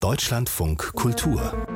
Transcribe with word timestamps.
Deutschlandfunk 0.00 0.92
Kultur. 0.94 1.66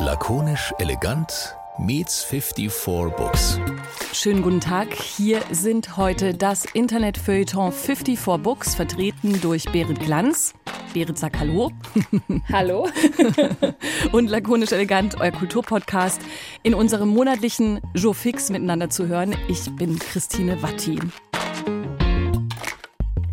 Lakonisch 0.00 0.72
elegant 0.80 1.54
meets 1.78 2.24
54 2.24 3.14
Books. 3.16 3.60
Schönen 4.12 4.42
guten 4.42 4.58
Tag. 4.58 4.92
Hier 4.94 5.40
sind 5.52 5.96
heute 5.96 6.34
das 6.34 6.64
Internetfeuilleton 6.64 7.70
54 7.70 8.42
Books, 8.42 8.74
vertreten 8.74 9.40
durch 9.40 9.70
Berit 9.70 10.00
Glanz. 10.00 10.52
Berit 10.92 11.16
sagt 11.16 11.38
Hallo. 11.38 11.70
Hallo. 12.52 12.88
Und 14.12 14.28
lakonisch 14.28 14.72
elegant, 14.72 15.20
euer 15.20 15.30
Kulturpodcast, 15.30 16.20
in 16.64 16.74
unserem 16.74 17.10
monatlichen 17.10 17.80
Jour 17.94 18.16
Fix 18.16 18.50
miteinander 18.50 18.90
zu 18.90 19.06
hören. 19.06 19.36
Ich 19.46 19.70
bin 19.76 19.96
Christine 19.96 20.60
Watti. 20.60 20.98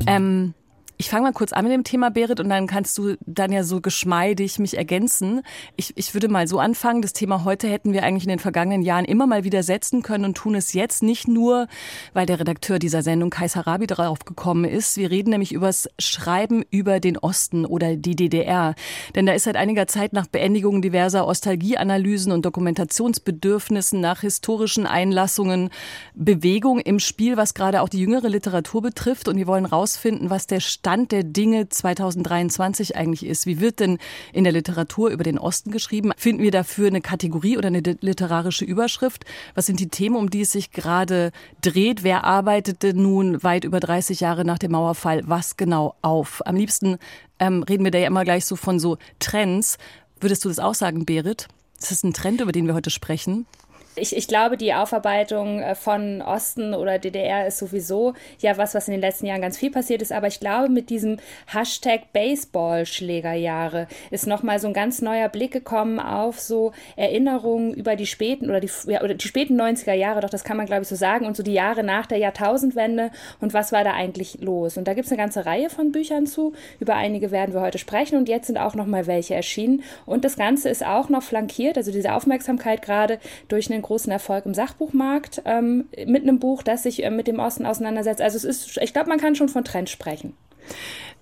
Ähm, 0.05 0.53
ich 0.99 1.09
fange 1.09 1.23
mal 1.23 1.33
kurz 1.33 1.53
an 1.53 1.63
mit 1.63 1.73
dem 1.73 1.83
Thema, 1.83 2.09
Berit, 2.09 2.39
und 2.39 2.49
dann 2.49 2.65
kannst 2.65 2.97
du 2.97 3.15
dann 3.25 3.51
ja 3.51 3.63
so 3.63 3.81
geschmeidig 3.81 4.57
mich 4.57 4.77
ergänzen. 4.77 5.41
Ich, 5.75 5.93
ich 5.95 6.13
würde 6.15 6.27
mal 6.27 6.47
so 6.47 6.59
anfangen. 6.59 7.03
Das 7.03 7.13
Thema 7.13 7.43
heute 7.43 7.67
hätten 7.67 7.93
wir 7.93 8.03
eigentlich 8.03 8.23
in 8.23 8.29
den 8.29 8.39
vergangenen 8.39 8.81
Jahren 8.81 9.05
immer 9.05 9.27
mal 9.27 9.43
wieder 9.43 9.61
setzen 9.61 10.01
können 10.01 10.25
und 10.25 10.35
tun 10.35 10.55
es 10.55 10.73
jetzt 10.73 11.03
nicht 11.03 11.27
nur, 11.27 11.67
weil 12.13 12.25
der 12.25 12.39
Redakteur 12.39 12.79
dieser 12.79 13.03
Sendung, 13.03 13.29
Kais 13.29 13.55
Harabi, 13.55 13.85
darauf 13.85 14.25
gekommen 14.25 14.65
ist. 14.65 14.97
Wir 14.97 15.11
reden 15.11 15.29
nämlich 15.29 15.51
übers 15.51 15.87
Schreiben 15.99 16.63
über 16.71 16.99
den 16.99 17.17
Osten 17.17 17.65
oder 17.65 17.95
die 17.95 18.15
DDR. 18.15 18.73
Denn 19.13 19.27
da 19.27 19.33
ist 19.33 19.43
seit 19.43 19.55
einiger 19.55 19.85
Zeit 19.85 20.13
nach 20.13 20.25
Beendigung 20.25 20.81
diverser 20.81 21.27
Ostalgieanalysen 21.27 22.31
und 22.31 22.43
Dokumentationsbedürfnissen 22.43 24.01
nach 24.01 24.21
historischen 24.21 24.87
Einlassungen 24.87 25.69
Bewegung 26.15 26.79
im 26.79 26.99
Spiel, 26.99 27.37
was 27.37 27.53
gerade 27.53 27.81
auch 27.81 27.89
die 27.89 27.99
jüngere 27.99 28.29
Literatur 28.29 28.81
betrifft. 28.81 29.27
Und 29.27 29.37
wir 29.37 29.45
wollen 29.45 29.65
rausfinden, 29.65 30.31
was 30.31 30.47
der 30.47 30.59
Stand 30.87 31.11
der 31.11 31.25
Dinge 31.25 31.67
2023 31.67 32.95
eigentlich 32.95 33.25
ist. 33.25 33.45
Wie 33.45 33.59
wird 33.59 33.81
denn 33.81 33.97
in 34.31 34.45
der 34.45 34.53
Literatur 34.53 35.09
über 35.09 35.25
den 35.25 35.37
Osten 35.37 35.69
geschrieben? 35.69 36.13
Finden 36.15 36.43
wir 36.43 36.51
dafür 36.51 36.87
eine 36.87 37.01
Kategorie 37.01 37.57
oder 37.57 37.67
eine 37.67 37.81
literarische 37.81 38.63
Überschrift? 38.63 39.25
Was 39.53 39.65
sind 39.65 39.81
die 39.81 39.89
Themen, 39.89 40.15
um 40.15 40.29
die 40.29 40.43
es 40.43 40.53
sich 40.53 40.71
gerade 40.71 41.33
dreht? 41.59 42.03
Wer 42.03 42.23
arbeitete 42.23 42.93
nun 42.93 43.43
weit 43.43 43.65
über 43.65 43.81
30 43.81 44.21
Jahre 44.21 44.45
nach 44.45 44.59
dem 44.59 44.71
Mauerfall 44.71 45.23
was 45.25 45.57
genau 45.57 45.95
auf? 46.01 46.41
Am 46.47 46.55
liebsten 46.55 46.99
ähm, 47.37 47.63
reden 47.63 47.83
wir 47.83 47.91
da 47.91 47.97
ja 47.97 48.07
immer 48.07 48.23
gleich 48.23 48.45
so 48.45 48.55
von 48.55 48.79
so 48.79 48.97
Trends. 49.19 49.77
Würdest 50.21 50.45
du 50.45 50.47
das 50.47 50.59
auch 50.59 50.73
sagen, 50.73 51.03
Berit? 51.03 51.49
Ist 51.77 51.91
das 51.91 52.03
ein 52.03 52.13
Trend, 52.13 52.39
über 52.39 52.53
den 52.53 52.65
wir 52.65 52.73
heute 52.73 52.91
sprechen? 52.91 53.45
Ich, 53.99 54.15
ich 54.15 54.27
glaube, 54.27 54.57
die 54.57 54.73
Aufarbeitung 54.75 55.59
äh, 55.59 55.73
von 55.73 56.21
Osten 56.21 56.75
oder 56.75 56.99
DDR 56.99 57.47
ist 57.47 57.57
sowieso 57.57 58.13
ja 58.39 58.55
was, 58.57 58.75
was 58.75 58.87
in 58.87 58.91
den 58.91 59.01
letzten 59.01 59.25
Jahren 59.25 59.41
ganz 59.41 59.57
viel 59.57 59.71
passiert 59.71 60.03
ist. 60.03 60.11
Aber 60.11 60.27
ich 60.27 60.39
glaube, 60.39 60.69
mit 60.69 60.91
diesem 60.91 61.17
Hashtag 61.47 62.13
Baseballschlägerjahre 62.13 63.87
ist 64.11 64.27
nochmal 64.27 64.59
so 64.59 64.67
ein 64.67 64.73
ganz 64.73 65.01
neuer 65.01 65.29
Blick 65.29 65.51
gekommen 65.51 65.99
auf 65.99 66.39
so 66.39 66.73
Erinnerungen 66.95 67.73
über 67.73 67.95
die 67.95 68.05
späten 68.05 68.49
oder 68.49 68.59
die, 68.59 68.69
ja, 68.85 69.01
oder 69.01 69.15
die 69.15 69.27
späten 69.27 69.59
90er 69.59 69.93
Jahre, 69.93 70.21
doch 70.21 70.29
das 70.29 70.43
kann 70.43 70.57
man 70.57 70.67
glaube 70.67 70.83
ich 70.83 70.87
so 70.87 70.95
sagen, 70.95 71.25
und 71.25 71.35
so 71.35 71.41
die 71.41 71.53
Jahre 71.53 71.83
nach 71.83 72.05
der 72.05 72.19
Jahrtausendwende 72.19 73.09
und 73.41 73.53
was 73.53 73.71
war 73.71 73.83
da 73.83 73.93
eigentlich 73.93 74.39
los. 74.41 74.77
Und 74.77 74.87
da 74.87 74.93
gibt 74.93 75.07
es 75.07 75.11
eine 75.11 75.21
ganze 75.21 75.45
Reihe 75.45 75.69
von 75.69 75.91
Büchern 75.91 76.27
zu. 76.27 76.53
Über 76.79 76.95
einige 76.95 77.31
werden 77.31 77.53
wir 77.53 77.61
heute 77.61 77.79
sprechen 77.79 78.17
und 78.17 78.29
jetzt 78.29 78.47
sind 78.47 78.57
auch 78.57 78.75
nochmal 78.75 79.07
welche 79.07 79.33
erschienen. 79.33 79.83
Und 80.05 80.23
das 80.23 80.35
Ganze 80.35 80.69
ist 80.69 80.85
auch 80.85 81.09
noch 81.09 81.23
flankiert, 81.23 81.77
also 81.77 81.91
diese 81.91 82.13
Aufmerksamkeit 82.13 82.83
gerade 82.83 83.19
durch 83.47 83.71
einen 83.71 83.81
großen 83.87 84.11
Erfolg 84.11 84.45
im 84.45 84.53
Sachbuchmarkt 84.53 85.41
ähm, 85.45 85.85
mit 86.05 86.23
einem 86.23 86.39
Buch, 86.39 86.61
das 86.61 86.83
sich 86.83 87.03
äh, 87.03 87.09
mit 87.09 87.27
dem 87.27 87.39
Osten 87.39 87.65
auseinandersetzt. 87.65 88.21
Also 88.21 88.37
es 88.37 88.43
ist, 88.43 88.77
ich 88.77 88.93
glaube, 88.93 89.09
man 89.09 89.19
kann 89.19 89.35
schon 89.35 89.49
von 89.49 89.63
Trend 89.63 89.89
sprechen. 89.89 90.35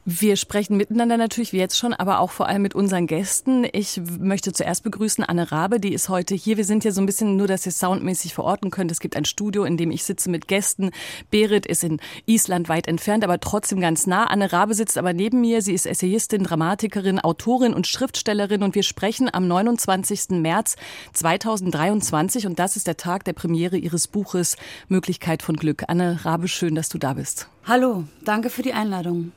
Wir 0.07 0.35
sprechen 0.35 0.77
miteinander 0.77 1.17
natürlich 1.17 1.51
wie 1.51 1.57
jetzt 1.57 1.79
schon, 1.79 1.91
aber 1.91 2.19
auch 2.19 2.29
vor 2.29 2.47
allem 2.47 2.61
mit 2.61 2.75
unseren 2.75 3.07
Gästen. 3.07 3.65
Ich 3.71 3.99
möchte 4.19 4.53
zuerst 4.53 4.83
begrüßen 4.83 5.23
Anne 5.23 5.51
Rabe, 5.51 5.79
die 5.79 5.95
ist 5.95 6.09
heute 6.09 6.35
hier. 6.35 6.57
Wir 6.57 6.63
sind 6.63 6.83
ja 6.83 6.91
so 6.91 7.01
ein 7.01 7.07
bisschen 7.07 7.37
nur, 7.37 7.47
dass 7.47 7.65
ihr 7.65 7.71
soundmäßig 7.71 8.35
verorten 8.35 8.69
könnt. 8.69 8.91
Es 8.91 8.99
gibt 8.99 9.15
ein 9.15 9.25
Studio, 9.25 9.63
in 9.63 9.77
dem 9.77 9.89
ich 9.89 10.03
sitze 10.03 10.29
mit 10.29 10.47
Gästen. 10.47 10.91
Berit 11.31 11.65
ist 11.65 11.83
in 11.83 11.99
Island 12.27 12.69
weit 12.69 12.87
entfernt, 12.87 13.23
aber 13.23 13.39
trotzdem 13.39 13.79
ganz 13.79 14.05
nah. 14.05 14.25
Anne 14.25 14.53
Rabe 14.53 14.75
sitzt 14.75 14.99
aber 14.99 15.11
neben 15.11 15.41
mir. 15.41 15.63
Sie 15.63 15.73
ist 15.73 15.87
Essayistin, 15.87 16.43
Dramatikerin, 16.43 17.19
Autorin 17.19 17.73
und 17.73 17.87
Schriftstellerin 17.87 18.61
und 18.61 18.75
wir 18.75 18.83
sprechen 18.83 19.27
am 19.33 19.47
29. 19.47 20.39
März 20.39 20.75
2023 21.13 22.45
und 22.45 22.59
das 22.59 22.75
ist 22.75 22.85
der 22.85 22.97
Tag 22.97 23.23
der 23.23 23.33
Premiere 23.33 23.77
ihres 23.77 24.07
Buches 24.07 24.55
Möglichkeit 24.87 25.41
von 25.41 25.55
Glück. 25.55 25.85
Anne 25.87 26.23
Rabe, 26.25 26.47
schön, 26.47 26.75
dass 26.75 26.89
du 26.89 26.99
da 26.99 27.13
bist. 27.13 27.47
Hallo, 27.63 28.03
danke 28.23 28.51
für 28.51 28.61
die 28.61 28.73
Einladung. 28.73 29.31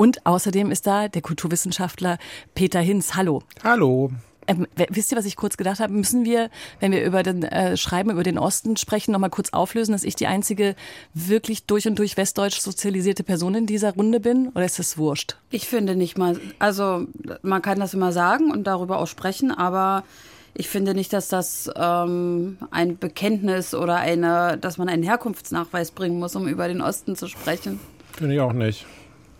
Und 0.00 0.24
außerdem 0.24 0.70
ist 0.70 0.86
da 0.86 1.08
der 1.08 1.20
Kulturwissenschaftler 1.20 2.16
Peter 2.54 2.80
Hinz. 2.80 3.16
Hallo. 3.16 3.42
Hallo. 3.62 4.10
Ähm, 4.46 4.66
wisst 4.88 5.12
ihr, 5.12 5.18
was 5.18 5.26
ich 5.26 5.36
kurz 5.36 5.58
gedacht 5.58 5.78
habe? 5.78 5.92
Müssen 5.92 6.24
wir, 6.24 6.48
wenn 6.78 6.92
wir 6.92 7.04
über 7.04 7.22
den 7.22 7.42
äh, 7.42 7.76
Schreiben 7.76 8.08
über 8.08 8.22
den 8.22 8.38
Osten 8.38 8.78
sprechen, 8.78 9.12
noch 9.12 9.18
mal 9.18 9.28
kurz 9.28 9.52
auflösen, 9.52 9.92
dass 9.92 10.02
ich 10.02 10.16
die 10.16 10.26
einzige 10.26 10.74
wirklich 11.12 11.66
durch 11.66 11.86
und 11.86 11.98
durch 11.98 12.16
westdeutsch 12.16 12.60
sozialisierte 12.60 13.24
Person 13.24 13.54
in 13.54 13.66
dieser 13.66 13.92
Runde 13.92 14.20
bin? 14.20 14.48
Oder 14.54 14.64
ist 14.64 14.78
das 14.78 14.96
wurscht? 14.96 15.36
Ich 15.50 15.68
finde 15.68 15.94
nicht 15.94 16.16
mal. 16.16 16.40
Also 16.58 17.04
man 17.42 17.60
kann 17.60 17.78
das 17.78 17.92
immer 17.92 18.12
sagen 18.12 18.50
und 18.50 18.64
darüber 18.66 19.00
auch 19.00 19.06
sprechen, 19.06 19.50
aber 19.50 20.04
ich 20.54 20.70
finde 20.70 20.94
nicht, 20.94 21.12
dass 21.12 21.28
das 21.28 21.70
ähm, 21.76 22.56
ein 22.70 22.96
Bekenntnis 22.96 23.74
oder 23.74 23.96
eine, 23.96 24.56
dass 24.56 24.78
man 24.78 24.88
einen 24.88 25.02
Herkunftsnachweis 25.02 25.90
bringen 25.90 26.18
muss, 26.18 26.34
um 26.36 26.48
über 26.48 26.68
den 26.68 26.80
Osten 26.80 27.16
zu 27.16 27.28
sprechen. 27.28 27.78
Finde 28.16 28.36
ich 28.36 28.40
auch 28.40 28.54
nicht. 28.54 28.86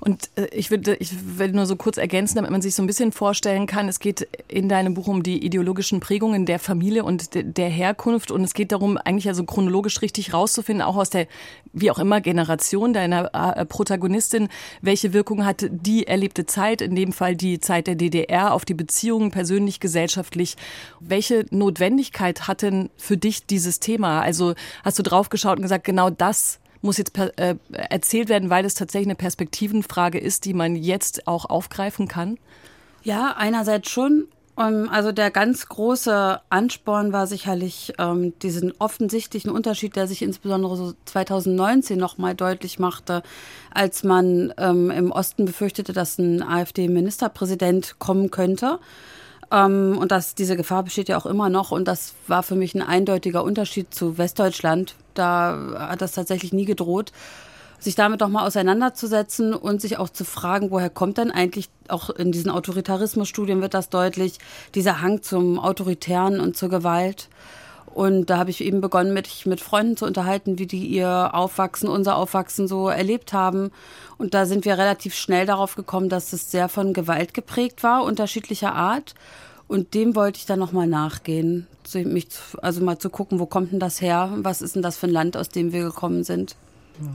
Und 0.00 0.30
äh, 0.36 0.46
ich 0.52 0.70
würde 0.70 0.96
ich 0.96 1.12
will 1.38 1.52
nur 1.52 1.66
so 1.66 1.76
kurz 1.76 1.96
ergänzen, 1.96 2.36
damit 2.36 2.50
man 2.50 2.62
sich 2.62 2.74
so 2.74 2.82
ein 2.82 2.86
bisschen 2.86 3.12
vorstellen 3.12 3.66
kann, 3.66 3.88
es 3.88 3.98
geht 4.00 4.28
in 4.48 4.68
deinem 4.68 4.94
Buch 4.94 5.08
um 5.08 5.22
die 5.22 5.44
ideologischen 5.44 6.00
Prägungen 6.00 6.46
der 6.46 6.58
Familie 6.58 7.04
und 7.04 7.34
de, 7.34 7.42
der 7.42 7.68
Herkunft 7.68 8.30
und 8.30 8.42
es 8.44 8.54
geht 8.54 8.72
darum, 8.72 8.96
eigentlich 8.96 9.28
also 9.28 9.44
chronologisch 9.44 10.02
richtig 10.02 10.32
rauszufinden, 10.32 10.82
auch 10.82 10.96
aus 10.96 11.10
der, 11.10 11.26
wie 11.72 11.90
auch 11.90 11.98
immer, 11.98 12.20
Generation 12.20 12.92
deiner 12.92 13.34
äh, 13.34 13.64
Protagonistin, 13.64 14.48
welche 14.82 15.12
Wirkung 15.12 15.44
hat 15.44 15.66
die 15.70 16.06
erlebte 16.06 16.46
Zeit, 16.46 16.80
in 16.80 16.94
dem 16.94 17.12
Fall 17.12 17.36
die 17.36 17.60
Zeit 17.60 17.86
der 17.86 17.94
DDR, 17.94 18.52
auf 18.52 18.64
die 18.64 18.74
Beziehungen 18.74 19.30
persönlich, 19.30 19.80
gesellschaftlich. 19.80 20.56
Welche 21.00 21.46
Notwendigkeit 21.50 22.48
hat 22.48 22.62
denn 22.62 22.90
für 22.96 23.16
dich 23.16 23.46
dieses 23.46 23.80
Thema? 23.80 24.20
Also 24.20 24.54
hast 24.84 24.98
du 24.98 25.02
draufgeschaut 25.02 25.56
und 25.56 25.62
gesagt, 25.62 25.84
genau 25.84 26.10
das 26.10 26.60
muss 26.82 26.98
jetzt 26.98 27.16
äh, 27.18 27.56
erzählt 27.72 28.28
werden, 28.28 28.50
weil 28.50 28.64
es 28.64 28.74
tatsächlich 28.74 29.08
eine 29.08 29.16
Perspektivenfrage 29.16 30.18
ist, 30.18 30.44
die 30.44 30.54
man 30.54 30.76
jetzt 30.76 31.26
auch 31.26 31.44
aufgreifen 31.44 32.08
kann? 32.08 32.38
Ja, 33.02 33.34
einerseits 33.36 33.90
schon. 33.90 34.28
Ähm, 34.58 34.88
also 34.90 35.12
der 35.12 35.30
ganz 35.30 35.66
große 35.66 36.40
Ansporn 36.50 37.12
war 37.12 37.26
sicherlich 37.26 37.92
ähm, 37.98 38.38
diesen 38.40 38.72
offensichtlichen 38.78 39.50
Unterschied, 39.50 39.96
der 39.96 40.06
sich 40.06 40.22
insbesondere 40.22 40.76
so 40.76 40.92
2019 41.06 41.98
nochmal 41.98 42.34
deutlich 42.34 42.78
machte, 42.78 43.22
als 43.72 44.04
man 44.04 44.52
ähm, 44.58 44.90
im 44.90 45.12
Osten 45.12 45.44
befürchtete, 45.44 45.92
dass 45.92 46.18
ein 46.18 46.42
AfD-Ministerpräsident 46.42 47.96
kommen 47.98 48.30
könnte. 48.30 48.78
Ähm, 49.52 49.96
und 49.98 50.12
dass 50.12 50.34
diese 50.34 50.56
Gefahr 50.56 50.82
besteht 50.82 51.08
ja 51.08 51.16
auch 51.16 51.26
immer 51.26 51.48
noch. 51.48 51.70
Und 51.70 51.86
das 51.86 52.14
war 52.26 52.42
für 52.42 52.54
mich 52.54 52.74
ein 52.74 52.82
eindeutiger 52.82 53.42
Unterschied 53.42 53.94
zu 53.94 54.18
Westdeutschland. 54.18 54.94
Da 55.14 55.88
hat 55.90 56.02
das 56.02 56.12
tatsächlich 56.12 56.52
nie 56.52 56.64
gedroht 56.64 57.12
sich 57.80 57.94
damit 57.94 58.20
doch 58.20 58.28
mal 58.28 58.46
auseinanderzusetzen 58.46 59.54
und 59.54 59.80
sich 59.80 59.98
auch 59.98 60.10
zu 60.10 60.24
fragen, 60.24 60.70
woher 60.70 60.90
kommt 60.90 61.18
denn 61.18 61.30
eigentlich, 61.30 61.70
auch 61.88 62.10
in 62.10 62.30
diesen 62.30 62.50
Autoritarismusstudien 62.50 63.60
wird 63.62 63.74
das 63.74 63.88
deutlich, 63.88 64.38
dieser 64.74 65.00
Hang 65.00 65.22
zum 65.22 65.58
Autoritären 65.58 66.40
und 66.40 66.56
zur 66.56 66.68
Gewalt. 66.68 67.28
Und 67.94 68.30
da 68.30 68.38
habe 68.38 68.50
ich 68.50 68.62
eben 68.62 68.80
begonnen, 68.80 69.12
mich 69.12 69.46
mit 69.46 69.60
Freunden 69.60 69.96
zu 69.96 70.06
unterhalten, 70.06 70.58
wie 70.58 70.66
die 70.66 70.86
ihr 70.86 71.30
Aufwachsen, 71.34 71.88
unser 71.88 72.16
Aufwachsen 72.16 72.68
so 72.68 72.88
erlebt 72.88 73.32
haben. 73.32 73.72
Und 74.16 74.34
da 74.34 74.46
sind 74.46 74.64
wir 74.64 74.78
relativ 74.78 75.14
schnell 75.14 75.44
darauf 75.44 75.74
gekommen, 75.74 76.08
dass 76.08 76.32
es 76.32 76.50
sehr 76.50 76.68
von 76.68 76.92
Gewalt 76.92 77.34
geprägt 77.34 77.82
war, 77.82 78.04
unterschiedlicher 78.04 78.74
Art. 78.74 79.14
Und 79.66 79.94
dem 79.94 80.14
wollte 80.14 80.38
ich 80.38 80.46
dann 80.46 80.58
nochmal 80.58 80.86
nachgehen. 80.86 81.66
Mich, 81.94 82.28
also 82.62 82.82
mal 82.82 82.98
zu 82.98 83.10
gucken, 83.10 83.38
wo 83.38 83.46
kommt 83.46 83.72
denn 83.72 83.80
das 83.80 84.00
her? 84.00 84.32
Was 84.36 84.62
ist 84.62 84.76
denn 84.76 84.82
das 84.82 84.96
für 84.96 85.06
ein 85.06 85.12
Land, 85.12 85.36
aus 85.36 85.48
dem 85.48 85.72
wir 85.72 85.84
gekommen 85.84 86.24
sind? 86.24 86.56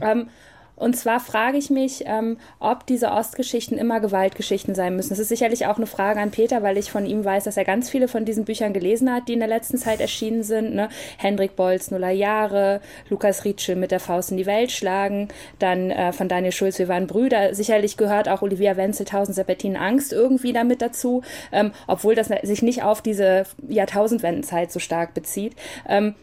Ähm, 0.00 0.28
und 0.76 0.94
zwar 0.94 1.20
frage 1.20 1.56
ich 1.56 1.70
mich, 1.70 2.04
ähm, 2.06 2.36
ob 2.60 2.86
diese 2.86 3.10
Ostgeschichten 3.10 3.78
immer 3.78 4.00
Gewaltgeschichten 4.00 4.74
sein 4.74 4.94
müssen. 4.94 5.08
Das 5.08 5.18
ist 5.18 5.28
sicherlich 5.28 5.66
auch 5.66 5.78
eine 5.78 5.86
Frage 5.86 6.20
an 6.20 6.30
Peter, 6.30 6.62
weil 6.62 6.76
ich 6.76 6.90
von 6.90 7.06
ihm 7.06 7.24
weiß, 7.24 7.44
dass 7.44 7.56
er 7.56 7.64
ganz 7.64 7.88
viele 7.88 8.08
von 8.08 8.26
diesen 8.26 8.44
Büchern 8.44 8.74
gelesen 8.74 9.12
hat, 9.12 9.28
die 9.28 9.32
in 9.32 9.38
der 9.38 9.48
letzten 9.48 9.78
Zeit 9.78 10.00
erschienen 10.00 10.42
sind. 10.42 10.74
Ne? 10.74 10.90
Hendrik 11.16 11.56
Bolz, 11.56 11.90
Nuller 11.90 12.10
Jahre, 12.10 12.82
Lukas 13.08 13.44
Rietschel 13.44 13.74
mit 13.74 13.90
der 13.90 14.00
Faust 14.00 14.30
in 14.30 14.36
die 14.36 14.44
Welt 14.44 14.70
schlagen, 14.70 15.28
dann 15.58 15.90
äh, 15.90 16.12
von 16.12 16.28
Daniel 16.28 16.52
Schulz, 16.52 16.78
wir 16.78 16.88
waren 16.88 17.06
Brüder. 17.06 17.54
Sicherlich 17.54 17.96
gehört 17.96 18.28
auch 18.28 18.42
Olivia 18.42 18.76
Wenzel, 18.76 19.06
Tausend 19.06 19.34
Serpentinen 19.34 19.76
Angst 19.78 20.12
irgendwie 20.12 20.52
damit 20.52 20.82
dazu, 20.82 21.22
ähm, 21.52 21.72
obwohl 21.86 22.14
das 22.14 22.28
sich 22.42 22.60
nicht 22.60 22.82
auf 22.82 23.00
diese 23.00 23.44
Jahrtausendwendenzeit 23.66 24.70
so 24.70 24.78
stark 24.78 25.14
bezieht. 25.14 25.54
Ähm, 25.88 26.14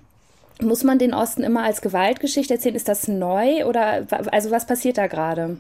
muss 0.61 0.83
man 0.83 1.00
den 1.00 1.13
Osten 1.13 1.44
immer 1.44 1.63
als 1.63 1.81
Gewaltgeschichte 1.81 2.53
erzählen? 2.53 2.75
Ist 2.75 2.88
das 2.88 3.07
neu 3.07 3.65
oder 3.65 4.05
also 4.31 4.51
was 4.51 4.67
passiert 4.67 4.97
da 4.97 5.07
gerade? 5.07 5.57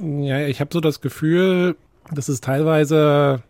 Ja, 0.00 0.40
ich 0.40 0.60
habe 0.60 0.70
so 0.72 0.80
das 0.80 1.00
Gefühl, 1.00 1.76
dass 2.12 2.28
es 2.28 2.40
teilweise 2.40 3.42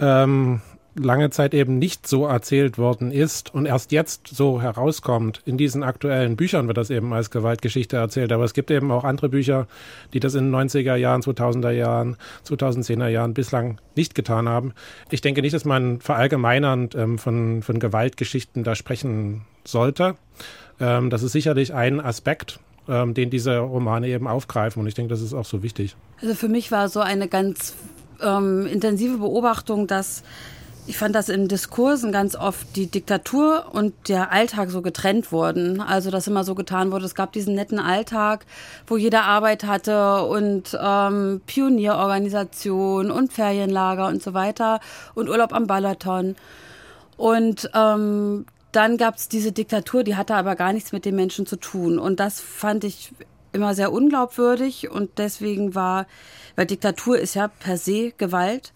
ähm, 0.00 0.60
lange 0.94 1.30
Zeit 1.30 1.54
eben 1.54 1.78
nicht 1.78 2.06
so 2.06 2.26
erzählt 2.26 2.78
worden 2.78 3.10
ist 3.10 3.52
und 3.52 3.66
erst 3.66 3.92
jetzt 3.92 4.28
so 4.28 4.62
herauskommt. 4.62 5.42
In 5.44 5.56
diesen 5.56 5.82
aktuellen 5.82 6.36
Büchern 6.36 6.66
wird 6.68 6.76
das 6.76 6.90
eben 6.90 7.12
als 7.12 7.30
Gewaltgeschichte 7.30 7.96
erzählt, 7.96 8.32
aber 8.32 8.44
es 8.44 8.54
gibt 8.54 8.70
eben 8.70 8.90
auch 8.90 9.04
andere 9.04 9.28
Bücher, 9.28 9.66
die 10.12 10.20
das 10.20 10.34
in 10.34 10.52
den 10.52 10.68
90er 10.68 10.94
Jahren, 10.94 11.22
2000er 11.22 11.70
Jahren, 11.70 12.16
2010er 12.46 13.08
Jahren 13.08 13.34
bislang 13.34 13.80
nicht 13.96 14.14
getan 14.14 14.48
haben. 14.48 14.72
Ich 15.10 15.20
denke 15.20 15.42
nicht, 15.42 15.54
dass 15.54 15.64
man 15.64 16.00
verallgemeinernd 16.00 16.94
ähm, 16.94 17.18
von, 17.18 17.62
von 17.62 17.78
Gewaltgeschichten 17.78 18.62
da 18.62 18.74
sprechen 18.74 19.42
sollte. 19.64 20.16
Ähm, 20.80 21.10
das 21.10 21.22
ist 21.22 21.32
sicherlich 21.32 21.74
ein 21.74 22.00
Aspekt, 22.00 22.60
ähm, 22.88 23.14
den 23.14 23.30
diese 23.30 23.58
Romane 23.58 24.08
eben 24.08 24.28
aufgreifen 24.28 24.80
und 24.80 24.86
ich 24.86 24.94
denke, 24.94 25.10
das 25.10 25.22
ist 25.22 25.34
auch 25.34 25.44
so 25.44 25.62
wichtig. 25.62 25.96
Also 26.20 26.34
für 26.34 26.48
mich 26.48 26.70
war 26.70 26.88
so 26.88 27.00
eine 27.00 27.28
ganz 27.28 27.74
ähm, 28.22 28.66
intensive 28.66 29.18
Beobachtung, 29.18 29.86
dass 29.86 30.22
ich 30.86 30.98
fand, 30.98 31.14
dass 31.14 31.28
in 31.28 31.48
Diskursen 31.48 32.12
ganz 32.12 32.36
oft 32.36 32.76
die 32.76 32.86
Diktatur 32.86 33.66
und 33.72 33.94
der 34.08 34.32
Alltag 34.32 34.70
so 34.70 34.82
getrennt 34.82 35.32
wurden. 35.32 35.80
Also, 35.80 36.10
dass 36.10 36.26
immer 36.26 36.44
so 36.44 36.54
getan 36.54 36.92
wurde, 36.92 37.06
es 37.06 37.14
gab 37.14 37.32
diesen 37.32 37.54
netten 37.54 37.78
Alltag, 37.78 38.44
wo 38.86 38.96
jeder 38.96 39.22
Arbeit 39.22 39.64
hatte 39.64 40.24
und 40.24 40.78
ähm, 40.80 41.40
Pionierorganisation 41.46 43.10
und 43.10 43.32
Ferienlager 43.32 44.08
und 44.08 44.22
so 44.22 44.34
weiter 44.34 44.80
und 45.14 45.28
Urlaub 45.28 45.54
am 45.54 45.66
Balaton. 45.66 46.36
Und 47.16 47.70
ähm, 47.74 48.44
dann 48.72 48.96
gab 48.98 49.16
es 49.16 49.28
diese 49.28 49.52
Diktatur, 49.52 50.04
die 50.04 50.16
hatte 50.16 50.34
aber 50.34 50.54
gar 50.56 50.72
nichts 50.72 50.92
mit 50.92 51.06
den 51.06 51.16
Menschen 51.16 51.46
zu 51.46 51.56
tun. 51.56 51.98
Und 51.98 52.20
das 52.20 52.40
fand 52.40 52.84
ich 52.84 53.12
immer 53.52 53.74
sehr 53.74 53.92
unglaubwürdig 53.92 54.90
und 54.90 55.12
deswegen 55.16 55.74
war, 55.74 56.06
weil 56.56 56.66
Diktatur 56.66 57.18
ist 57.18 57.34
ja 57.34 57.48
per 57.48 57.78
se 57.78 58.12
Gewalt 58.18 58.72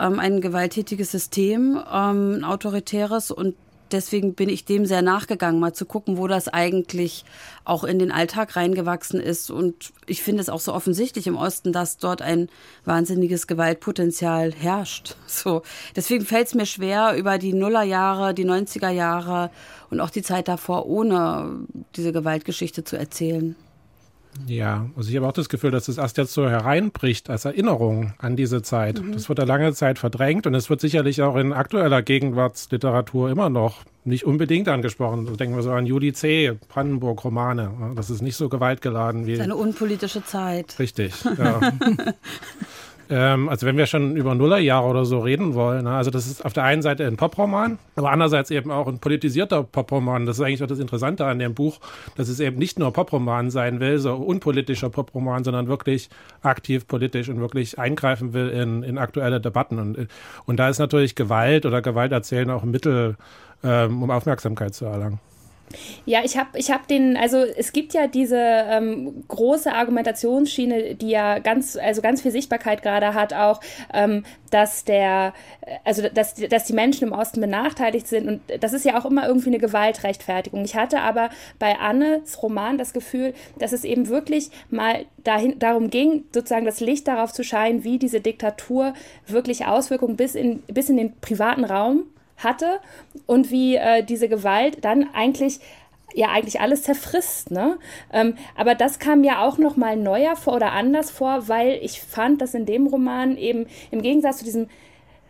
ähm, 0.00 0.18
ein 0.18 0.40
gewalttätiges 0.40 1.10
System, 1.10 1.82
ähm, 1.92 2.38
ein 2.38 2.44
autoritäres 2.44 3.30
und 3.30 3.54
deswegen 3.92 4.34
bin 4.34 4.48
ich 4.48 4.64
dem 4.64 4.86
sehr 4.86 5.02
nachgegangen, 5.02 5.60
mal 5.60 5.72
zu 5.72 5.86
gucken, 5.86 6.18
wo 6.18 6.26
das 6.26 6.48
eigentlich 6.48 7.24
auch 7.64 7.84
in 7.84 7.98
den 7.98 8.12
Alltag 8.12 8.56
reingewachsen 8.56 9.20
ist. 9.20 9.50
Und 9.50 9.92
ich 10.06 10.22
finde 10.22 10.40
es 10.40 10.48
auch 10.48 10.60
so 10.60 10.72
offensichtlich 10.72 11.26
im 11.26 11.36
Osten, 11.36 11.72
dass 11.72 11.98
dort 11.98 12.22
ein 12.22 12.48
wahnsinniges 12.84 13.46
Gewaltpotenzial 13.46 14.52
herrscht. 14.52 15.16
So. 15.28 15.62
Deswegen 15.94 16.24
fällt 16.24 16.48
es 16.48 16.54
mir 16.54 16.66
schwer, 16.66 17.14
über 17.16 17.38
die 17.38 17.52
Nullerjahre, 17.52 18.34
die 18.34 18.44
90er 18.44 18.90
Jahre 18.90 19.50
und 19.88 20.00
auch 20.00 20.10
die 20.10 20.22
Zeit 20.22 20.48
davor 20.48 20.86
ohne 20.86 21.60
diese 21.94 22.12
Gewaltgeschichte 22.12 22.82
zu 22.82 22.96
erzählen. 22.96 23.54
Ja, 24.46 24.88
also 24.96 25.10
ich 25.10 25.16
habe 25.16 25.26
auch 25.26 25.32
das 25.32 25.48
Gefühl, 25.48 25.70
dass 25.70 25.88
es 25.88 25.98
erst 25.98 26.16
jetzt 26.18 26.32
so 26.32 26.48
hereinbricht 26.48 27.30
als 27.30 27.44
Erinnerung 27.44 28.14
an 28.18 28.36
diese 28.36 28.62
Zeit. 28.62 29.00
Mhm. 29.02 29.12
Das 29.12 29.28
wurde 29.28 29.44
lange 29.44 29.72
Zeit 29.72 29.98
verdrängt 29.98 30.46
und 30.46 30.54
es 30.54 30.70
wird 30.70 30.80
sicherlich 30.80 31.22
auch 31.22 31.36
in 31.36 31.52
aktueller 31.52 32.02
Gegenwartsliteratur 32.02 33.30
immer 33.30 33.50
noch 33.50 33.84
nicht 34.04 34.24
unbedingt 34.24 34.68
angesprochen. 34.68 35.26
So 35.26 35.36
denken 35.36 35.54
wir 35.54 35.62
so 35.62 35.70
an 35.70 35.86
Judy 35.86 36.12
C., 36.12 36.58
Brandenburg-Romane. 36.68 37.92
Das 37.94 38.10
ist 38.10 38.22
nicht 38.22 38.36
so 38.36 38.48
gewaltgeladen 38.48 39.26
wie. 39.26 39.32
Das 39.32 39.40
ist 39.40 39.44
eine 39.44 39.56
unpolitische 39.56 40.24
Zeit. 40.24 40.78
Richtig, 40.78 41.14
ja. 41.38 41.72
Ähm, 43.10 43.48
also 43.48 43.66
wenn 43.66 43.76
wir 43.76 43.86
schon 43.86 44.16
über 44.16 44.34
Nullerjahre 44.34 44.86
oder 44.86 45.04
so 45.04 45.20
reden 45.20 45.54
wollen, 45.54 45.84
ne? 45.84 45.92
also 45.92 46.10
das 46.10 46.26
ist 46.26 46.44
auf 46.44 46.52
der 46.52 46.64
einen 46.64 46.82
Seite 46.82 47.06
ein 47.06 47.16
Poproman, 47.16 47.78
aber 47.96 48.10
andererseits 48.10 48.50
eben 48.50 48.70
auch 48.70 48.86
ein 48.86 48.98
politisierter 48.98 49.62
Poproman. 49.62 50.26
Das 50.26 50.38
ist 50.38 50.44
eigentlich 50.44 50.62
auch 50.62 50.68
das 50.68 50.78
Interessante 50.78 51.24
an 51.24 51.38
dem 51.38 51.54
Buch, 51.54 51.78
dass 52.16 52.28
es 52.28 52.40
eben 52.40 52.58
nicht 52.58 52.78
nur 52.78 52.92
Poproman 52.92 53.50
sein 53.50 53.80
will, 53.80 53.98
so 53.98 54.14
unpolitischer 54.14 54.90
Poproman, 54.90 55.44
sondern 55.44 55.68
wirklich 55.68 56.10
aktiv 56.42 56.86
politisch 56.86 57.28
und 57.28 57.40
wirklich 57.40 57.78
eingreifen 57.78 58.34
will 58.34 58.48
in, 58.50 58.82
in 58.82 58.98
aktuelle 58.98 59.40
Debatten. 59.40 59.78
Und, 59.78 60.08
und 60.44 60.56
da 60.58 60.68
ist 60.68 60.78
natürlich 60.78 61.14
Gewalt 61.14 61.64
oder 61.64 61.80
Gewalterzählen 61.80 62.50
auch 62.50 62.62
ein 62.62 62.70
Mittel, 62.70 63.16
ähm, 63.64 64.02
um 64.02 64.10
Aufmerksamkeit 64.10 64.74
zu 64.74 64.84
erlangen. 64.84 65.20
Ja, 66.06 66.20
ich 66.24 66.36
habe 66.36 66.58
ich 66.58 66.70
hab 66.70 66.88
den, 66.88 67.16
also 67.16 67.38
es 67.38 67.72
gibt 67.72 67.92
ja 67.94 68.06
diese 68.06 68.38
ähm, 68.38 69.24
große 69.28 69.72
Argumentationsschiene, 69.72 70.94
die 70.94 71.10
ja 71.10 71.38
ganz, 71.38 71.76
also 71.76 72.02
ganz 72.02 72.22
viel 72.22 72.30
Sichtbarkeit 72.30 72.82
gerade 72.82 73.14
hat, 73.14 73.34
auch, 73.34 73.60
ähm, 73.92 74.24
dass 74.50 74.84
der, 74.84 75.34
also 75.84 76.08
dass, 76.08 76.34
dass 76.34 76.64
die 76.64 76.72
Menschen 76.72 77.08
im 77.08 77.12
Osten 77.12 77.40
benachteiligt 77.40 78.06
sind 78.06 78.28
und 78.28 78.40
das 78.60 78.72
ist 78.72 78.84
ja 78.84 78.98
auch 78.98 79.04
immer 79.04 79.26
irgendwie 79.26 79.50
eine 79.50 79.58
Gewaltrechtfertigung. 79.58 80.64
Ich 80.64 80.74
hatte 80.74 81.00
aber 81.00 81.30
bei 81.58 81.78
Annes 81.78 82.42
Roman 82.42 82.78
das 82.78 82.92
Gefühl, 82.92 83.34
dass 83.58 83.72
es 83.72 83.84
eben 83.84 84.08
wirklich 84.08 84.50
mal 84.70 85.04
dahin, 85.24 85.58
darum 85.58 85.90
ging, 85.90 86.24
sozusagen 86.32 86.64
das 86.64 86.80
Licht 86.80 87.06
darauf 87.08 87.32
zu 87.32 87.44
scheinen, 87.44 87.84
wie 87.84 87.98
diese 87.98 88.20
Diktatur 88.20 88.94
wirklich 89.26 89.66
Auswirkungen 89.66 90.16
bis 90.16 90.34
in, 90.34 90.62
bis 90.62 90.88
in 90.88 90.96
den 90.96 91.14
privaten 91.20 91.64
Raum 91.64 92.04
hatte 92.38 92.80
und 93.26 93.50
wie 93.50 93.76
äh, 93.76 94.02
diese 94.02 94.28
Gewalt 94.28 94.84
dann 94.84 95.08
eigentlich 95.14 95.60
ja 96.14 96.28
eigentlich 96.28 96.60
alles 96.60 96.82
zerfrisst, 96.82 97.50
ne? 97.50 97.78
Ähm, 98.12 98.34
aber 98.56 98.74
das 98.74 98.98
kam 98.98 99.24
ja 99.24 99.44
auch 99.44 99.58
noch 99.58 99.76
mal 99.76 99.96
neuer 99.96 100.36
vor 100.36 100.54
oder 100.54 100.72
anders 100.72 101.10
vor, 101.10 101.48
weil 101.48 101.78
ich 101.82 102.00
fand, 102.00 102.40
dass 102.40 102.54
in 102.54 102.66
dem 102.66 102.86
Roman 102.86 103.36
eben 103.36 103.66
im 103.90 104.00
Gegensatz 104.00 104.38
zu 104.38 104.44
diesem 104.44 104.68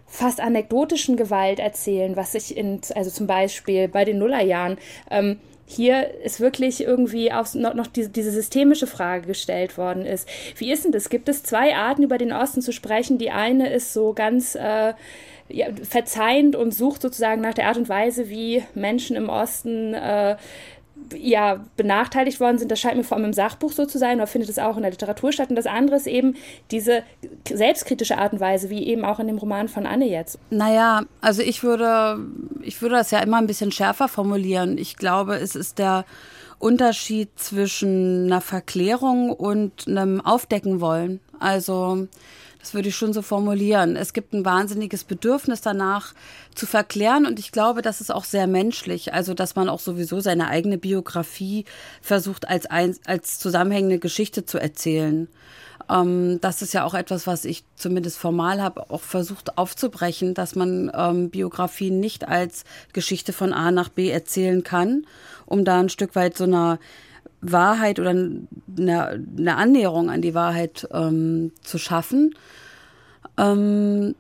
fast 0.07 0.41
anekdotischen 0.41 1.17
Gewalt 1.17 1.59
erzählen, 1.59 2.17
was 2.17 2.35
ich 2.35 2.57
in, 2.57 2.81
also 2.95 3.11
zum 3.11 3.27
Beispiel 3.27 3.89
bei 3.89 4.05
den 4.05 4.19
Nullerjahren, 4.19 4.79
ähm, 5.11 5.39
hier 5.67 6.15
ist 6.25 6.41
wirklich 6.41 6.83
irgendwie 6.83 7.31
auch 7.31 7.53
noch, 7.53 7.75
noch 7.75 7.87
diese, 7.87 8.09
diese, 8.09 8.31
systemische 8.31 8.87
Frage 8.87 9.27
gestellt 9.27 9.77
worden 9.77 10.07
ist. 10.07 10.27
Wie 10.57 10.73
ist 10.73 10.87
denn 10.87 10.93
das? 10.93 11.11
Gibt 11.11 11.29
es 11.29 11.43
zwei 11.43 11.77
Arten, 11.77 12.03
über 12.03 12.17
den 12.17 12.33
Osten 12.33 12.63
zu 12.63 12.73
sprechen? 12.73 13.19
Die 13.19 13.31
eine 13.31 13.71
ist 13.71 13.93
so 13.93 14.15
ganz 14.15 14.55
äh, 14.55 14.95
ja, 15.49 15.67
verzeihend 15.83 16.57
und 16.57 16.75
sucht 16.75 17.03
sozusagen 17.03 17.41
nach 17.41 17.55
der 17.55 17.69
Art 17.69 17.77
und 17.77 17.89
Weise, 17.89 18.29
wie 18.29 18.63
Menschen 18.75 19.17
im 19.17 19.29
Osten 19.29 19.95
äh, 19.95 20.37
ja, 21.17 21.65
benachteiligt 21.77 22.41
worden 22.41 22.59
sind. 22.59 22.71
Das 22.71 22.81
scheint 22.81 22.97
mir 22.97 23.05
vor 23.05 23.17
allem 23.17 23.27
im 23.27 23.33
Sachbuch 23.33 23.73
so 23.73 23.87
zu 23.87 23.99
sein, 23.99 24.19
oder 24.19 24.27
findet 24.27 24.51
es 24.51 24.59
auch 24.59 24.77
in 24.77 24.83
der 24.83 24.91
Literatur 24.91 25.33
statt. 25.33 25.51
Und 25.51 25.57
das 25.57 25.67
andere 25.67 25.97
ist 25.97 26.07
eben 26.07 26.37
diese 26.71 27.03
selbstkritische 27.49 28.19
Art 28.19 28.33
und 28.33 28.41
Weise, 28.41 28.71
wie 28.71 28.87
eben 28.87 29.05
auch 29.05 29.19
in 29.19 29.27
dem 29.27 29.39
Roman 29.39 29.69
von 29.69 29.87
Anne 29.87 30.07
jetzt. 30.07 30.39
Naja, 30.51 31.03
also 31.21 31.43
ich 31.43 31.63
würde, 31.63 32.19
ich 32.63 32.83
würde 32.83 32.97
das 32.97 33.11
ja 33.11 33.21
immer 33.21 33.39
ein 33.39 33.47
bisschen 33.47 33.73
schärfer 33.73 34.09
formulieren. 34.09 34.77
Ich 34.79 34.97
glaube, 34.97 35.37
es 35.37 35.55
ist 35.55 35.79
der 35.79 36.05
Unterschied 36.59 37.29
zwischen 37.37 38.27
einer 38.27 38.41
Verklärung 38.41 39.31
und 39.31 39.87
einem 39.87 40.21
Aufdecken 40.21 40.81
wollen. 40.81 41.21
Also 41.39 42.09
Das 42.61 42.75
würde 42.75 42.89
ich 42.89 42.97
schon 42.97 43.13
so 43.13 43.23
formulieren. 43.23 43.95
Es 43.95 44.13
gibt 44.13 44.33
ein 44.33 44.45
wahnsinniges 44.45 45.05
Bedürfnis 45.05 45.61
danach 45.61 46.13
zu 46.55 46.67
verklären 46.67 47.25
und 47.25 47.39
ich 47.39 47.53
glaube, 47.53 47.83
das 47.83 48.01
ist 48.01 48.13
auch 48.13 48.25
sehr 48.25 48.47
menschlich. 48.47 49.15
Also, 49.15 49.33
dass 49.35 49.55
man 49.55 49.69
auch 49.69 49.81
sowieso 49.81 50.21
seine 50.21 50.49
eigene 50.49 50.77
Biografie 50.77 51.65
versucht 52.03 52.49
als, 52.49 52.67
ein, 52.67 52.97
als 53.07 53.39
zusammenhängende 53.39 53.99
Geschichte 53.99 54.45
zu 54.45 54.59
erzählen. 54.59 55.29
Ähm, 55.89 56.41
das 56.41 56.63
ist 56.63 56.75
ja 56.75 56.85
auch 56.85 56.95
etwas, 56.95 57.27
was 57.27 57.45
ich 57.45 57.65
zumindest 57.77 58.19
formal 58.19 58.61
habe, 58.61 58.91
auch 58.91 59.01
versucht 59.01 59.57
aufzubrechen, 59.57 60.35
dass 60.35 60.55
man 60.55 60.91
ähm, 60.95 61.31
Biografien 61.31 62.01
nicht 62.01 62.29
als 62.29 62.65
Geschichte 62.93 63.33
von 63.33 63.53
A 63.53 63.71
nach 63.71 63.89
B 63.89 64.11
erzählen 64.11 64.63
kann, 64.63 65.07
um 65.47 65.65
da 65.65 65.79
ein 65.79 65.89
Stück 65.89 66.15
weit 66.15 66.37
so 66.37 66.45
einer 66.45 66.79
Wahrheit 67.41 68.01
oder 68.01 68.11
eine, 68.11 68.47
eine 68.77 69.57
Annäherung 69.57 70.11
an 70.11 70.23
die 70.23 70.35
Wahrheit 70.35 70.89
ähm, 70.93 71.53
zu 71.63 71.79
schaffen. 71.79 72.35
Ähm, 73.37 74.15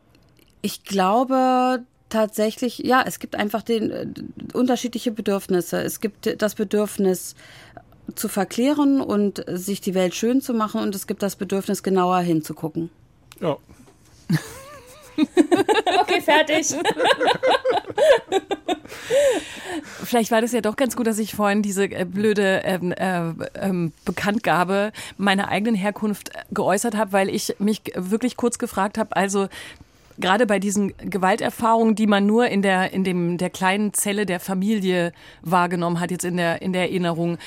ich 0.63 0.85
glaube 0.85 1.85
tatsächlich, 2.09 2.79
ja, 2.79 3.03
es 3.07 3.19
gibt 3.19 3.37
einfach 3.37 3.63
den, 3.63 3.91
äh, 3.91 4.07
unterschiedliche 4.55 5.13
Bedürfnisse. 5.13 5.83
Es 5.83 6.01
gibt 6.01 6.41
das 6.41 6.55
Bedürfnis 6.55 7.35
zu 8.15 8.29
verklären 8.29 9.01
und 9.01 9.45
sich 9.49 9.81
die 9.81 9.95
Welt 9.95 10.15
schön 10.15 10.41
zu 10.41 10.55
machen 10.55 10.81
und 10.81 10.95
es 10.95 11.07
gibt 11.07 11.23
das 11.23 11.37
Bedürfnis, 11.37 11.83
genauer 11.83 12.21
hinzugucken. 12.21 12.91
Ja. 13.41 13.57
okay, 16.01 16.21
fertig. 16.21 16.75
Vielleicht 20.05 20.31
war 20.31 20.41
das 20.41 20.53
ja 20.53 20.61
doch 20.61 20.77
ganz 20.77 20.97
gut, 20.97 21.07
dass 21.07 21.19
ich 21.19 21.35
vorhin 21.35 21.63
diese 21.63 21.85
äh, 21.85 22.05
blöde 22.05 22.63
ähm, 22.65 22.93
äh, 22.93 23.33
ähm, 23.61 23.93
Bekanntgabe 24.05 24.93
meiner 25.17 25.49
eigenen 25.49 25.75
Herkunft 25.75 26.31
geäußert 26.51 26.97
habe, 26.97 27.13
weil 27.13 27.29
ich 27.29 27.57
mich 27.59 27.83
wirklich 27.95 28.37
kurz 28.37 28.59
gefragt 28.59 28.99
habe, 28.99 29.17
also 29.17 29.49
gerade 30.19 30.47
bei 30.47 30.59
diesen 30.59 30.97
Gewalterfahrungen, 30.99 31.95
die 31.95 32.07
man 32.07 32.27
nur 32.27 32.49
in 32.49 32.63
der, 32.63 32.93
in 32.93 33.05
dem, 33.05 33.39
der 33.39 33.51
kleinen 33.51 33.95
Zelle 33.95 34.27
der 34.27 34.41
Familie 34.41 35.13
wahrgenommen 35.43 36.01
hat, 36.01 36.11
jetzt 36.11 36.25
in 36.25 36.37
der, 36.37 36.61
in 36.63 36.73
der 36.73 36.83
Erinnerung, 36.83 37.39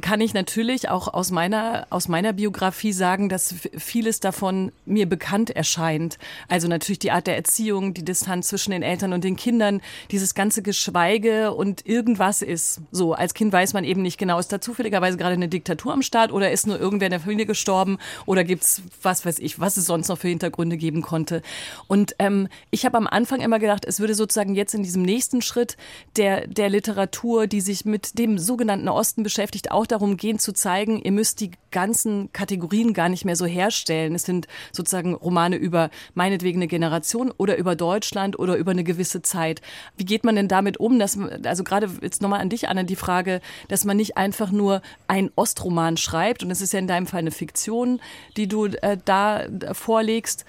kann 0.00 0.20
ich 0.20 0.34
natürlich 0.34 0.88
auch 0.88 1.12
aus 1.12 1.30
meiner, 1.30 1.86
aus 1.90 2.08
meiner 2.08 2.32
Biografie 2.32 2.92
sagen, 2.92 3.28
dass 3.28 3.54
vieles 3.76 4.20
davon 4.20 4.72
mir 4.84 5.08
bekannt 5.08 5.50
erscheint. 5.50 6.18
Also 6.48 6.68
natürlich 6.68 6.98
die 6.98 7.10
Art 7.10 7.26
der 7.26 7.36
Erziehung, 7.36 7.94
die 7.94 8.04
Distanz 8.04 8.48
zwischen 8.48 8.72
den 8.72 8.82
Eltern 8.82 9.12
und 9.12 9.24
den 9.24 9.36
Kindern, 9.36 9.80
dieses 10.10 10.34
ganze 10.34 10.62
Geschweige 10.62 11.52
und 11.54 11.86
irgendwas 11.86 12.42
ist. 12.42 12.82
So, 12.92 13.14
als 13.14 13.34
Kind 13.34 13.52
weiß 13.52 13.72
man 13.72 13.84
eben 13.84 14.02
nicht 14.02 14.18
genau, 14.18 14.38
ist 14.38 14.52
da 14.52 14.60
zufälligerweise 14.60 15.16
gerade 15.16 15.34
eine 15.34 15.48
Diktatur 15.48 15.92
am 15.92 16.02
Start 16.02 16.32
oder 16.32 16.50
ist 16.50 16.66
nur 16.66 16.78
irgendwer 16.78 17.06
in 17.06 17.12
der 17.12 17.20
Familie 17.20 17.46
gestorben 17.46 17.98
oder 18.26 18.44
gibt's 18.44 18.82
was 19.02 19.24
weiß 19.24 19.38
ich, 19.38 19.58
was 19.58 19.76
es 19.76 19.86
sonst 19.86 20.08
noch 20.08 20.18
für 20.18 20.28
Hintergründe 20.28 20.76
geben 20.76 21.02
konnte. 21.02 21.42
Und 21.86 22.09
ähm, 22.18 22.48
ich 22.70 22.84
habe 22.84 22.96
am 22.96 23.06
Anfang 23.06 23.40
immer 23.40 23.58
gedacht, 23.58 23.84
es 23.84 24.00
würde 24.00 24.14
sozusagen 24.14 24.54
jetzt 24.54 24.74
in 24.74 24.82
diesem 24.82 25.02
nächsten 25.02 25.42
Schritt 25.42 25.76
der, 26.16 26.46
der 26.46 26.68
Literatur, 26.68 27.46
die 27.46 27.60
sich 27.60 27.84
mit 27.84 28.18
dem 28.18 28.38
sogenannten 28.38 28.88
Osten 28.88 29.22
beschäftigt, 29.22 29.70
auch 29.70 29.86
darum 29.86 30.16
gehen 30.16 30.38
zu 30.38 30.52
zeigen, 30.52 31.00
ihr 31.00 31.12
müsst 31.12 31.40
die 31.40 31.50
ganzen 31.70 32.32
Kategorien 32.32 32.92
gar 32.94 33.08
nicht 33.08 33.24
mehr 33.24 33.36
so 33.36 33.46
herstellen. 33.46 34.14
Es 34.14 34.24
sind 34.24 34.48
sozusagen 34.72 35.14
Romane 35.14 35.56
über 35.56 35.90
meinetwegen 36.14 36.58
eine 36.58 36.68
Generation 36.68 37.32
oder 37.36 37.56
über 37.56 37.76
Deutschland 37.76 38.38
oder 38.38 38.56
über 38.56 38.72
eine 38.72 38.84
gewisse 38.84 39.22
Zeit. 39.22 39.60
Wie 39.96 40.04
geht 40.04 40.24
man 40.24 40.36
denn 40.36 40.48
damit 40.48 40.78
um, 40.78 40.98
dass, 40.98 41.18
also 41.44 41.64
gerade 41.64 41.88
jetzt 42.02 42.22
nochmal 42.22 42.40
an 42.40 42.48
dich, 42.48 42.68
Anna, 42.68 42.82
die 42.82 42.96
Frage, 42.96 43.40
dass 43.68 43.84
man 43.84 43.96
nicht 43.96 44.16
einfach 44.16 44.50
nur 44.50 44.82
ein 45.06 45.30
Ostroman 45.36 45.96
schreibt, 45.96 46.42
und 46.42 46.50
es 46.50 46.60
ist 46.60 46.72
ja 46.72 46.78
in 46.78 46.88
deinem 46.88 47.06
Fall 47.06 47.20
eine 47.20 47.30
Fiktion, 47.30 48.00
die 48.36 48.48
du 48.48 48.66
äh, 48.66 48.96
da 49.04 49.44
vorlegst, 49.72 50.44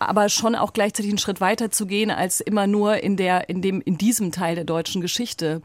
aber 0.00 0.28
schon 0.28 0.54
auch 0.54 0.72
gleichzeitig 0.72 1.10
einen 1.10 1.18
Schritt 1.18 1.40
weiter 1.40 1.70
zu 1.70 1.86
gehen, 1.86 2.10
als 2.10 2.40
immer 2.40 2.66
nur 2.66 2.96
in 3.02 3.16
der, 3.16 3.48
in 3.48 3.62
dem, 3.62 3.80
in 3.82 3.98
diesem 3.98 4.32
Teil 4.32 4.54
der 4.54 4.64
deutschen 4.64 5.00
Geschichte 5.00 5.62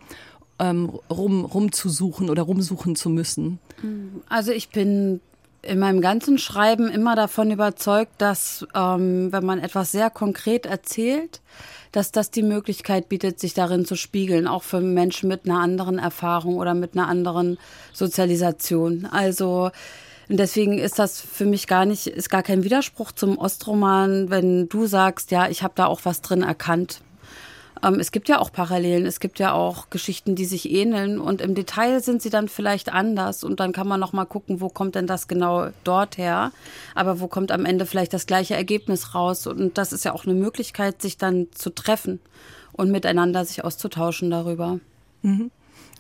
ähm, 0.59 0.91
rum, 1.09 1.45
rumzusuchen 1.45 2.29
oder 2.29 2.43
rumsuchen 2.43 2.95
zu 2.95 3.09
müssen. 3.09 3.59
Also 4.29 4.51
ich 4.51 4.69
bin 4.69 5.21
in 5.61 5.79
meinem 5.79 6.01
ganzen 6.01 6.37
Schreiben 6.37 6.89
immer 6.89 7.15
davon 7.15 7.49
überzeugt, 7.49 8.11
dass 8.19 8.67
ähm, 8.75 9.31
wenn 9.31 9.45
man 9.45 9.59
etwas 9.59 9.91
sehr 9.91 10.09
konkret 10.09 10.65
erzählt, 10.65 11.41
dass 11.91 12.11
das 12.11 12.29
die 12.29 12.43
Möglichkeit 12.43 13.07
bietet, 13.07 13.39
sich 13.39 13.53
darin 13.53 13.85
zu 13.85 13.95
spiegeln, 13.95 14.47
auch 14.47 14.63
für 14.63 14.81
Menschen 14.81 15.29
mit 15.29 15.45
einer 15.45 15.61
anderen 15.61 15.97
Erfahrung 15.97 16.57
oder 16.57 16.73
mit 16.73 16.93
einer 16.93 17.07
anderen 17.07 17.57
Sozialisation. 17.93 19.07
Also 19.09 19.71
und 20.29 20.37
deswegen 20.37 20.77
ist 20.77 20.99
das 20.99 21.21
für 21.21 21.45
mich 21.45 21.67
gar 21.67 21.85
nicht, 21.85 22.07
ist 22.07 22.29
gar 22.29 22.43
kein 22.43 22.63
Widerspruch 22.63 23.11
zum 23.11 23.37
Ostroman, 23.37 24.29
wenn 24.29 24.67
du 24.69 24.87
sagst, 24.87 25.31
ja, 25.31 25.49
ich 25.49 25.63
habe 25.63 25.73
da 25.75 25.85
auch 25.85 26.01
was 26.03 26.21
drin 26.21 26.41
erkannt. 26.41 27.01
Ähm, 27.83 27.99
es 27.99 28.11
gibt 28.11 28.29
ja 28.29 28.39
auch 28.39 28.51
Parallelen, 28.51 29.05
es 29.05 29.19
gibt 29.19 29.39
ja 29.39 29.53
auch 29.53 29.89
Geschichten, 29.89 30.35
die 30.35 30.45
sich 30.45 30.71
ähneln 30.71 31.19
und 31.19 31.41
im 31.41 31.55
Detail 31.55 32.01
sind 32.01 32.21
sie 32.21 32.29
dann 32.29 32.47
vielleicht 32.47 32.91
anders 32.91 33.43
und 33.43 33.59
dann 33.59 33.71
kann 33.71 33.87
man 33.87 33.99
noch 33.99 34.13
mal 34.13 34.25
gucken, 34.25 34.61
wo 34.61 34.69
kommt 34.69 34.95
denn 34.95 35.07
das 35.07 35.27
genau 35.27 35.69
dort 35.83 36.17
her, 36.17 36.51
aber 36.95 37.19
wo 37.19 37.27
kommt 37.27 37.51
am 37.51 37.65
Ende 37.65 37.85
vielleicht 37.85 38.13
das 38.13 38.25
gleiche 38.25 38.55
Ergebnis 38.55 39.13
raus 39.13 39.45
und 39.45 39.77
das 39.77 39.93
ist 39.93 40.05
ja 40.05 40.13
auch 40.13 40.25
eine 40.25 40.35
Möglichkeit, 40.35 41.01
sich 41.01 41.17
dann 41.17 41.47
zu 41.53 41.69
treffen 41.69 42.19
und 42.71 42.91
miteinander 42.91 43.45
sich 43.45 43.63
auszutauschen 43.63 44.29
darüber. 44.31 44.79
Mhm. 45.21 45.51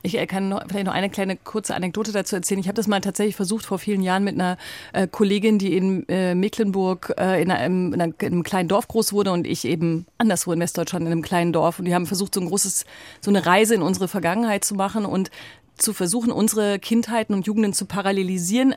Ich 0.05 0.17
äh, 0.17 0.27
kann 0.27 0.49
noch, 0.49 0.61
vielleicht 0.67 0.85
noch 0.85 0.93
eine 0.93 1.09
kleine 1.09 1.35
kurze 1.35 1.75
Anekdote 1.75 2.11
dazu 2.11 2.35
erzählen. 2.35 2.59
Ich 2.59 2.67
habe 2.67 2.75
das 2.75 2.87
mal 2.87 3.01
tatsächlich 3.01 3.35
versucht 3.35 3.65
vor 3.65 3.79
vielen 3.79 4.03
Jahren 4.03 4.23
mit 4.23 4.35
einer 4.35 4.57
äh, 4.93 5.07
Kollegin, 5.07 5.57
die 5.57 5.75
in 5.75 6.07
äh, 6.07 6.35
Mecklenburg 6.35 7.13
äh, 7.17 7.41
in, 7.41 7.49
einem, 7.49 7.93
in, 7.93 8.01
einem, 8.01 8.43
kleinen 8.43 8.69
Dorf 8.69 8.87
groß 8.87 9.13
wurde 9.13 9.31
und 9.31 9.47
ich 9.47 9.65
eben 9.65 10.05
anderswo 10.19 10.53
in 10.53 10.59
Westdeutschland 10.59 11.05
in 11.05 11.11
einem 11.11 11.23
kleinen 11.23 11.53
Dorf. 11.53 11.79
Und 11.79 11.85
die 11.85 11.95
haben 11.95 12.05
versucht, 12.05 12.35
so 12.35 12.41
ein 12.41 12.47
großes, 12.47 12.85
so 13.19 13.31
eine 13.31 13.45
Reise 13.45 13.73
in 13.73 13.81
unsere 13.81 14.07
Vergangenheit 14.07 14.63
zu 14.63 14.75
machen 14.75 15.05
und 15.05 15.31
zu 15.77 15.91
versuchen, 15.91 16.31
unsere 16.31 16.79
Kindheiten 16.79 17.33
und 17.33 17.47
Jugenden 17.47 17.73
zu 17.73 17.85
parallelisieren 17.85 18.75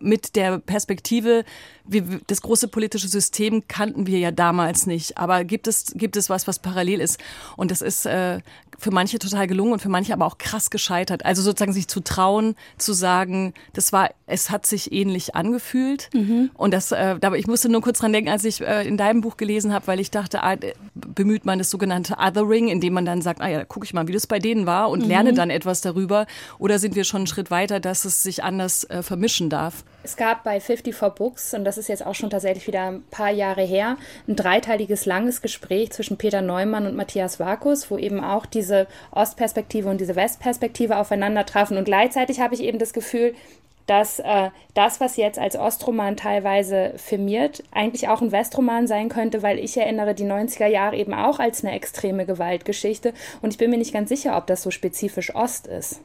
mit 0.00 0.36
der 0.36 0.58
Perspektive, 0.58 1.44
wie, 1.84 2.02
das 2.26 2.42
große 2.42 2.68
politische 2.68 3.08
System 3.08 3.66
kannten 3.68 4.06
wir 4.06 4.18
ja 4.18 4.30
damals 4.30 4.86
nicht. 4.86 5.18
Aber 5.18 5.44
gibt 5.44 5.66
es, 5.66 5.92
gibt 5.94 6.16
es 6.16 6.28
was, 6.28 6.46
was 6.46 6.58
parallel 6.58 7.00
ist? 7.00 7.18
Und 7.56 7.70
das 7.70 7.80
ist 7.80 8.06
äh, 8.06 8.40
für 8.78 8.90
manche 8.90 9.18
total 9.18 9.46
gelungen 9.46 9.72
und 9.72 9.80
für 9.80 9.88
manche 9.88 10.12
aber 10.12 10.26
auch 10.26 10.38
krass 10.38 10.70
gescheitert. 10.70 11.24
Also 11.24 11.42
sozusagen 11.42 11.72
sich 11.72 11.88
zu 11.88 12.00
trauen, 12.00 12.56
zu 12.78 12.92
sagen, 12.92 13.54
das 13.72 13.92
war, 13.92 14.10
es 14.26 14.50
hat 14.50 14.66
sich 14.66 14.92
ähnlich 14.92 15.34
angefühlt. 15.34 16.10
Mhm. 16.12 16.50
Und 16.54 16.74
das, 16.74 16.92
äh, 16.92 17.16
ich 17.36 17.46
musste 17.46 17.68
nur 17.68 17.82
kurz 17.82 17.98
dran 17.98 18.12
denken, 18.12 18.30
als 18.30 18.44
ich 18.44 18.60
äh, 18.60 18.86
in 18.86 18.96
deinem 18.96 19.20
Buch 19.20 19.36
gelesen 19.36 19.72
habe, 19.72 19.86
weil 19.86 20.00
ich 20.00 20.10
dachte, 20.10 20.42
ah, 20.42 20.56
bemüht 20.94 21.44
man 21.44 21.58
das 21.58 21.70
sogenannte 21.70 22.16
Othering, 22.18 22.68
indem 22.68 22.94
man 22.94 23.04
dann 23.04 23.22
sagt, 23.22 23.40
ah 23.40 23.48
ja, 23.48 23.64
gucke 23.64 23.84
ich 23.84 23.94
mal, 23.94 24.06
wie 24.08 24.12
das 24.12 24.26
bei 24.26 24.38
denen 24.38 24.66
war 24.66 24.90
und 24.90 25.02
mhm. 25.02 25.08
lerne 25.08 25.32
dann 25.34 25.50
etwas 25.50 25.80
darüber. 25.80 26.26
Oder 26.58 26.78
sind 26.78 26.94
wir 26.94 27.04
schon 27.04 27.18
einen 27.18 27.26
Schritt 27.26 27.50
weiter, 27.50 27.80
dass 27.80 28.04
es 28.04 28.22
sich 28.22 28.42
anders 28.42 28.84
äh, 28.84 29.02
vermischen 29.02 29.50
darf? 29.50 29.84
Es 30.02 30.16
gab 30.16 30.44
bei 30.44 30.60
54 30.60 31.14
Books, 31.14 31.54
und 31.54 31.64
das 31.64 31.78
ist 31.78 31.88
jetzt 31.88 32.04
auch 32.04 32.14
schon 32.14 32.28
tatsächlich 32.28 32.66
wieder 32.66 32.88
ein 32.88 33.02
paar 33.10 33.30
Jahre 33.30 33.62
her, 33.62 33.96
ein 34.28 34.36
dreiteiliges 34.36 35.06
langes 35.06 35.40
Gespräch 35.40 35.92
zwischen 35.92 36.18
Peter 36.18 36.42
Neumann 36.42 36.86
und 36.86 36.94
Matthias 36.94 37.40
Vakus, 37.40 37.90
wo 37.90 37.96
eben 37.96 38.22
auch 38.22 38.44
diese 38.44 38.63
Ostperspektive 39.10 39.88
und 39.88 40.00
diese 40.00 40.16
Westperspektive 40.16 40.96
aufeinander 40.96 41.46
trafen. 41.46 41.76
Und 41.76 41.84
gleichzeitig 41.84 42.40
habe 42.40 42.54
ich 42.54 42.62
eben 42.62 42.78
das 42.78 42.92
Gefühl, 42.92 43.34
dass 43.86 44.18
äh, 44.18 44.50
das, 44.72 45.00
was 45.00 45.16
jetzt 45.16 45.38
als 45.38 45.56
Ostroman 45.56 46.16
teilweise 46.16 46.94
firmiert, 46.96 47.62
eigentlich 47.70 48.08
auch 48.08 48.22
ein 48.22 48.32
Westroman 48.32 48.86
sein 48.86 49.08
könnte, 49.08 49.42
weil 49.42 49.58
ich 49.58 49.76
erinnere 49.76 50.14
die 50.14 50.24
90er 50.24 50.66
Jahre 50.66 50.96
eben 50.96 51.12
auch 51.12 51.38
als 51.38 51.64
eine 51.64 51.74
extreme 51.74 52.24
Gewaltgeschichte 52.24 53.12
und 53.42 53.50
ich 53.50 53.58
bin 53.58 53.70
mir 53.70 53.76
nicht 53.76 53.92
ganz 53.92 54.08
sicher, 54.08 54.36
ob 54.36 54.46
das 54.46 54.62
so 54.62 54.70
spezifisch 54.70 55.34
Ost 55.34 55.66
ist. 55.66 56.00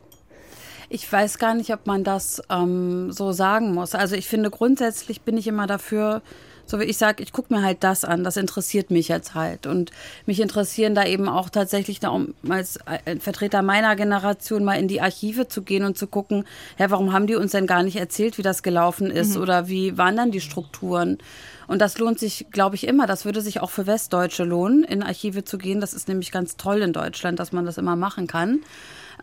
Ich 0.89 1.11
weiß 1.11 1.37
gar 1.37 1.53
nicht, 1.53 1.71
ob 1.71 1.85
man 1.85 2.03
das 2.03 2.41
ähm, 2.49 3.11
so 3.11 3.31
sagen 3.31 3.73
muss. 3.73 3.93
Also 3.93 4.15
ich 4.15 4.27
finde 4.27 4.49
grundsätzlich 4.49 5.21
bin 5.21 5.37
ich 5.37 5.47
immer 5.47 5.67
dafür, 5.67 6.23
so 6.69 6.79
wie 6.79 6.83
ich 6.83 6.97
sage, 6.97 7.23
ich 7.23 7.33
gucke 7.33 7.53
mir 7.53 7.63
halt 7.63 7.83
das 7.83 8.05
an, 8.05 8.23
das 8.23 8.37
interessiert 8.37 8.91
mich 8.91 9.07
jetzt 9.07 9.33
halt. 9.33 9.65
Und 9.65 9.91
mich 10.27 10.39
interessieren 10.39 10.93
da 10.93 11.03
eben 11.05 11.27
auch 11.27 11.49
tatsächlich, 11.49 12.05
um 12.07 12.35
als 12.47 12.77
Vertreter 13.19 13.63
meiner 13.63 13.95
Generation 13.95 14.63
mal 14.63 14.75
in 14.75 14.87
die 14.87 15.01
Archive 15.01 15.47
zu 15.47 15.63
gehen 15.63 15.83
und 15.83 15.97
zu 15.97 16.05
gucken, 16.05 16.45
ja, 16.77 16.91
warum 16.91 17.11
haben 17.11 17.25
die 17.25 17.35
uns 17.35 17.53
denn 17.53 17.65
gar 17.65 17.81
nicht 17.81 17.95
erzählt, 17.95 18.37
wie 18.37 18.43
das 18.43 18.61
gelaufen 18.61 19.09
ist 19.09 19.35
mhm. 19.35 19.41
oder 19.41 19.67
wie 19.67 19.97
waren 19.97 20.15
dann 20.15 20.31
die 20.31 20.41
Strukturen? 20.41 21.17
Und 21.67 21.79
das 21.79 21.97
lohnt 21.97 22.19
sich, 22.19 22.47
glaube 22.51 22.75
ich, 22.75 22.87
immer. 22.87 23.07
Das 23.07 23.25
würde 23.25 23.41
sich 23.41 23.61
auch 23.61 23.69
für 23.69 23.87
Westdeutsche 23.87 24.43
lohnen, 24.43 24.83
in 24.83 25.01
Archive 25.01 25.43
zu 25.43 25.57
gehen. 25.57 25.81
Das 25.81 25.93
ist 25.93 26.07
nämlich 26.07 26.31
ganz 26.31 26.55
toll 26.55 26.81
in 26.81 26.93
Deutschland, 26.93 27.39
dass 27.39 27.51
man 27.51 27.65
das 27.65 27.77
immer 27.77 27.95
machen 27.95 28.27
kann. 28.27 28.61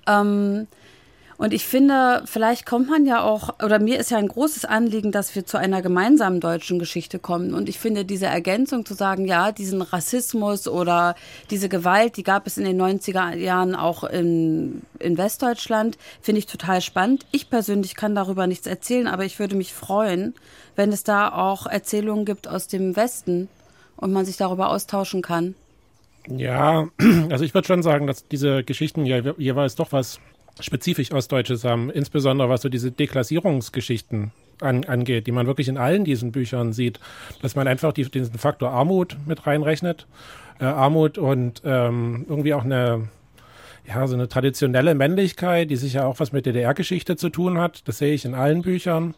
Ähm, 0.06 0.66
Und 1.38 1.52
ich 1.52 1.66
finde, 1.66 2.22
vielleicht 2.24 2.64
kommt 2.64 2.88
man 2.88 3.04
ja 3.04 3.22
auch, 3.22 3.54
oder 3.62 3.78
mir 3.78 3.98
ist 3.98 4.10
ja 4.10 4.16
ein 4.16 4.28
großes 4.28 4.64
Anliegen, 4.64 5.12
dass 5.12 5.34
wir 5.34 5.44
zu 5.44 5.58
einer 5.58 5.82
gemeinsamen 5.82 6.40
deutschen 6.40 6.78
Geschichte 6.78 7.18
kommen. 7.18 7.52
Und 7.52 7.68
ich 7.68 7.78
finde 7.78 8.06
diese 8.06 8.26
Ergänzung 8.26 8.86
zu 8.86 8.94
sagen, 8.94 9.26
ja, 9.26 9.52
diesen 9.52 9.82
Rassismus 9.82 10.66
oder 10.66 11.14
diese 11.50 11.68
Gewalt, 11.68 12.16
die 12.16 12.22
gab 12.22 12.46
es 12.46 12.56
in 12.56 12.64
den 12.64 12.80
90er 12.80 13.34
Jahren 13.34 13.74
auch 13.74 14.04
in, 14.04 14.82
in 14.98 15.18
Westdeutschland, 15.18 15.98
finde 16.22 16.38
ich 16.38 16.46
total 16.46 16.80
spannend. 16.80 17.26
Ich 17.32 17.50
persönlich 17.50 17.96
kann 17.96 18.14
darüber 18.14 18.46
nichts 18.46 18.66
erzählen, 18.66 19.06
aber 19.06 19.24
ich 19.24 19.38
würde 19.38 19.56
mich 19.56 19.74
freuen, 19.74 20.34
wenn 20.74 20.90
es 20.90 21.04
da 21.04 21.30
auch 21.30 21.66
Erzählungen 21.66 22.24
gibt 22.24 22.48
aus 22.48 22.66
dem 22.66 22.96
Westen 22.96 23.48
und 23.96 24.12
man 24.12 24.24
sich 24.24 24.38
darüber 24.38 24.70
austauschen 24.70 25.20
kann. 25.20 25.54
Ja, 26.28 26.88
also 27.30 27.44
ich 27.44 27.52
würde 27.52 27.66
schon 27.66 27.82
sagen, 27.82 28.06
dass 28.06 28.26
diese 28.26 28.64
Geschichten 28.64 29.04
ja 29.04 29.18
jeweils 29.36 29.74
doch 29.74 29.92
was 29.92 30.18
spezifisch 30.60 31.12
Ostdeutsches 31.12 31.64
haben, 31.64 31.90
insbesondere 31.90 32.48
was 32.48 32.62
so 32.62 32.68
diese 32.68 32.90
Deklassierungsgeschichten 32.90 34.32
an, 34.60 34.84
angeht, 34.84 35.26
die 35.26 35.32
man 35.32 35.46
wirklich 35.46 35.68
in 35.68 35.76
allen 35.76 36.04
diesen 36.04 36.32
Büchern 36.32 36.72
sieht, 36.72 37.00
dass 37.42 37.54
man 37.54 37.68
einfach 37.68 37.92
die, 37.92 38.04
diesen 38.04 38.38
Faktor 38.38 38.70
Armut 38.70 39.16
mit 39.26 39.46
reinrechnet. 39.46 40.06
Äh, 40.58 40.64
Armut 40.64 41.18
und 41.18 41.62
ähm, 41.64 42.24
irgendwie 42.28 42.54
auch 42.54 42.64
eine, 42.64 43.08
ja, 43.86 44.06
so 44.06 44.14
eine 44.14 44.28
traditionelle 44.28 44.94
Männlichkeit, 44.94 45.70
die 45.70 45.76
sicher 45.76 46.06
auch 46.06 46.18
was 46.20 46.32
mit 46.32 46.46
DDR-Geschichte 46.46 47.16
zu 47.16 47.28
tun 47.28 47.58
hat. 47.58 47.86
Das 47.86 47.98
sehe 47.98 48.14
ich 48.14 48.24
in 48.24 48.34
allen 48.34 48.62
Büchern. 48.62 49.14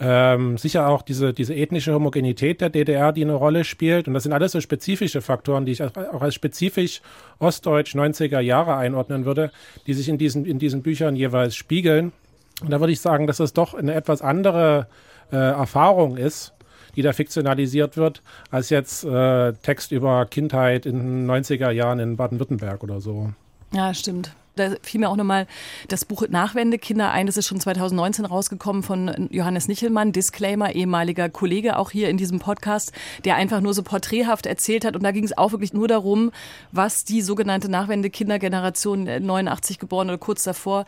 Ähm, 0.00 0.58
sicher 0.58 0.88
auch 0.88 1.02
diese, 1.02 1.34
diese 1.34 1.54
ethnische 1.54 1.92
Homogenität 1.92 2.60
der 2.60 2.70
DDR, 2.70 3.12
die 3.12 3.24
eine 3.24 3.34
Rolle 3.34 3.64
spielt. 3.64 4.06
Und 4.06 4.14
das 4.14 4.22
sind 4.22 4.32
alles 4.32 4.52
so 4.52 4.60
spezifische 4.60 5.20
Faktoren, 5.20 5.66
die 5.66 5.72
ich 5.72 5.82
auch 5.82 6.22
als 6.22 6.34
spezifisch 6.34 7.02
ostdeutsch 7.40 7.96
90er 7.96 8.40
Jahre 8.40 8.76
einordnen 8.76 9.24
würde, 9.24 9.50
die 9.86 9.94
sich 9.94 10.08
in 10.08 10.18
diesen, 10.18 10.44
in 10.44 10.58
diesen 10.58 10.82
Büchern 10.82 11.16
jeweils 11.16 11.56
spiegeln. 11.56 12.12
Und 12.62 12.70
da 12.70 12.80
würde 12.80 12.92
ich 12.92 13.00
sagen, 13.00 13.26
dass 13.26 13.40
es 13.40 13.52
doch 13.52 13.74
eine 13.74 13.94
etwas 13.94 14.22
andere 14.22 14.86
äh, 15.32 15.36
Erfahrung 15.36 16.16
ist, 16.16 16.52
die 16.94 17.02
da 17.02 17.12
fiktionalisiert 17.12 17.96
wird, 17.96 18.22
als 18.50 18.70
jetzt 18.70 19.04
äh, 19.04 19.52
Text 19.52 19.90
über 19.90 20.26
Kindheit 20.26 20.86
in 20.86 21.26
den 21.26 21.30
90er 21.30 21.70
Jahren 21.70 21.98
in 21.98 22.16
Baden-Württemberg 22.16 22.82
oder 22.84 23.00
so. 23.00 23.32
Ja, 23.72 23.92
stimmt 23.94 24.32
da 24.58 24.76
fiel 24.82 25.00
mir 25.00 25.08
auch 25.08 25.16
nochmal 25.16 25.46
das 25.88 26.04
Buch 26.04 26.24
Nachwendekinder 26.28 27.10
ein. 27.10 27.26
Das 27.26 27.36
ist 27.36 27.46
schon 27.46 27.60
2019 27.60 28.24
rausgekommen 28.24 28.82
von 28.82 29.28
Johannes 29.30 29.68
Nichelmann, 29.68 30.12
Disclaimer, 30.12 30.74
ehemaliger 30.74 31.28
Kollege 31.28 31.76
auch 31.76 31.90
hier 31.90 32.08
in 32.08 32.16
diesem 32.16 32.38
Podcast, 32.38 32.92
der 33.24 33.36
einfach 33.36 33.60
nur 33.60 33.74
so 33.74 33.82
porträthaft 33.82 34.46
erzählt 34.46 34.84
hat. 34.84 34.96
Und 34.96 35.02
da 35.02 35.10
ging 35.10 35.24
es 35.24 35.36
auch 35.36 35.52
wirklich 35.52 35.72
nur 35.72 35.88
darum, 35.88 36.30
was 36.72 37.04
die 37.04 37.22
sogenannte 37.22 37.70
Nachwendekindergeneration 37.70 39.04
89 39.04 39.76
äh, 39.76 39.80
geboren 39.80 40.08
oder 40.08 40.18
kurz 40.18 40.44
davor, 40.44 40.84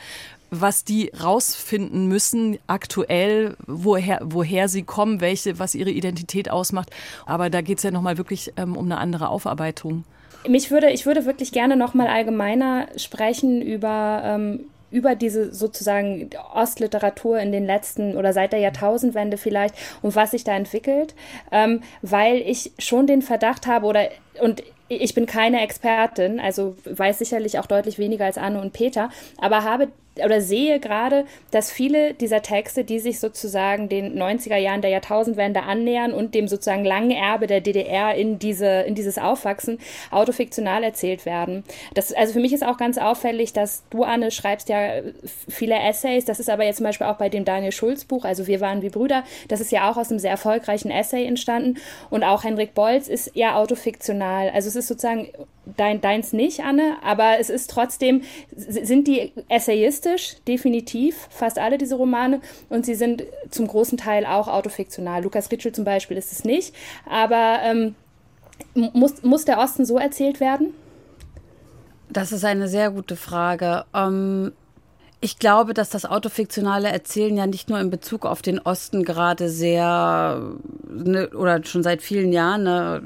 was 0.50 0.84
die 0.84 1.10
rausfinden 1.22 2.08
müssen, 2.08 2.58
aktuell, 2.66 3.56
woher, 3.66 4.20
woher 4.24 4.68
sie 4.68 4.82
kommen, 4.82 5.20
welche, 5.20 5.58
was 5.58 5.74
ihre 5.74 5.90
Identität 5.90 6.50
ausmacht. 6.50 6.90
Aber 7.26 7.50
da 7.50 7.60
geht 7.60 7.78
es 7.78 7.84
ja 7.84 7.90
nochmal 7.90 8.18
wirklich 8.18 8.52
ähm, 8.56 8.76
um 8.76 8.86
eine 8.86 8.98
andere 8.98 9.28
Aufarbeitung. 9.28 10.04
Mich 10.48 10.70
würde, 10.70 10.90
ich 10.90 11.06
würde 11.06 11.26
wirklich 11.26 11.52
gerne 11.52 11.76
noch 11.76 11.94
mal 11.94 12.06
allgemeiner 12.06 12.88
sprechen 12.96 13.60
über, 13.62 14.22
ähm, 14.24 14.64
über 14.90 15.14
diese 15.14 15.52
sozusagen 15.54 16.30
Ostliteratur 16.54 17.38
in 17.38 17.52
den 17.52 17.66
letzten 17.66 18.16
oder 18.16 18.32
seit 18.32 18.52
der 18.52 18.60
Jahrtausendwende 18.60 19.36
vielleicht 19.36 19.74
und 20.02 20.16
was 20.16 20.32
sich 20.32 20.44
da 20.44 20.56
entwickelt, 20.56 21.14
ähm, 21.52 21.82
weil 22.02 22.38
ich 22.38 22.72
schon 22.78 23.06
den 23.06 23.22
Verdacht 23.22 23.66
habe 23.66 23.86
oder 23.86 24.08
und 24.40 24.62
ich 24.88 25.14
bin 25.14 25.26
keine 25.26 25.62
Expertin, 25.62 26.40
also 26.40 26.76
weiß 26.84 27.20
sicherlich 27.20 27.58
auch 27.60 27.66
deutlich 27.66 27.98
weniger 27.98 28.24
als 28.24 28.38
Anne 28.38 28.60
und 28.60 28.72
Peter, 28.72 29.10
aber 29.38 29.62
habe 29.62 29.88
oder 30.24 30.40
sehe 30.40 30.80
gerade, 30.80 31.24
dass 31.50 31.70
viele 31.70 32.14
dieser 32.14 32.42
Texte, 32.42 32.84
die 32.84 32.98
sich 32.98 33.20
sozusagen 33.20 33.88
den 33.88 34.20
90er 34.20 34.56
Jahren 34.56 34.82
der 34.82 34.90
Jahrtausendwende 34.90 35.62
annähern 35.62 36.12
und 36.12 36.34
dem 36.34 36.48
sozusagen 36.48 36.84
langen 36.84 37.10
Erbe 37.10 37.46
der 37.46 37.60
DDR 37.60 38.14
in, 38.14 38.38
diese, 38.38 38.82
in 38.82 38.94
dieses 38.94 39.18
Aufwachsen 39.18 39.78
autofiktional 40.10 40.82
erzählt 40.82 41.26
werden. 41.26 41.64
Das, 41.94 42.12
also 42.12 42.32
für 42.34 42.40
mich 42.40 42.52
ist 42.52 42.64
auch 42.64 42.76
ganz 42.76 42.98
auffällig, 42.98 43.52
dass 43.52 43.84
du, 43.90 44.04
Anne, 44.04 44.30
schreibst 44.30 44.68
ja 44.68 45.00
viele 45.48 45.76
Essays. 45.78 46.24
Das 46.24 46.40
ist 46.40 46.50
aber 46.50 46.64
jetzt 46.64 46.76
zum 46.76 46.84
Beispiel 46.84 47.06
auch 47.06 47.16
bei 47.16 47.28
dem 47.28 47.44
Daniel 47.44 47.72
Schulz 47.72 48.04
Buch, 48.04 48.24
also 48.24 48.46
Wir 48.46 48.60
waren 48.60 48.82
wie 48.82 48.90
Brüder, 48.90 49.24
das 49.48 49.60
ist 49.60 49.72
ja 49.72 49.90
auch 49.90 49.96
aus 49.96 50.10
einem 50.10 50.18
sehr 50.18 50.30
erfolgreichen 50.30 50.90
Essay 50.90 51.24
entstanden. 51.26 51.78
Und 52.10 52.24
auch 52.24 52.44
Henrik 52.44 52.74
Bolz 52.74 53.08
ist 53.08 53.32
ja 53.34 53.56
autofiktional. 53.56 54.50
Also 54.50 54.68
es 54.68 54.76
ist 54.76 54.88
sozusagen 54.88 55.28
dein, 55.76 56.00
deins 56.00 56.32
nicht, 56.32 56.60
Anne, 56.60 56.96
aber 57.02 57.38
es 57.38 57.50
ist 57.50 57.70
trotzdem, 57.70 58.22
sind 58.56 59.06
die 59.06 59.32
essayistisch, 60.10 60.36
definitiv, 60.46 61.28
fast 61.30 61.58
alle 61.58 61.78
diese 61.78 61.96
Romane, 61.96 62.40
und 62.68 62.86
sie 62.86 62.94
sind 62.94 63.24
zum 63.50 63.66
großen 63.66 63.98
Teil 63.98 64.26
auch 64.26 64.48
autofiktional. 64.48 65.22
Lukas 65.22 65.50
Ritschel 65.50 65.72
zum 65.72 65.84
Beispiel 65.84 66.16
ist 66.16 66.32
es 66.32 66.44
nicht, 66.44 66.74
aber 67.08 67.60
ähm, 67.62 67.94
muss, 68.74 69.22
muss 69.22 69.44
der 69.44 69.58
Osten 69.58 69.84
so 69.84 69.98
erzählt 69.98 70.40
werden? 70.40 70.74
Das 72.08 72.32
ist 72.32 72.44
eine 72.44 72.68
sehr 72.68 72.90
gute 72.90 73.16
Frage. 73.16 73.84
Ähm, 73.94 74.52
ich 75.20 75.38
glaube, 75.38 75.74
dass 75.74 75.90
das 75.90 76.06
autofiktionale 76.06 76.88
Erzählen 76.88 77.36
ja 77.36 77.46
nicht 77.46 77.68
nur 77.68 77.78
in 77.78 77.90
Bezug 77.90 78.24
auf 78.24 78.42
den 78.42 78.58
Osten 78.58 79.04
gerade 79.04 79.48
sehr 79.50 80.40
ne, 80.88 81.28
oder 81.30 81.62
schon 81.64 81.82
seit 81.82 82.02
vielen 82.02 82.32
Jahren 82.32 82.66
eine 82.66 83.02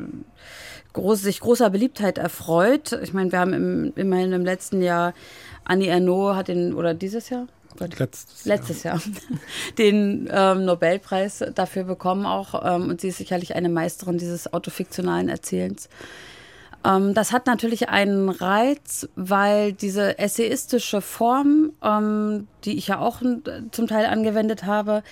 groß, 0.92 1.22
sich 1.22 1.40
großer 1.40 1.70
Beliebtheit 1.70 2.18
erfreut. 2.18 2.92
Ich 3.02 3.12
meine, 3.12 3.32
wir 3.32 3.40
haben 3.40 3.52
im, 3.52 3.92
immerhin 3.96 4.32
im 4.32 4.44
letzten 4.44 4.80
Jahr 4.80 5.12
Annie 5.64 5.88
Ernaux 5.88 6.34
hat 6.34 6.48
den, 6.48 6.74
oder 6.74 6.94
dieses 6.94 7.30
Jahr? 7.30 7.46
Letztes, 7.78 8.44
Letztes 8.44 8.82
Jahr, 8.84 8.96
Jahr. 8.96 9.02
den 9.78 10.28
ähm, 10.32 10.64
Nobelpreis 10.64 11.44
dafür 11.54 11.84
bekommen 11.84 12.24
auch. 12.24 12.62
Ähm, 12.64 12.88
und 12.90 13.00
sie 13.00 13.08
ist 13.08 13.18
sicherlich 13.18 13.56
eine 13.56 13.68
Meisterin 13.68 14.18
dieses 14.18 14.52
autofiktionalen 14.52 15.28
Erzählens. 15.28 15.88
Ähm, 16.84 17.14
das 17.14 17.32
hat 17.32 17.46
natürlich 17.46 17.88
einen 17.88 18.28
Reiz, 18.28 19.08
weil 19.16 19.72
diese 19.72 20.18
essayistische 20.18 21.00
Form, 21.00 21.72
ähm, 21.82 22.46
die 22.64 22.76
ich 22.76 22.88
ja 22.88 22.98
auch 22.98 23.22
zum 23.72 23.86
Teil 23.86 24.06
angewendet 24.06 24.64
habe, 24.64 25.02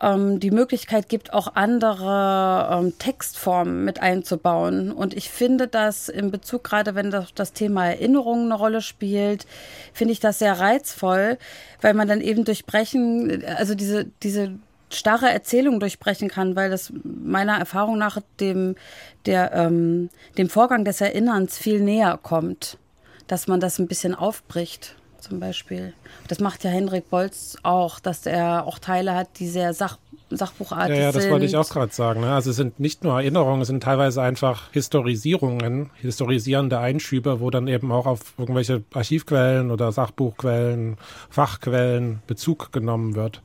ähm, 0.00 0.40
die 0.40 0.50
Möglichkeit 0.50 1.08
gibt, 1.08 1.32
auch 1.32 1.54
andere 1.54 2.68
ähm, 2.70 2.98
Textformen 2.98 3.84
mit 3.84 4.00
einzubauen. 4.02 4.92
Und 4.92 5.14
ich 5.14 5.30
finde 5.30 5.68
das 5.68 6.08
in 6.08 6.30
Bezug, 6.30 6.64
gerade 6.64 6.94
wenn 6.94 7.10
das, 7.10 7.32
das 7.34 7.52
Thema 7.52 7.86
Erinnerung 7.86 8.44
eine 8.44 8.54
Rolle 8.54 8.82
spielt, 8.82 9.46
finde 9.92 10.12
ich 10.12 10.20
das 10.20 10.38
sehr 10.38 10.58
reizvoll, 10.58 11.38
weil 11.80 11.94
man 11.94 12.08
dann 12.08 12.20
eben 12.20 12.44
durchbrechen, 12.44 13.44
also 13.56 13.74
diese, 13.74 14.06
diese 14.22 14.52
starre 14.90 15.30
Erzählung 15.30 15.80
durchbrechen 15.80 16.28
kann, 16.28 16.56
weil 16.56 16.70
das 16.70 16.92
meiner 17.02 17.58
Erfahrung 17.58 17.98
nach 17.98 18.20
dem, 18.40 18.76
der, 19.24 19.52
ähm, 19.52 20.10
dem 20.38 20.48
Vorgang 20.48 20.84
des 20.84 21.00
Erinnerns 21.00 21.58
viel 21.58 21.80
näher 21.80 22.18
kommt, 22.22 22.78
dass 23.26 23.48
man 23.48 23.60
das 23.60 23.78
ein 23.78 23.88
bisschen 23.88 24.14
aufbricht 24.14 24.94
zum 25.26 25.40
Beispiel. 25.40 25.92
Das 26.28 26.40
macht 26.40 26.64
ja 26.64 26.70
Henrik 26.70 27.10
Bolz 27.10 27.56
auch, 27.62 28.00
dass 28.00 28.26
er 28.26 28.66
auch 28.66 28.78
Teile 28.78 29.14
hat, 29.14 29.38
die 29.38 29.48
sehr 29.48 29.74
Sach 29.74 29.98
Sachbuchartig 30.28 30.96
sind. 30.96 30.96
Ja, 30.96 31.10
ja, 31.10 31.12
das 31.12 31.30
wollte 31.30 31.44
ich 31.44 31.56
auch 31.56 31.68
gerade 31.68 31.92
sagen. 31.92 32.22
Ne? 32.22 32.32
Also 32.32 32.50
es 32.50 32.56
sind 32.56 32.80
nicht 32.80 33.04
nur 33.04 33.14
Erinnerungen, 33.14 33.60
es 33.60 33.68
sind 33.68 33.82
teilweise 33.82 34.22
einfach 34.22 34.72
Historisierungen, 34.72 35.90
historisierende 35.94 36.80
Einschübe, 36.80 37.38
wo 37.38 37.50
dann 37.50 37.68
eben 37.68 37.92
auch 37.92 38.06
auf 38.06 38.34
irgendwelche 38.36 38.82
Archivquellen 38.92 39.70
oder 39.70 39.92
Sachbuchquellen, 39.92 40.96
Fachquellen 41.30 42.22
Bezug 42.26 42.72
genommen 42.72 43.14
wird. 43.14 43.40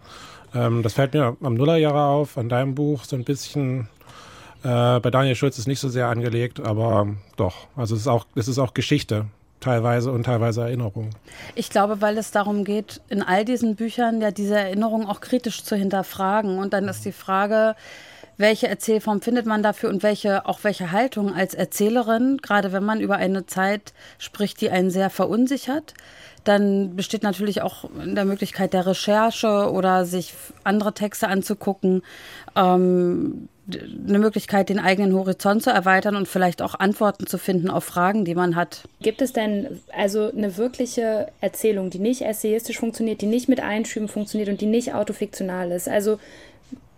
Ähm, 0.56 0.82
das 0.82 0.94
fällt 0.94 1.14
mir 1.14 1.38
am 1.42 1.54
Nullerjahre 1.54 2.04
auf, 2.06 2.38
an 2.38 2.50
deinem 2.50 2.74
Buch 2.74 3.04
so 3.04 3.16
ein 3.16 3.26
bisschen. 3.26 3.88
Äh, 4.64 5.00
bei 5.00 5.12
Daniel 5.12 5.36
Schulz 5.36 5.60
ist 5.60 5.68
nicht 5.68 5.80
so 5.80 5.90
sehr 5.90 6.08
angelegt, 6.08 6.60
aber 6.60 7.08
doch. 7.36 7.68
Also 7.76 7.94
es 7.94 8.02
ist 8.02 8.08
auch, 8.08 8.26
es 8.34 8.48
ist 8.48 8.58
auch 8.58 8.74
Geschichte 8.74 9.28
teilweise 9.62 10.12
und 10.12 10.24
teilweise 10.24 10.62
Erinnerung. 10.62 11.12
Ich 11.56 11.70
glaube, 11.70 12.02
weil 12.02 12.18
es 12.18 12.32
darum 12.32 12.66
geht, 12.66 13.00
in 13.08 13.24
all 13.24 13.46
diesen 13.46 13.76
Büchern 13.76 14.20
ja 14.20 14.32
diese 14.32 14.58
Erinnerung 14.58 15.08
auch 15.08 15.22
kritisch 15.22 15.64
zu 15.64 15.76
hinterfragen. 15.76 16.60
Und 16.60 16.74
dann 16.74 16.88
ist 16.90 17.06
die 17.06 17.14
Frage, 17.14 17.76
welche 18.38 18.68
Erzählform 18.68 19.22
findet 19.22 19.46
man 19.46 19.64
dafür 19.64 19.90
und 19.90 20.04
welche, 20.04 20.46
auch 20.46 20.60
welche 20.64 20.92
Haltung 20.92 21.34
als 21.34 21.54
Erzählerin, 21.54 22.38
gerade 22.42 22.72
wenn 22.72 22.84
man 22.84 23.00
über 23.00 23.16
eine 23.18 23.46
Zeit 23.46 23.94
spricht, 24.18 24.62
die 24.62 24.70
einen 24.70 24.90
sehr 24.90 25.10
verunsichert. 25.10 25.94
Dann 26.44 26.96
besteht 26.96 27.24
natürlich 27.24 27.62
auch 27.62 27.86
in 28.04 28.16
der 28.16 28.26
Möglichkeit 28.26 28.74
der 28.74 28.88
Recherche 28.88 29.72
oder 29.72 30.06
sich 30.06 30.34
andere 30.64 30.94
Texte 30.94 31.28
anzugucken. 31.28 32.02
Ähm, 32.56 33.48
eine 34.08 34.20
Möglichkeit, 34.20 34.70
den 34.70 34.80
eigenen 34.80 35.14
Horizont 35.14 35.64
zu 35.64 35.70
erweitern 35.70 36.16
und 36.16 36.28
vielleicht 36.28 36.62
auch 36.62 36.76
Antworten 36.80 37.28
zu 37.28 37.38
finden 37.38 37.70
auf 37.70 37.84
Fragen, 37.84 38.26
die 38.26 38.36
man 38.36 38.56
hat. 38.56 38.84
Gibt 39.02 39.22
es 39.22 39.34
denn 39.34 39.80
also 39.96 40.32
eine 40.32 40.58
wirkliche 40.58 41.28
Erzählung, 41.42 41.90
die 41.90 42.00
nicht 42.00 42.22
essayistisch 42.24 42.80
funktioniert, 42.80 43.22
die 43.22 43.28
nicht 43.28 43.48
mit 43.48 43.62
Einschüben 43.62 44.08
funktioniert 44.08 44.50
und 44.50 44.62
die 44.62 44.66
nicht 44.66 44.94
autofiktional 44.94 45.72
ist? 45.72 45.88
Also 45.88 46.18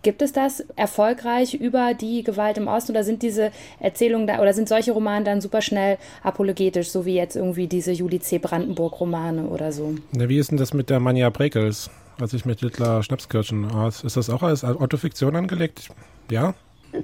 Gibt 0.04 0.20
es 0.20 0.32
das 0.32 0.60
erfolgreich 0.76 1.54
über 1.54 1.94
die 1.94 2.22
Gewalt 2.22 2.58
im 2.58 2.68
Osten 2.68 2.92
oder 2.92 3.04
sind 3.04 3.22
diese 3.22 3.50
Erzählungen 3.80 4.26
da 4.26 4.38
oder 4.38 4.52
sind 4.52 4.68
solche 4.68 4.92
Romane 4.92 5.24
dann 5.24 5.40
super 5.40 5.62
schnell 5.62 5.96
apologetisch, 6.22 6.90
so 6.90 7.06
wie 7.06 7.14
jetzt 7.14 7.36
irgendwie 7.36 7.66
diese 7.68 7.90
Juli 7.90 8.20
C. 8.20 8.36
Brandenburg-Romane 8.36 9.46
oder 9.46 9.72
so? 9.72 9.94
Na, 10.12 10.28
wie 10.28 10.36
ist 10.36 10.50
denn 10.50 10.58
das 10.58 10.74
mit 10.74 10.90
der 10.90 11.00
Mania 11.00 11.30
Brekels, 11.30 11.88
als 12.20 12.34
ich 12.34 12.44
mit 12.44 12.60
Littler 12.60 13.02
Schnapskirchen 13.02 13.64
aß? 13.64 14.04
Ist 14.04 14.18
das 14.18 14.28
auch 14.28 14.42
als 14.42 14.62
Autofiktion 14.62 15.36
angelegt? 15.36 15.88
Ja? 16.30 16.52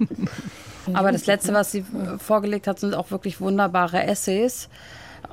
Aber 0.92 1.10
das 1.10 1.24
letzte, 1.24 1.54
was 1.54 1.72
sie 1.72 1.82
vorgelegt 2.18 2.66
hat, 2.66 2.80
sind 2.80 2.94
auch 2.94 3.10
wirklich 3.10 3.40
wunderbare 3.40 4.02
Essays. 4.02 4.68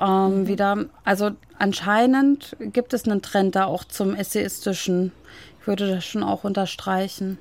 Ähm, 0.00 0.46
wieder, 0.46 0.86
also 1.04 1.32
anscheinend 1.58 2.56
gibt 2.60 2.94
es 2.94 3.04
einen 3.04 3.20
Trend 3.20 3.56
da 3.56 3.66
auch 3.66 3.84
zum 3.84 4.14
Essayistischen. 4.14 5.12
Ich 5.60 5.66
würde 5.66 5.86
das 5.90 6.06
schon 6.06 6.22
auch 6.22 6.44
unterstreichen. 6.44 7.36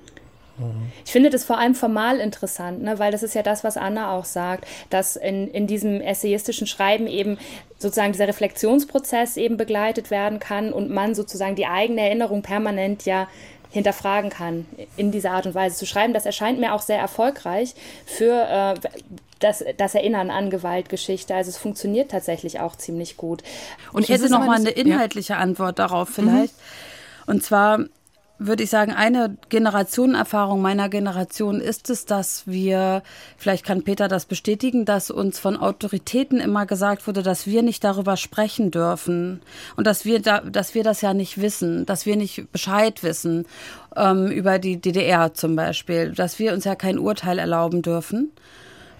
Ich 1.05 1.11
finde 1.11 1.29
das 1.29 1.43
vor 1.43 1.59
allem 1.59 1.75
formal 1.75 2.19
interessant, 2.19 2.81
ne? 2.81 2.97
weil 2.97 3.11
das 3.11 3.21
ist 3.21 3.35
ja 3.35 3.43
das, 3.43 3.63
was 3.63 3.77
Anna 3.77 4.11
auch 4.11 4.25
sagt, 4.25 4.65
dass 4.89 5.15
in, 5.15 5.47
in 5.49 5.67
diesem 5.67 6.01
essayistischen 6.01 6.65
Schreiben 6.65 7.07
eben 7.07 7.37
sozusagen 7.77 8.11
dieser 8.11 8.27
Reflexionsprozess 8.27 9.37
eben 9.37 9.57
begleitet 9.57 10.09
werden 10.09 10.39
kann 10.39 10.73
und 10.73 10.89
man 10.89 11.13
sozusagen 11.13 11.55
die 11.55 11.67
eigene 11.67 12.01
Erinnerung 12.01 12.41
permanent 12.41 13.05
ja 13.05 13.27
hinterfragen 13.69 14.29
kann, 14.29 14.65
in 14.95 15.11
dieser 15.11 15.31
Art 15.31 15.45
und 15.45 15.53
Weise 15.53 15.75
zu 15.75 15.85
schreiben. 15.85 16.13
Das 16.13 16.25
erscheint 16.25 16.59
mir 16.59 16.73
auch 16.73 16.81
sehr 16.81 16.97
erfolgreich 16.97 17.75
für 18.05 18.33
äh, 18.33 18.99
das, 19.39 19.63
das 19.77 19.93
Erinnern 19.93 20.31
an 20.31 20.49
Gewaltgeschichte. 20.49 21.35
Also 21.35 21.49
es 21.49 21.57
funktioniert 21.57 22.09
tatsächlich 22.09 22.59
auch 22.59 22.75
ziemlich 22.75 23.17
gut. 23.17 23.43
Und 23.93 24.03
ich 24.03 24.09
hätte 24.09 24.29
noch 24.29 24.45
mal 24.45 24.55
eine 24.55 24.69
inhaltliche 24.69 25.33
ja. 25.33 25.39
Antwort 25.39 25.79
darauf 25.79 26.09
vielleicht. 26.09 26.53
Mhm. 26.55 27.33
Und 27.33 27.43
zwar 27.43 27.79
würde 28.39 28.63
ich 28.63 28.69
sagen, 28.69 28.91
eine 28.91 29.35
Generationenerfahrung 29.49 30.61
meiner 30.61 30.89
Generation 30.89 31.59
ist 31.59 31.89
es, 31.89 32.05
dass 32.05 32.45
wir, 32.45 33.01
vielleicht 33.37 33.65
kann 33.65 33.83
Peter 33.83 34.07
das 34.07 34.25
bestätigen, 34.25 34.85
dass 34.85 35.09
uns 35.09 35.39
von 35.39 35.57
Autoritäten 35.57 36.39
immer 36.39 36.65
gesagt 36.65 37.07
wurde, 37.07 37.23
dass 37.23 37.47
wir 37.47 37.63
nicht 37.63 37.83
darüber 37.83 38.15
sprechen 38.15 38.69
dürfen 38.69 39.41
und 39.75 39.87
dass 39.87 40.05
wir, 40.05 40.21
da, 40.21 40.41
dass 40.41 40.75
wir 40.75 40.83
das 40.83 41.01
ja 41.01 41.13
nicht 41.13 41.41
wissen, 41.41 41.85
dass 41.85 42.05
wir 42.05 42.15
nicht 42.15 42.51
Bescheid 42.51 43.01
wissen 43.01 43.45
ähm, 43.95 44.27
über 44.27 44.59
die 44.59 44.79
DDR 44.79 45.33
zum 45.33 45.55
Beispiel, 45.55 46.11
dass 46.11 46.37
wir 46.37 46.53
uns 46.53 46.63
ja 46.63 46.75
kein 46.75 46.99
Urteil 46.99 47.39
erlauben 47.39 47.81
dürfen. 47.81 48.31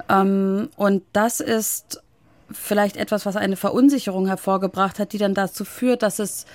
Ähm, 0.10 0.70
und 0.78 1.04
das 1.14 1.42
ist 1.42 2.02
vielleicht 2.52 2.98
etwas, 2.98 3.26
was 3.26 3.36
eine 3.36 3.56
Verunsicherung 3.56 4.28
hervorgebracht 4.28 5.00
hat, 5.00 5.14
die 5.14 5.18
dann 5.18 5.34
dazu 5.34 5.66
führt, 5.66 6.02
dass 6.02 6.20
es 6.20 6.46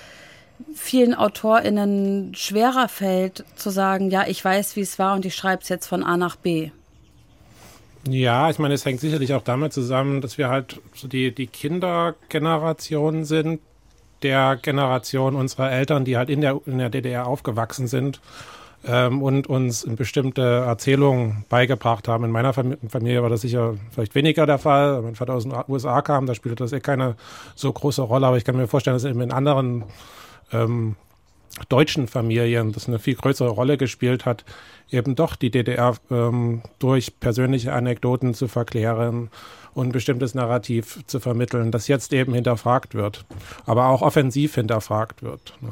vielen 0.75 1.13
AutorInnen 1.13 2.35
schwerer 2.35 2.87
fällt, 2.87 3.45
zu 3.55 3.69
sagen, 3.69 4.09
ja, 4.09 4.25
ich 4.27 4.43
weiß, 4.43 4.75
wie 4.75 4.81
es 4.81 4.99
war 4.99 5.15
und 5.15 5.25
ich 5.25 5.35
schreibe 5.35 5.61
es 5.61 5.69
jetzt 5.69 5.87
von 5.87 6.03
A 6.03 6.17
nach 6.17 6.35
B. 6.35 6.71
Ja, 8.07 8.49
ich 8.49 8.59
meine, 8.59 8.73
es 8.73 8.85
hängt 8.85 8.99
sicherlich 8.99 9.33
auch 9.33 9.43
damit 9.43 9.71
zusammen, 9.71 10.19
dass 10.19 10.37
wir 10.37 10.49
halt 10.49 10.81
so 10.93 11.07
die, 11.07 11.33
die 11.33 11.47
Kindergeneration 11.47 13.23
sind, 13.23 13.61
der 14.23 14.57
Generation 14.61 15.35
unserer 15.35 15.71
Eltern, 15.71 16.05
die 16.05 16.17
halt 16.17 16.29
in 16.29 16.41
der, 16.41 16.59
in 16.65 16.77
der 16.77 16.89
DDR 16.89 17.27
aufgewachsen 17.27 17.87
sind 17.87 18.19
ähm, 18.85 19.21
und 19.21 19.47
uns 19.47 19.85
bestimmte 19.87 20.41
Erzählungen 20.41 21.45
beigebracht 21.49 22.07
haben. 22.07 22.25
In 22.25 22.31
meiner 22.31 22.53
Familie 22.53 23.21
war 23.21 23.29
das 23.29 23.41
sicher 23.41 23.75
vielleicht 23.91 24.15
weniger 24.15 24.45
der 24.45 24.57
Fall. 24.57 25.01
Mein 25.01 25.15
Vater 25.15 25.33
aus 25.33 25.43
den 25.43 25.53
USA 25.67 26.01
kam, 26.01 26.25
da 26.25 26.35
spielte 26.35 26.55
das 26.55 26.73
eh 26.73 26.79
keine 26.79 27.15
so 27.55 27.71
große 27.71 28.01
Rolle, 28.01 28.27
aber 28.27 28.37
ich 28.37 28.43
kann 28.43 28.57
mir 28.57 28.67
vorstellen, 28.67 28.95
dass 28.95 29.05
eben 29.05 29.21
in 29.21 29.31
anderen 29.31 29.83
ähm, 30.53 30.95
deutschen 31.69 32.07
Familien, 32.07 32.71
das 32.71 32.87
eine 32.87 32.99
viel 32.99 33.15
größere 33.15 33.49
Rolle 33.49 33.77
gespielt 33.77 34.25
hat, 34.25 34.43
eben 34.89 35.15
doch 35.15 35.35
die 35.35 35.51
DDR 35.51 35.95
ähm, 36.09 36.61
durch 36.79 37.19
persönliche 37.19 37.73
Anekdoten 37.73 38.33
zu 38.33 38.47
verklären 38.47 39.29
und 39.73 39.87
ein 39.87 39.91
bestimmtes 39.91 40.35
Narrativ 40.35 40.99
zu 41.07 41.19
vermitteln, 41.19 41.71
das 41.71 41.87
jetzt 41.87 42.13
eben 42.13 42.33
hinterfragt 42.33 42.95
wird, 42.95 43.25
aber 43.65 43.87
auch 43.87 44.01
offensiv 44.01 44.55
hinterfragt 44.55 45.23
wird. 45.23 45.53
Ne. 45.61 45.69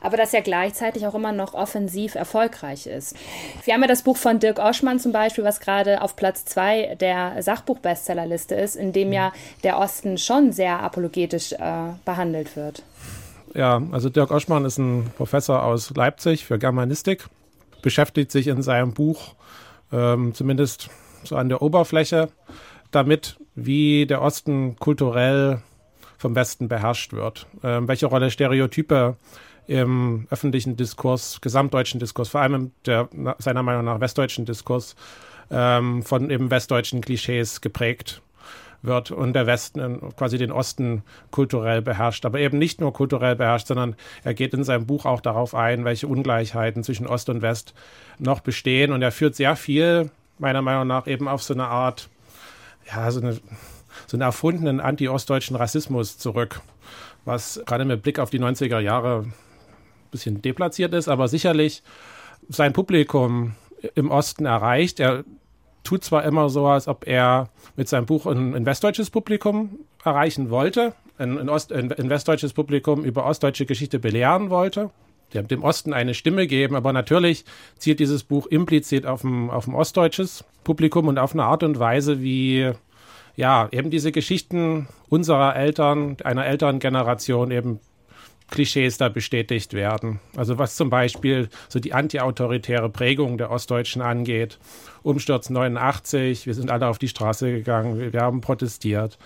aber 0.00 0.16
das 0.16 0.30
ja 0.30 0.40
gleichzeitig 0.40 1.06
auch 1.06 1.14
immer 1.14 1.32
noch 1.32 1.54
offensiv 1.54 2.14
erfolgreich 2.14 2.86
ist. 2.86 3.16
Wir 3.64 3.74
haben 3.74 3.80
ja 3.80 3.88
das 3.88 4.02
Buch 4.02 4.16
von 4.16 4.38
Dirk 4.38 4.60
Oschmann 4.60 5.00
zum 5.00 5.10
Beispiel, 5.10 5.42
was 5.42 5.58
gerade 5.58 6.02
auf 6.02 6.14
Platz 6.14 6.44
zwei 6.44 6.94
der 6.96 7.42
Sachbuch-Bestsellerliste 7.42 8.54
ist, 8.54 8.76
in 8.76 8.92
dem 8.92 9.12
ja 9.12 9.32
der 9.64 9.78
Osten 9.78 10.18
schon 10.18 10.52
sehr 10.52 10.80
apologetisch 10.80 11.52
äh, 11.52 11.92
behandelt 12.04 12.54
wird. 12.56 12.84
Ja, 13.54 13.82
also 13.92 14.08
Dirk 14.08 14.30
Oschmann 14.30 14.64
ist 14.64 14.78
ein 14.78 15.10
Professor 15.16 15.62
aus 15.62 15.90
Leipzig 15.94 16.44
für 16.44 16.58
Germanistik, 16.58 17.26
beschäftigt 17.82 18.30
sich 18.30 18.46
in 18.46 18.62
seinem 18.62 18.92
Buch 18.92 19.34
ähm, 19.92 20.34
zumindest 20.34 20.90
so 21.24 21.36
an 21.36 21.48
der 21.48 21.62
Oberfläche 21.62 22.28
damit, 22.90 23.38
wie 23.54 24.06
der 24.06 24.22
Osten 24.22 24.76
kulturell 24.76 25.62
vom 26.16 26.34
Westen 26.34 26.68
beherrscht 26.68 27.12
wird, 27.12 27.46
ähm, 27.62 27.88
welche 27.88 28.06
Rolle 28.06 28.30
Stereotype 28.30 29.16
im 29.66 30.26
öffentlichen 30.30 30.76
Diskurs, 30.76 31.40
gesamtdeutschen 31.40 32.00
Diskurs, 32.00 32.28
vor 32.28 32.40
allem 32.40 32.72
der, 32.86 33.08
seiner 33.38 33.62
Meinung 33.62 33.84
nach 33.84 34.00
westdeutschen 34.00 34.46
Diskurs, 34.46 34.96
ähm, 35.50 36.02
von 36.02 36.30
eben 36.30 36.50
westdeutschen 36.50 37.00
Klischees 37.00 37.60
geprägt 37.60 38.22
wird 38.82 39.10
und 39.10 39.32
der 39.32 39.46
Westen 39.46 40.14
quasi 40.16 40.38
den 40.38 40.52
Osten 40.52 41.02
kulturell 41.30 41.82
beherrscht. 41.82 42.24
Aber 42.24 42.38
eben 42.38 42.58
nicht 42.58 42.80
nur 42.80 42.92
kulturell 42.92 43.36
beherrscht, 43.36 43.66
sondern 43.66 43.96
er 44.24 44.34
geht 44.34 44.54
in 44.54 44.64
seinem 44.64 44.86
Buch 44.86 45.04
auch 45.04 45.20
darauf 45.20 45.54
ein, 45.54 45.84
welche 45.84 46.06
Ungleichheiten 46.06 46.84
zwischen 46.84 47.06
Ost 47.06 47.28
und 47.28 47.42
West 47.42 47.74
noch 48.18 48.40
bestehen. 48.40 48.92
Und 48.92 49.02
er 49.02 49.12
führt 49.12 49.34
sehr 49.34 49.56
viel, 49.56 50.10
meiner 50.38 50.62
Meinung 50.62 50.86
nach, 50.86 51.06
eben 51.06 51.28
auf 51.28 51.42
so 51.42 51.54
eine 51.54 51.66
Art, 51.66 52.08
ja, 52.86 53.10
so 53.10 53.20
eine, 53.20 53.34
so 54.06 54.16
einen 54.16 54.22
erfundenen 54.22 54.80
anti-ostdeutschen 54.80 55.56
Rassismus 55.56 56.18
zurück, 56.18 56.60
was 57.24 57.60
gerade 57.66 57.84
mit 57.84 58.02
Blick 58.02 58.18
auf 58.18 58.30
die 58.30 58.40
90er 58.40 58.78
Jahre 58.78 59.24
ein 59.24 59.32
bisschen 60.10 60.40
deplatziert 60.40 60.94
ist, 60.94 61.08
aber 61.08 61.28
sicherlich 61.28 61.82
sein 62.48 62.72
Publikum 62.72 63.54
im 63.94 64.10
Osten 64.10 64.46
erreicht. 64.46 65.00
Er 65.00 65.24
tut 65.84 66.04
zwar 66.04 66.24
immer 66.24 66.48
so, 66.48 66.66
als 66.66 66.88
ob 66.88 67.06
er 67.06 67.48
mit 67.76 67.88
seinem 67.88 68.06
Buch 68.06 68.26
ein, 68.26 68.54
ein 68.54 68.66
westdeutsches 68.66 69.10
Publikum 69.10 69.78
erreichen 70.04 70.50
wollte, 70.50 70.94
ein, 71.18 71.38
ein, 71.38 71.48
Ost, 71.48 71.72
ein, 71.72 71.90
westdeutsches 71.90 72.52
Publikum 72.52 73.04
über 73.04 73.26
ostdeutsche 73.26 73.66
Geschichte 73.66 73.98
belehren 73.98 74.50
wollte, 74.50 74.90
dem 75.32 75.62
Osten 75.62 75.92
eine 75.92 76.14
Stimme 76.14 76.46
geben, 76.46 76.74
aber 76.74 76.92
natürlich 76.92 77.44
zielt 77.76 78.00
dieses 78.00 78.24
Buch 78.24 78.46
implizit 78.46 79.06
auf 79.06 79.24
ein, 79.24 79.50
auf 79.50 79.66
ein 79.66 79.74
ostdeutsches 79.74 80.44
Publikum 80.64 81.08
und 81.08 81.18
auf 81.18 81.32
eine 81.32 81.44
Art 81.44 81.62
und 81.62 81.78
Weise, 81.78 82.22
wie 82.22 82.72
ja, 83.36 83.68
eben 83.70 83.90
diese 83.90 84.10
Geschichten 84.10 84.88
unserer 85.08 85.54
Eltern, 85.54 86.16
einer 86.24 86.44
Elterngeneration 86.46 87.50
eben 87.52 87.78
Klischees 88.50 88.98
da 88.98 89.08
bestätigt 89.08 89.74
werden. 89.74 90.20
Also 90.36 90.58
was 90.58 90.76
zum 90.76 90.90
Beispiel 90.90 91.48
so 91.68 91.80
die 91.80 91.92
antiautoritäre 91.92 92.88
Prägung 92.88 93.38
der 93.38 93.50
Ostdeutschen 93.50 94.02
angeht. 94.02 94.58
Umsturz 95.02 95.50
89, 95.50 96.46
wir 96.46 96.54
sind 96.54 96.70
alle 96.70 96.88
auf 96.88 96.98
die 96.98 97.08
Straße 97.08 97.50
gegangen, 97.52 98.12
wir 98.12 98.20
haben 98.20 98.40
protestiert. 98.40 99.18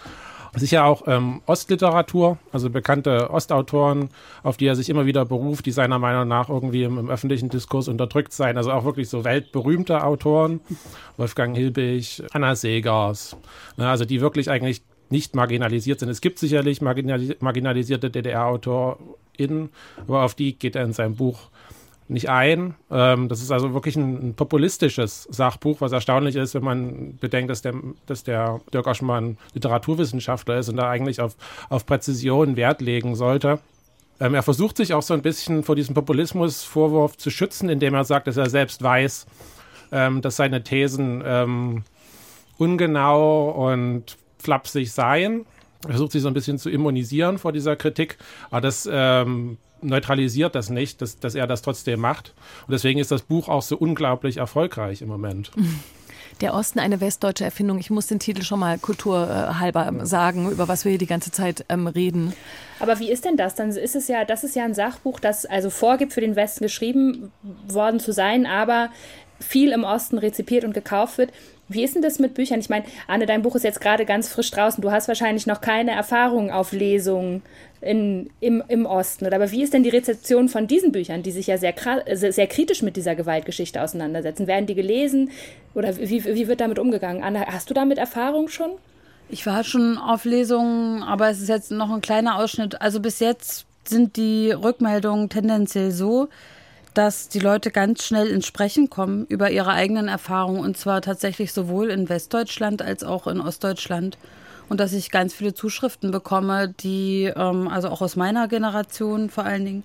Sicher 0.54 0.84
auch 0.84 1.04
ähm, 1.06 1.40
Ostliteratur, 1.46 2.36
also 2.52 2.68
bekannte 2.68 3.30
Ostautoren, 3.30 4.10
auf 4.42 4.58
die 4.58 4.66
er 4.66 4.76
sich 4.76 4.90
immer 4.90 5.06
wieder 5.06 5.24
beruft, 5.24 5.64
die 5.64 5.70
seiner 5.70 5.98
Meinung 5.98 6.28
nach 6.28 6.50
irgendwie 6.50 6.82
im, 6.82 6.98
im 6.98 7.08
öffentlichen 7.08 7.48
Diskurs 7.48 7.88
unterdrückt 7.88 8.34
sein. 8.34 8.58
Also 8.58 8.70
auch 8.70 8.84
wirklich 8.84 9.08
so 9.08 9.24
weltberühmte 9.24 10.04
Autoren, 10.04 10.60
Wolfgang 11.16 11.56
Hilbig, 11.56 12.22
Anna 12.32 12.54
Segers, 12.54 13.34
ne, 13.78 13.88
also 13.88 14.04
die 14.04 14.20
wirklich 14.20 14.50
eigentlich 14.50 14.82
nicht 15.12 15.36
marginalisiert 15.36 16.00
sind. 16.00 16.08
Es 16.08 16.20
gibt 16.20 16.40
sicherlich 16.40 16.80
marginalis 16.80 17.36
marginalisierte 17.38 18.10
DDR-AutorInnen, 18.10 19.68
aber 19.98 20.24
auf 20.24 20.34
die 20.34 20.58
geht 20.58 20.74
er 20.74 20.84
in 20.84 20.92
seinem 20.92 21.14
Buch 21.14 21.50
nicht 22.08 22.28
ein. 22.28 22.74
Ähm, 22.90 23.28
das 23.28 23.42
ist 23.42 23.52
also 23.52 23.74
wirklich 23.74 23.94
ein, 23.94 24.34
populistisches 24.34 25.28
Sachbuch, 25.30 25.80
was 25.80 25.92
erstaunlich 25.92 26.34
ist, 26.36 26.54
wenn 26.54 26.64
man 26.64 27.18
bedenkt, 27.18 27.50
dass 27.50 27.62
der, 27.62 27.74
dass 28.06 28.24
der 28.24 28.60
Dirk 28.72 28.86
Oschmann 28.86 29.36
Literaturwissenschaftler 29.54 30.58
ist 30.58 30.68
und 30.68 30.76
da 30.76 30.88
eigentlich 30.88 31.20
auf, 31.20 31.36
auf 31.68 31.86
Präzision 31.86 32.56
Wert 32.56 32.80
legen 32.80 33.14
sollte. 33.14 33.60
Ähm, 34.18 34.34
er 34.34 34.42
versucht 34.42 34.78
sich 34.78 34.94
auch 34.94 35.02
so 35.02 35.14
ein 35.14 35.22
bisschen 35.22 35.62
vor 35.62 35.76
diesem 35.76 35.94
Populismusvorwurf 35.94 37.18
zu 37.18 37.30
schützen, 37.30 37.68
indem 37.68 37.94
er 37.94 38.04
sagt, 38.04 38.26
dass 38.26 38.38
er 38.38 38.48
selbst 38.48 38.82
weiß, 38.82 39.26
ähm, 39.92 40.22
dass 40.22 40.36
seine 40.36 40.64
Thesen 40.64 41.84
ungenau 42.58 43.50
und 43.50 44.16
flapsig 44.42 44.92
sein. 44.92 45.46
Er 45.84 45.90
versucht 45.90 46.12
sich 46.12 46.22
so 46.22 46.28
ein 46.28 46.34
bisschen 46.34 46.58
zu 46.58 46.70
immunisieren 46.70 47.38
vor 47.38 47.52
dieser 47.52 47.74
Kritik, 47.74 48.18
aber 48.50 48.60
das 48.60 48.88
ähm, 48.90 49.58
neutralisiert 49.82 50.54
das 50.54 50.70
nicht, 50.70 51.02
dass, 51.02 51.18
dass 51.18 51.34
er 51.34 51.46
das 51.46 51.62
trotzdem 51.62 52.00
macht. 52.00 52.34
Und 52.66 52.72
deswegen 52.72 53.00
ist 53.00 53.10
das 53.10 53.22
Buch 53.22 53.48
auch 53.48 53.62
so 53.62 53.76
unglaublich 53.76 54.36
erfolgreich 54.36 55.02
im 55.02 55.08
Moment. 55.08 55.50
Der 56.40 56.54
Osten 56.54 56.78
eine 56.78 57.00
westdeutsche 57.00 57.44
Erfindung. 57.44 57.78
Ich 57.78 57.90
muss 57.90 58.06
den 58.06 58.18
Titel 58.18 58.42
schon 58.42 58.58
mal 58.58 58.78
kulturhalber 58.78 60.06
sagen, 60.06 60.50
über 60.50 60.66
was 60.66 60.84
wir 60.84 60.90
hier 60.90 60.98
die 60.98 61.06
ganze 61.06 61.30
Zeit 61.30 61.64
ähm, 61.68 61.86
reden. 61.86 62.32
Aber 62.80 62.98
wie 62.98 63.12
ist 63.12 63.24
denn 63.24 63.36
das? 63.36 63.54
Dann 63.54 63.70
ist 63.70 63.94
es 63.94 64.08
ja, 64.08 64.24
das 64.24 64.42
ist 64.42 64.56
ja 64.56 64.64
ein 64.64 64.74
Sachbuch, 64.74 65.20
das 65.20 65.44
also 65.44 65.70
vorgibt, 65.70 66.14
für 66.14 66.20
den 66.22 66.34
Westen 66.34 66.64
geschrieben 66.64 67.30
worden 67.68 68.00
zu 68.00 68.12
sein, 68.12 68.46
aber 68.46 68.88
viel 69.38 69.72
im 69.72 69.84
Osten 69.84 70.18
rezipiert 70.18 70.64
und 70.64 70.72
gekauft 70.72 71.18
wird. 71.18 71.32
Wie 71.74 71.84
ist 71.84 71.94
denn 71.94 72.02
das 72.02 72.18
mit 72.18 72.34
Büchern? 72.34 72.60
Ich 72.60 72.68
meine, 72.68 72.84
Anne, 73.06 73.26
dein 73.26 73.42
Buch 73.42 73.54
ist 73.56 73.64
jetzt 73.64 73.80
gerade 73.80 74.04
ganz 74.04 74.28
frisch 74.28 74.50
draußen. 74.50 74.82
Du 74.82 74.90
hast 74.90 75.08
wahrscheinlich 75.08 75.46
noch 75.46 75.60
keine 75.60 75.92
Erfahrung 75.92 76.50
auf 76.50 76.72
Lesungen 76.72 77.42
in, 77.80 78.30
im, 78.40 78.62
im 78.68 78.86
Osten. 78.86 79.26
Aber 79.32 79.50
wie 79.50 79.62
ist 79.62 79.74
denn 79.74 79.82
die 79.82 79.90
Rezeption 79.90 80.48
von 80.48 80.66
diesen 80.66 80.92
Büchern, 80.92 81.22
die 81.22 81.32
sich 81.32 81.46
ja 81.46 81.58
sehr, 81.58 81.74
sehr, 82.12 82.32
sehr 82.32 82.46
kritisch 82.46 82.82
mit 82.82 82.96
dieser 82.96 83.14
Gewaltgeschichte 83.14 83.82
auseinandersetzen? 83.82 84.46
Werden 84.46 84.66
die 84.66 84.74
gelesen? 84.74 85.30
Oder 85.74 85.96
wie, 85.96 86.24
wie 86.24 86.48
wird 86.48 86.60
damit 86.60 86.78
umgegangen? 86.78 87.22
Anne, 87.22 87.46
hast 87.46 87.70
du 87.70 87.74
damit 87.74 87.98
Erfahrung 87.98 88.48
schon? 88.48 88.72
Ich 89.28 89.46
war 89.46 89.64
schon 89.64 89.98
auf 89.98 90.24
Lesungen, 90.24 91.02
aber 91.02 91.30
es 91.30 91.40
ist 91.40 91.48
jetzt 91.48 91.70
noch 91.70 91.90
ein 91.90 92.00
kleiner 92.00 92.38
Ausschnitt. 92.38 92.80
Also 92.80 93.00
bis 93.00 93.18
jetzt 93.18 93.66
sind 93.84 94.16
die 94.16 94.52
Rückmeldungen 94.52 95.28
tendenziell 95.28 95.90
so, 95.90 96.28
dass 96.94 97.28
die 97.28 97.38
Leute 97.38 97.70
ganz 97.70 98.04
schnell 98.04 98.28
ins 98.28 98.46
Sprechen 98.46 98.90
kommen 98.90 99.26
über 99.26 99.50
ihre 99.50 99.70
eigenen 99.70 100.08
Erfahrungen 100.08 100.60
und 100.60 100.76
zwar 100.76 101.00
tatsächlich 101.00 101.52
sowohl 101.52 101.90
in 101.90 102.08
Westdeutschland 102.08 102.82
als 102.82 103.04
auch 103.04 103.26
in 103.26 103.40
Ostdeutschland 103.40 104.18
und 104.68 104.80
dass 104.80 104.92
ich 104.92 105.10
ganz 105.10 105.34
viele 105.34 105.54
Zuschriften 105.54 106.10
bekomme, 106.10 106.68
die 106.68 107.32
ähm, 107.34 107.68
also 107.68 107.88
auch 107.88 108.02
aus 108.02 108.16
meiner 108.16 108.48
Generation 108.48 109.30
vor 109.30 109.44
allen 109.44 109.64
Dingen, 109.64 109.84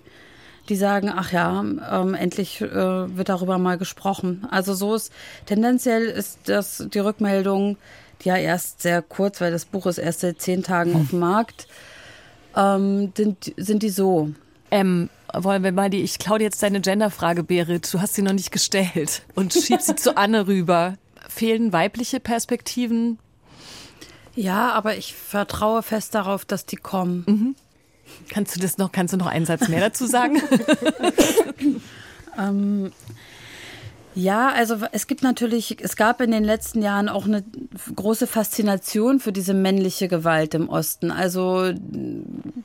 die 0.70 0.76
sagen, 0.76 1.12
ach 1.14 1.32
ja, 1.32 1.62
ähm, 1.62 2.14
endlich 2.14 2.62
äh, 2.62 3.18
wird 3.18 3.30
darüber 3.30 3.58
mal 3.58 3.78
gesprochen. 3.78 4.48
Also 4.52 4.74
so 4.74 4.96
ist 4.96 5.12
tendenziell 5.46 6.04
ist 6.06 6.40
das 6.46 6.88
die 6.94 7.00
Rückmeldung, 7.00 7.78
die 8.22 8.30
ja 8.30 8.38
erst 8.38 8.82
sehr 8.82 9.02
kurz, 9.02 9.40
weil 9.42 9.52
das 9.52 9.66
Buch 9.66 9.86
ist 9.86 9.98
erst 9.98 10.22
seit 10.22 10.42
zehn 10.42 10.64
Tagen 10.64 10.94
hm. 10.94 11.02
auf 11.02 11.10
dem 11.10 11.20
Markt, 11.20 11.68
ähm, 12.56 13.14
sind, 13.16 13.54
sind 13.58 13.84
die 13.84 13.90
so. 13.90 14.32
Ähm, 14.72 15.10
wollen 15.34 15.64
wir 15.64 15.72
mal 15.72 15.90
die, 15.90 16.02
ich 16.02 16.20
klaue 16.20 16.40
dir 16.40 16.46
jetzt 16.46 16.62
deine 16.64 16.82
Genderfrage, 16.82 17.44
Berit. 17.44 17.94
Du 17.94 18.02
hast 18.02 18.16
sie 18.16 18.22
noch 18.22 18.34
nicht 18.34 18.52
gestellt 18.52 19.24
und 19.36 19.54
schieb 19.54 19.82
sie 19.82 19.96
zu 19.96 20.18
Anne 20.18 20.48
rüber. 20.48 20.96
Fehlen 21.30 21.74
weibliche 21.74 22.20
Perspektiven? 22.20 23.20
Ja, 24.36 24.72
aber 24.74 24.96
ich 24.98 25.16
vertraue 25.16 25.84
fest 25.84 26.16
darauf, 26.16 26.46
dass 26.46 26.66
die 26.66 26.76
kommen. 26.76 27.24
Mhm. 27.28 27.56
Kannst 28.30 28.56
du 28.56 28.60
das 28.60 28.78
noch, 28.78 28.92
kannst 28.92 29.14
du 29.14 29.18
noch 29.18 29.28
einen 29.28 29.46
Satz 29.46 29.68
mehr 29.68 29.82
dazu 29.82 30.06
sagen? 30.06 30.42
ähm, 32.38 32.92
ja, 34.18 34.52
also 34.52 34.78
es 34.94 35.06
gibt 35.06 35.22
natürlich, 35.22 35.78
es 35.80 35.96
gab 35.96 36.22
in 36.22 36.32
den 36.32 36.44
letzten 36.44 36.82
Jahren 36.82 37.08
auch 37.08 37.26
eine 37.26 37.44
große 37.96 38.26
Faszination 38.26 39.20
für 39.20 39.32
diese 39.32 39.54
männliche 39.54 40.08
Gewalt 40.08 40.56
im 40.56 40.70
Osten. 40.70 41.12
Also 41.12 41.72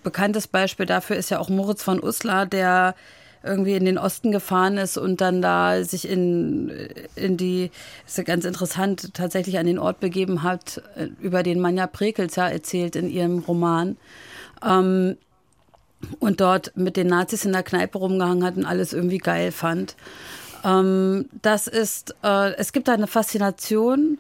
bekanntes 0.03 0.49
Beispiel 0.49 0.87
dafür 0.87 1.17
ist 1.17 1.29
ja 1.29 1.38
auch 1.38 1.51
Moritz 1.51 1.83
von 1.83 2.03
Uslar, 2.03 2.47
der 2.47 2.95
irgendwie 3.43 3.75
in 3.75 3.85
den 3.85 3.99
Osten 3.99 4.33
gefahren 4.33 4.79
ist 4.79 4.97
und 4.97 5.21
dann 5.21 5.43
da 5.43 5.85
sich 5.85 6.09
in, 6.09 6.73
in 7.17 7.37
die, 7.37 7.71
ist 8.07 8.17
ja 8.17 8.25
ganz 8.25 8.47
interessant, 8.47 9.12
tatsächlich 9.12 9.59
an 9.59 9.67
den 9.67 9.79
Ort 9.79 10.01
begeben 10.01 10.43
hat, 10.43 10.81
über 11.21 11.43
den 11.43 11.61
Manja 11.61 11.87
Prekelzer 11.87 12.51
erzählt 12.51 12.97
in 12.97 13.11
ihrem 13.11 13.41
Roman. 13.41 13.99
Ähm, 14.67 15.19
und 16.19 16.41
dort 16.41 16.73
mit 16.77 16.97
den 16.97 17.09
Nazis 17.09 17.45
in 17.45 17.53
der 17.53 17.62
Kneipe 17.62 17.99
rumgehangen 17.99 18.43
hat 18.43 18.57
und 18.57 18.65
alles 18.65 18.95
irgendwie 18.95 19.19
geil 19.19 19.53
fand. 19.53 19.97
Ähm, 20.64 21.29
das 21.42 21.66
ist, 21.66 22.14
äh, 22.22 22.55
es 22.55 22.72
gibt 22.72 22.88
eine 22.88 23.07
Faszination 23.07 24.18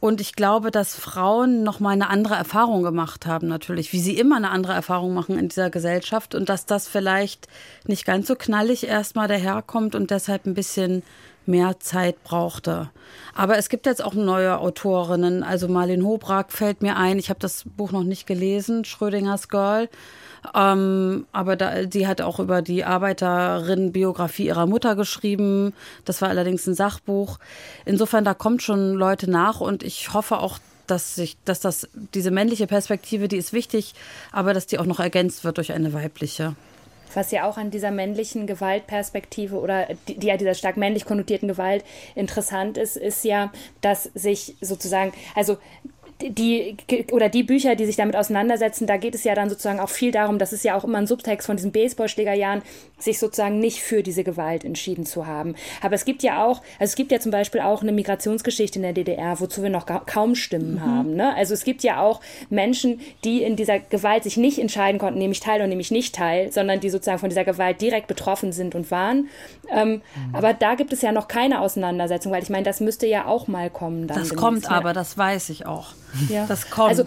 und 0.00 0.20
ich 0.20 0.34
glaube, 0.34 0.70
dass 0.70 0.94
Frauen 0.94 1.64
noch 1.64 1.80
mal 1.80 1.90
eine 1.90 2.08
andere 2.08 2.36
Erfahrung 2.36 2.82
gemacht 2.82 3.26
haben, 3.26 3.48
natürlich, 3.48 3.92
wie 3.92 4.00
sie 4.00 4.16
immer 4.16 4.36
eine 4.36 4.50
andere 4.50 4.72
Erfahrung 4.72 5.12
machen 5.12 5.38
in 5.38 5.48
dieser 5.48 5.70
Gesellschaft 5.70 6.34
und 6.34 6.48
dass 6.48 6.66
das 6.66 6.86
vielleicht 6.86 7.48
nicht 7.86 8.04
ganz 8.04 8.28
so 8.28 8.36
knallig 8.36 8.86
erstmal 8.86 9.26
daherkommt 9.26 9.96
und 9.96 10.10
deshalb 10.10 10.46
ein 10.46 10.54
bisschen 10.54 11.02
mehr 11.48 11.80
Zeit 11.80 12.22
brauchte. 12.22 12.90
Aber 13.34 13.58
es 13.58 13.68
gibt 13.68 13.86
jetzt 13.86 14.04
auch 14.04 14.14
neue 14.14 14.58
Autorinnen. 14.58 15.42
Also 15.42 15.68
Marlene 15.68 16.04
Hobrak 16.04 16.52
fällt 16.52 16.82
mir 16.82 16.96
ein. 16.96 17.18
Ich 17.18 17.30
habe 17.30 17.40
das 17.40 17.64
Buch 17.64 17.90
noch 17.90 18.04
nicht 18.04 18.26
gelesen, 18.26 18.84
Schrödingers 18.84 19.48
Girl. 19.48 19.88
Ähm, 20.54 21.26
aber 21.32 21.56
da, 21.56 21.84
die 21.84 22.06
hat 22.06 22.20
auch 22.20 22.38
über 22.38 22.62
die 22.62 22.84
Arbeiterin-Biografie 22.84 24.46
ihrer 24.46 24.66
Mutter 24.66 24.94
geschrieben. 24.94 25.72
Das 26.04 26.22
war 26.22 26.28
allerdings 26.28 26.66
ein 26.66 26.74
Sachbuch. 26.74 27.38
Insofern, 27.84 28.24
da 28.24 28.34
kommt 28.34 28.62
schon 28.62 28.94
Leute 28.94 29.30
nach 29.30 29.60
und 29.60 29.82
ich 29.82 30.12
hoffe 30.12 30.38
auch, 30.38 30.58
dass 30.86 31.14
sich, 31.14 31.36
dass 31.44 31.60
das, 31.60 31.88
diese 32.14 32.30
männliche 32.30 32.66
Perspektive, 32.66 33.28
die 33.28 33.36
ist 33.36 33.52
wichtig, 33.52 33.94
aber 34.32 34.54
dass 34.54 34.66
die 34.66 34.78
auch 34.78 34.86
noch 34.86 35.00
ergänzt 35.00 35.44
wird 35.44 35.58
durch 35.58 35.72
eine 35.72 35.92
weibliche. 35.92 36.54
Was 37.14 37.30
ja 37.30 37.48
auch 37.48 37.56
an 37.56 37.70
dieser 37.70 37.90
männlichen 37.90 38.46
Gewaltperspektive 38.46 39.58
oder 39.58 39.88
die, 40.06 40.26
ja 40.26 40.36
dieser 40.36 40.54
stark 40.54 40.76
männlich 40.76 41.04
konnotierten 41.04 41.48
Gewalt 41.48 41.84
interessant 42.14 42.78
ist, 42.78 42.96
ist 42.96 43.24
ja, 43.24 43.52
dass 43.80 44.04
sich 44.14 44.56
sozusagen, 44.60 45.12
also 45.34 45.58
die 46.20 46.76
oder 47.12 47.28
die 47.28 47.44
Bücher, 47.44 47.76
die 47.76 47.86
sich 47.86 47.96
damit 47.96 48.16
auseinandersetzen, 48.16 48.86
da 48.86 48.96
geht 48.96 49.14
es 49.14 49.22
ja 49.22 49.34
dann 49.34 49.48
sozusagen 49.48 49.78
auch 49.78 49.88
viel 49.88 50.10
darum, 50.10 50.38
dass 50.38 50.50
es 50.52 50.64
ja 50.64 50.76
auch 50.76 50.82
immer 50.82 50.98
ein 50.98 51.06
Subtext 51.06 51.46
von 51.46 51.56
diesen 51.56 51.70
Baseballschlägerjahren, 51.70 52.62
sich 52.98 53.20
sozusagen 53.20 53.60
nicht 53.60 53.82
für 53.82 54.02
diese 54.02 54.24
Gewalt 54.24 54.64
entschieden 54.64 55.06
zu 55.06 55.26
haben. 55.26 55.54
Aber 55.80 55.94
es 55.94 56.04
gibt 56.04 56.24
ja 56.24 56.44
auch, 56.44 56.60
also 56.80 56.90
es 56.90 56.96
gibt 56.96 57.12
ja 57.12 57.20
zum 57.20 57.30
Beispiel 57.30 57.60
auch 57.60 57.82
eine 57.82 57.92
Migrationsgeschichte 57.92 58.80
in 58.80 58.82
der 58.82 58.92
DDR, 58.92 59.38
wozu 59.38 59.62
wir 59.62 59.70
noch 59.70 59.86
kaum 60.06 60.34
Stimmen 60.34 60.74
mhm. 60.74 60.80
haben. 60.84 61.14
Ne? 61.14 61.34
Also 61.36 61.54
es 61.54 61.62
gibt 61.62 61.84
ja 61.84 62.00
auch 62.00 62.20
Menschen, 62.50 63.00
die 63.22 63.42
in 63.42 63.54
dieser 63.54 63.78
Gewalt 63.78 64.24
sich 64.24 64.36
nicht 64.36 64.58
entscheiden 64.58 64.98
konnten, 64.98 65.20
nehme 65.20 65.32
ich 65.32 65.40
teil 65.40 65.60
oder 65.60 65.68
nehme 65.68 65.80
ich 65.80 65.92
nicht 65.92 66.16
teil, 66.16 66.50
sondern 66.50 66.80
die 66.80 66.90
sozusagen 66.90 67.20
von 67.20 67.28
dieser 67.28 67.44
Gewalt 67.44 67.80
direkt 67.80 68.08
betroffen 68.08 68.50
sind 68.50 68.74
und 68.74 68.90
waren. 68.90 69.28
Ähm, 69.70 69.92
mhm. 69.92 70.34
Aber 70.34 70.52
da 70.52 70.74
gibt 70.74 70.92
es 70.92 71.02
ja 71.02 71.12
noch 71.12 71.28
keine 71.28 71.60
Auseinandersetzung, 71.60 72.32
weil 72.32 72.42
ich 72.42 72.50
meine, 72.50 72.64
das 72.64 72.80
müsste 72.80 73.06
ja 73.06 73.26
auch 73.26 73.46
mal 73.46 73.70
kommen. 73.70 74.08
das 74.08 74.34
kommt 74.34 74.68
aber, 74.68 74.92
das 74.92 75.16
weiß 75.16 75.50
ich 75.50 75.64
auch. 75.66 75.94
Ja. 76.28 76.46
Das 76.46 76.70
kommt. 76.70 76.90
Also, 76.90 77.04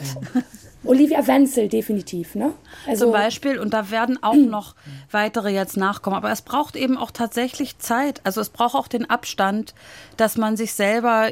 Olivia 0.84 1.26
Wenzel, 1.28 1.68
definitiv, 1.68 2.34
ne? 2.34 2.54
Also 2.88 3.06
Zum 3.06 3.14
Beispiel, 3.14 3.60
und 3.60 3.72
da 3.74 3.92
werden 3.92 4.22
auch 4.22 4.34
noch 4.50 4.76
weitere 5.12 5.50
jetzt 5.50 5.78
nachkommen. 5.78 6.16
Aber 6.16 6.32
es 6.32 6.42
braucht 6.42 6.76
eben 6.76 6.98
auch 6.98 7.12
tatsächlich 7.12 7.78
Zeit. 7.78 8.22
Also 8.24 8.42
es 8.42 8.50
braucht 8.50 8.76
auch 8.76 8.88
den 8.88 9.10
Abstand, 9.10 9.76
dass 10.18 10.38
man 10.38 10.58
sich 10.58 10.74
selber 10.74 11.32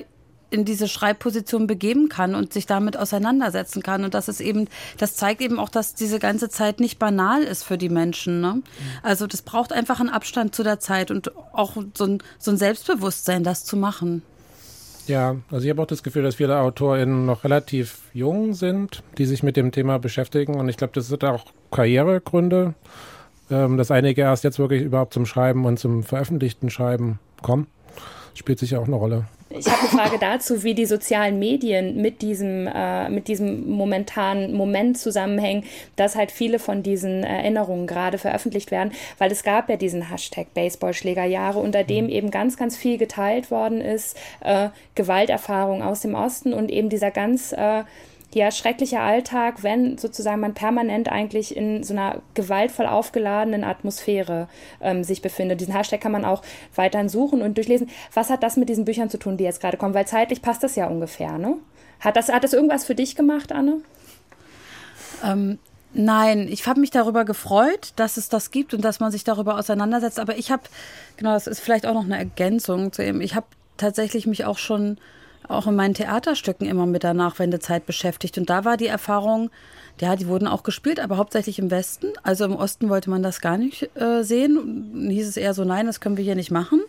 in 0.51 0.65
diese 0.65 0.87
Schreibposition 0.87 1.67
begeben 1.67 2.09
kann 2.09 2.33
und 2.33 2.53
sich 2.53 2.65
damit 2.65 2.97
auseinandersetzen 2.97 3.83
kann. 3.83 4.03
Und 4.03 4.13
das 4.13 4.27
ist 4.27 4.41
eben, 4.41 4.67
das 4.97 5.15
zeigt 5.15 5.41
eben 5.41 5.59
auch, 5.59 5.69
dass 5.69 5.93
diese 5.93 6.19
ganze 6.19 6.49
Zeit 6.49 6.79
nicht 6.79 6.97
banal 6.97 7.43
ist 7.43 7.63
für 7.63 7.77
die 7.77 7.89
Menschen. 7.89 8.41
Ne? 8.41 8.61
Also 9.03 9.27
das 9.27 9.41
braucht 9.41 9.71
einfach 9.71 9.99
einen 9.99 10.09
Abstand 10.09 10.55
zu 10.55 10.63
der 10.63 10.79
Zeit 10.79 11.11
und 11.11 11.31
auch 11.53 11.75
so 11.95 12.05
ein, 12.05 12.23
so 12.39 12.51
ein 12.51 12.57
Selbstbewusstsein, 12.57 13.43
das 13.43 13.63
zu 13.63 13.77
machen. 13.77 14.23
Ja, 15.09 15.37
also 15.49 15.65
ich 15.65 15.71
habe 15.71 15.81
auch 15.81 15.87
das 15.87 16.03
Gefühl, 16.03 16.21
dass 16.21 16.35
viele 16.35 16.59
AutorInnen 16.59 17.25
noch 17.25 17.43
relativ 17.43 17.97
jung 18.13 18.53
sind, 18.53 19.01
die 19.17 19.25
sich 19.25 19.41
mit 19.41 19.57
dem 19.57 19.71
Thema 19.71 19.97
beschäftigen. 19.97 20.53
Und 20.53 20.69
ich 20.69 20.77
glaube, 20.77 20.93
das 20.93 21.07
sind 21.07 21.23
auch 21.23 21.45
Karrieregründe, 21.71 22.75
ähm, 23.49 23.77
dass 23.77 23.89
einige 23.89 24.21
erst 24.21 24.43
jetzt 24.43 24.59
wirklich 24.59 24.83
überhaupt 24.83 25.15
zum 25.15 25.25
Schreiben 25.25 25.65
und 25.65 25.79
zum 25.79 26.03
veröffentlichten 26.03 26.69
Schreiben 26.69 27.17
kommen. 27.41 27.65
Das 27.95 28.37
spielt 28.37 28.59
sicher 28.59 28.79
auch 28.79 28.85
eine 28.85 28.97
Rolle. 28.97 29.25
Ich 29.51 29.65
habe 29.67 29.79
eine 29.79 29.89
Frage 29.89 30.19
dazu, 30.19 30.63
wie 30.63 30.75
die 30.75 30.85
sozialen 30.85 31.39
Medien 31.39 31.99
mit 32.01 32.21
diesem, 32.21 32.67
äh, 32.67 33.09
mit 33.09 33.27
diesem 33.27 33.67
momentanen 33.67 34.53
Moment 34.53 34.99
zusammenhängen, 34.99 35.63
dass 35.95 36.15
halt 36.15 36.31
viele 36.31 36.59
von 36.59 36.83
diesen 36.83 37.23
Erinnerungen 37.23 37.87
gerade 37.87 38.19
veröffentlicht 38.19 38.69
werden, 38.69 38.91
weil 39.17 39.31
es 39.31 39.43
gab 39.43 39.67
ja 39.69 39.75
diesen 39.75 40.09
Hashtag 40.11 40.53
Baseballschlägerjahre, 40.53 41.57
unter 41.57 41.83
dem 41.83 42.05
mhm. 42.05 42.11
eben 42.11 42.31
ganz, 42.31 42.57
ganz 42.57 42.77
viel 42.77 42.99
geteilt 42.99 43.49
worden 43.49 43.81
ist, 43.81 44.15
äh, 44.41 44.69
Gewalterfahrung 44.93 45.81
aus 45.81 46.01
dem 46.01 46.13
Osten 46.13 46.53
und 46.53 46.69
eben 46.69 46.89
dieser 46.89 47.09
ganz 47.09 47.51
äh, 47.51 47.83
ja, 48.33 48.51
schrecklicher 48.51 49.01
Alltag, 49.01 49.63
wenn 49.63 49.97
sozusagen 49.97 50.41
man 50.41 50.53
permanent 50.53 51.09
eigentlich 51.09 51.55
in 51.55 51.83
so 51.83 51.93
einer 51.93 52.21
gewaltvoll 52.35 52.85
aufgeladenen 52.85 53.63
Atmosphäre 53.63 54.47
ähm, 54.81 55.03
sich 55.03 55.21
befindet. 55.21 55.61
Diesen 55.61 55.73
Hashtag 55.73 56.01
kann 56.01 56.11
man 56.11 56.25
auch 56.25 56.43
weiterhin 56.75 57.09
suchen 57.09 57.41
und 57.41 57.57
durchlesen. 57.57 57.89
Was 58.13 58.29
hat 58.29 58.43
das 58.43 58.55
mit 58.55 58.69
diesen 58.69 58.85
Büchern 58.85 59.09
zu 59.09 59.17
tun, 59.17 59.37
die 59.37 59.43
jetzt 59.43 59.61
gerade 59.61 59.77
kommen? 59.77 59.95
Weil 59.95 60.07
zeitlich 60.07 60.41
passt 60.41 60.63
das 60.63 60.75
ja 60.75 60.87
ungefähr, 60.87 61.37
ne? 61.37 61.55
Hat 61.99 62.15
das, 62.15 62.29
hat 62.29 62.43
das 62.43 62.53
irgendwas 62.53 62.85
für 62.85 62.95
dich 62.95 63.15
gemacht, 63.15 63.51
Anne? 63.51 63.81
Ähm, 65.25 65.59
Nein, 65.91 66.47
ich 66.49 66.67
habe 66.67 66.79
mich 66.79 66.91
darüber 66.91 67.25
gefreut, 67.25 67.93
dass 67.95 68.17
es 68.17 68.29
das 68.29 68.51
gibt 68.51 68.75
und 68.75 68.85
dass 68.85 68.99
man 68.99 69.11
sich 69.11 69.23
darüber 69.23 69.57
auseinandersetzt. 69.57 70.19
Aber 70.19 70.37
ich 70.37 70.51
habe, 70.51 70.61
genau, 71.17 71.33
das 71.33 71.47
ist 71.47 71.61
vielleicht 71.61 71.87
auch 71.87 71.95
noch 71.95 72.03
eine 72.03 72.17
Ergänzung 72.17 72.91
zu 72.91 73.03
ihm. 73.03 73.21
Ich 73.21 73.33
habe 73.33 73.47
tatsächlich 73.77 74.27
mich 74.27 74.45
auch 74.45 74.59
schon 74.59 74.99
auch 75.49 75.67
in 75.67 75.75
meinen 75.75 75.93
Theaterstücken 75.93 76.67
immer 76.67 76.85
mit 76.85 77.03
der 77.03 77.13
Nachwendezeit 77.13 77.85
beschäftigt. 77.85 78.37
Und 78.37 78.49
da 78.49 78.63
war 78.65 78.77
die 78.77 78.87
Erfahrung, 78.87 79.49
ja, 79.99 80.15
die 80.15 80.27
wurden 80.27 80.47
auch 80.47 80.63
gespielt, 80.63 80.99
aber 80.99 81.17
hauptsächlich 81.17 81.59
im 81.59 81.71
Westen. 81.71 82.07
Also 82.23 82.45
im 82.45 82.55
Osten 82.55 82.89
wollte 82.89 83.09
man 83.09 83.23
das 83.23 83.41
gar 83.41 83.57
nicht 83.57 83.89
äh, 83.95 84.23
sehen. 84.23 84.57
Und 84.57 85.09
hieß 85.09 85.27
es 85.27 85.37
eher 85.37 85.53
so, 85.53 85.65
nein, 85.65 85.87
das 85.87 85.99
können 85.99 86.15
wir 86.15 86.23
hier 86.23 86.35
nicht 86.35 86.51
machen. 86.51 86.81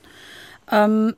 Ähm, 0.71 1.15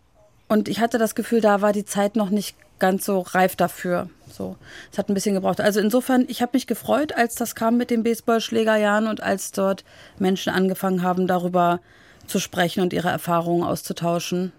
Und 0.49 0.69
ich 0.69 0.81
hatte 0.81 0.99
das 0.99 1.15
Gefühl, 1.15 1.41
da 1.41 1.63
war 1.63 1.73
die 1.73 1.85
Zeit 1.85 2.15
noch 2.15 2.31
nicht 2.31 2.57
ganz 2.79 3.07
so 3.07 3.21
reif 3.21 3.57
dafür. 3.57 4.11
So, 4.31 4.57
es 4.91 4.99
hat 4.99 5.09
ein 5.09 5.15
bisschen 5.15 5.35
gebraucht. 5.35 5.61
Also 5.61 5.81
insofern, 5.81 6.25
ich 6.29 6.43
habe 6.43 6.53
mich 6.55 6.67
gefreut, 6.67 7.15
als 7.15 7.35
das 7.35 7.55
kam 7.55 7.77
mit 7.77 7.91
den 7.91 8.03
Baseballschlägerjahren 8.03 9.07
und 9.07 9.23
als 9.23 9.53
dort 9.53 9.85
Menschen 10.19 10.53
angefangen 10.53 11.03
haben, 11.03 11.27
darüber 11.27 11.81
zu 12.27 12.39
sprechen 12.39 12.83
und 12.83 12.93
ihre 12.93 13.09
Erfahrungen 13.09 13.63
auszutauschen. 13.63 14.53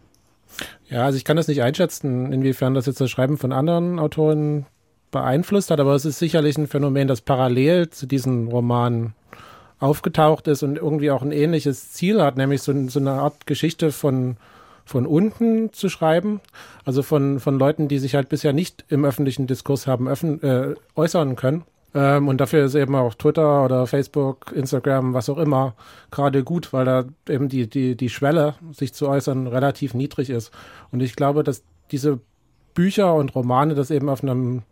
Ja, 0.90 1.06
also 1.06 1.18
ich 1.18 1.26
kann 1.26 1.38
das 1.38 1.48
nicht 1.48 1.62
einschätzen, 1.62 2.32
inwiefern 2.32 2.74
das 2.74 2.86
jetzt 2.86 3.02
das 3.02 3.10
Schreiben 3.10 3.38
von 3.38 3.52
anderen 3.52 4.00
Autoren 4.00 4.66
beeinflusst 5.12 5.72
hat, 5.72 5.80
aber 5.80 5.94
es 5.94 6.06
ist 6.06 6.20
sicherlich 6.20 6.58
ein 6.58 6.68
Phänomen, 6.68 7.08
das 7.08 7.22
parallel 7.22 7.90
zu 7.90 8.06
diesen 8.06 8.48
Romanen 8.48 9.14
aufgetaucht 9.80 10.48
ist 10.48 10.64
und 10.64 10.78
irgendwie 10.78 11.12
auch 11.12 11.22
ein 11.22 11.32
ähnliches 11.32 11.92
Ziel 11.92 12.22
hat, 12.22 12.38
nämlich 12.38 12.62
so, 12.62 12.88
so 12.88 13.00
eine 13.00 13.12
Art 13.12 13.46
Geschichte 13.46 13.92
von 13.92 14.38
von 14.86 15.06
unten 15.06 15.72
zu 15.72 15.90
schreiben, 15.90 16.42
also 16.84 17.04
von, 17.04 17.40
von 17.40 17.58
Leuten, 17.58 17.88
die 17.88 18.00
sich 18.00 18.16
halt 18.16 18.30
bisher 18.30 18.54
nicht 18.54 18.84
im 18.90 19.06
öffentlichen 19.06 19.48
Diskurs 19.48 19.88
haben 19.88 20.08
öffn 20.08 20.42
äh, 20.44 20.76
äußern 20.96 21.36
können. 21.36 21.64
Ähm, 21.96 22.28
und 22.28 22.42
dafür 22.42 22.66
ist 22.66 22.76
eben 22.76 22.96
auch 22.96 23.14
Twitter 23.14 23.64
oder 23.64 23.88
Facebook, 23.88 24.52
Instagram, 24.56 25.14
was 25.14 25.30
auch 25.30 25.38
immer, 25.38 25.76
gerade 26.12 26.44
gut, 26.44 26.74
weil 26.74 26.86
da 26.86 27.06
eben 27.30 27.50
die, 27.50 27.70
die, 27.70 27.96
die 27.96 28.10
Schwelle, 28.10 28.56
sich 28.72 28.94
zu 28.94 29.08
äußern, 29.08 29.48
relativ 29.48 29.94
niedrig 29.94 30.30
ist. 30.30 30.52
Und 30.92 31.02
ich 31.02 31.16
glaube, 31.16 31.44
dass 31.44 31.64
diese 31.92 32.20
Bücher 32.74 33.14
und 33.14 33.36
Romane 33.36 33.76
das 33.76 33.92
eben 33.92 34.10
auf 34.10 34.24
einem 34.24 34.64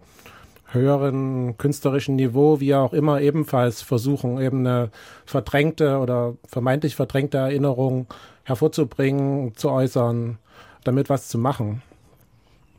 höheren 0.74 1.58
künstlerischen 1.58 2.16
Niveau, 2.16 2.60
wie 2.60 2.74
auch 2.76 2.94
immer, 2.94 3.22
ebenfalls 3.22 3.82
versuchen, 3.82 4.40
eben 4.42 4.60
eine 4.60 4.90
verdrängte 5.26 5.98
oder 5.98 6.36
vermeintlich 6.48 6.96
verdrängte 6.96 7.38
Erinnerung 7.38 8.08
hervorzubringen, 8.44 9.56
zu 9.56 9.70
äußern, 9.70 10.38
damit 10.84 11.10
was 11.10 11.28
zu 11.28 11.38
machen. 11.38 11.84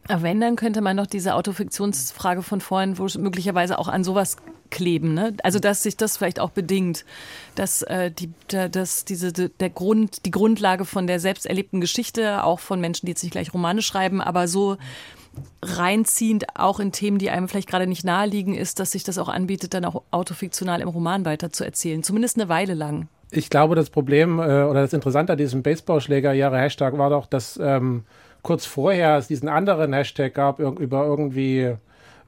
Wenn, 0.09 0.41
dann 0.41 0.57
könnte 0.57 0.81
man 0.81 0.97
noch 0.97 1.07
diese 1.07 1.35
Autofiktionsfrage 1.35 2.43
von 2.43 2.61
vorhin 2.61 2.99
wo 2.99 3.07
möglicherweise 3.19 3.79
auch 3.79 3.89
an 3.89 4.03
sowas 4.03 4.37
kleben. 4.71 5.15
Ne? 5.15 5.35
Also 5.45 5.61
dass 5.61 5.85
sich 5.85 5.97
das 5.97 6.17
vielleicht 6.17 6.41
auch 6.41 6.51
bedingt, 6.51 7.05
dass, 7.55 7.83
äh, 7.83 8.11
die, 8.11 8.31
dass 8.49 9.05
diese, 9.05 9.33
der 9.33 9.71
Grund, 9.71 10.25
die 10.27 10.31
Grundlage 10.33 10.85
von 10.85 11.07
der 11.07 11.21
selbst 11.21 11.47
erlebten 11.47 11.81
Geschichte, 11.81 12.43
auch 12.43 12.59
von 12.59 12.81
Menschen, 12.81 13.07
die 13.07 13.13
jetzt 13.13 13.23
nicht 13.23 13.33
gleich 13.33 13.55
Romane 13.55 13.83
schreiben, 13.83 14.21
aber 14.21 14.49
so 14.49 14.77
reinziehend 15.63 16.57
auch 16.57 16.81
in 16.81 16.93
Themen, 16.93 17.19
die 17.19 17.31
einem 17.31 17.49
vielleicht 17.49 17.69
gerade 17.69 17.87
nicht 17.87 18.05
naheliegen, 18.05 18.55
ist, 18.55 18.81
dass 18.81 18.91
sich 18.91 19.05
das 19.05 19.19
auch 19.19 19.29
anbietet, 19.29 19.73
dann 19.73 19.85
auch 19.85 20.03
autofiktional 20.11 20.81
im 20.81 20.89
Roman 20.89 21.25
weiterzuerzählen. 21.25 22.03
Zumindest 22.03 22.39
eine 22.39 22.49
Weile 22.49 22.75
lang 22.75 23.09
ich 23.35 23.49
glaube, 23.49 23.75
das 23.75 23.89
Problem 23.91 24.39
äh, 24.39 24.43
oder 24.43 24.83
das 24.83 24.93
Interessante 24.93 25.33
an 25.33 25.39
diesem 25.39 25.63
Baseballschlägerjahre-Hashtag 25.63 26.99
war 26.99 27.11
doch, 27.11 27.27
dass 27.27 27.59
ähm, 27.61 28.05
kurz 28.43 28.67
vorher 28.67 29.17
es 29.17 29.29
diesen 29.29 29.49
anderen 29.49 29.93
Hashtag 29.93 30.35
gab 30.35 30.59
über 30.59 31.05
irgendwie 31.05 31.75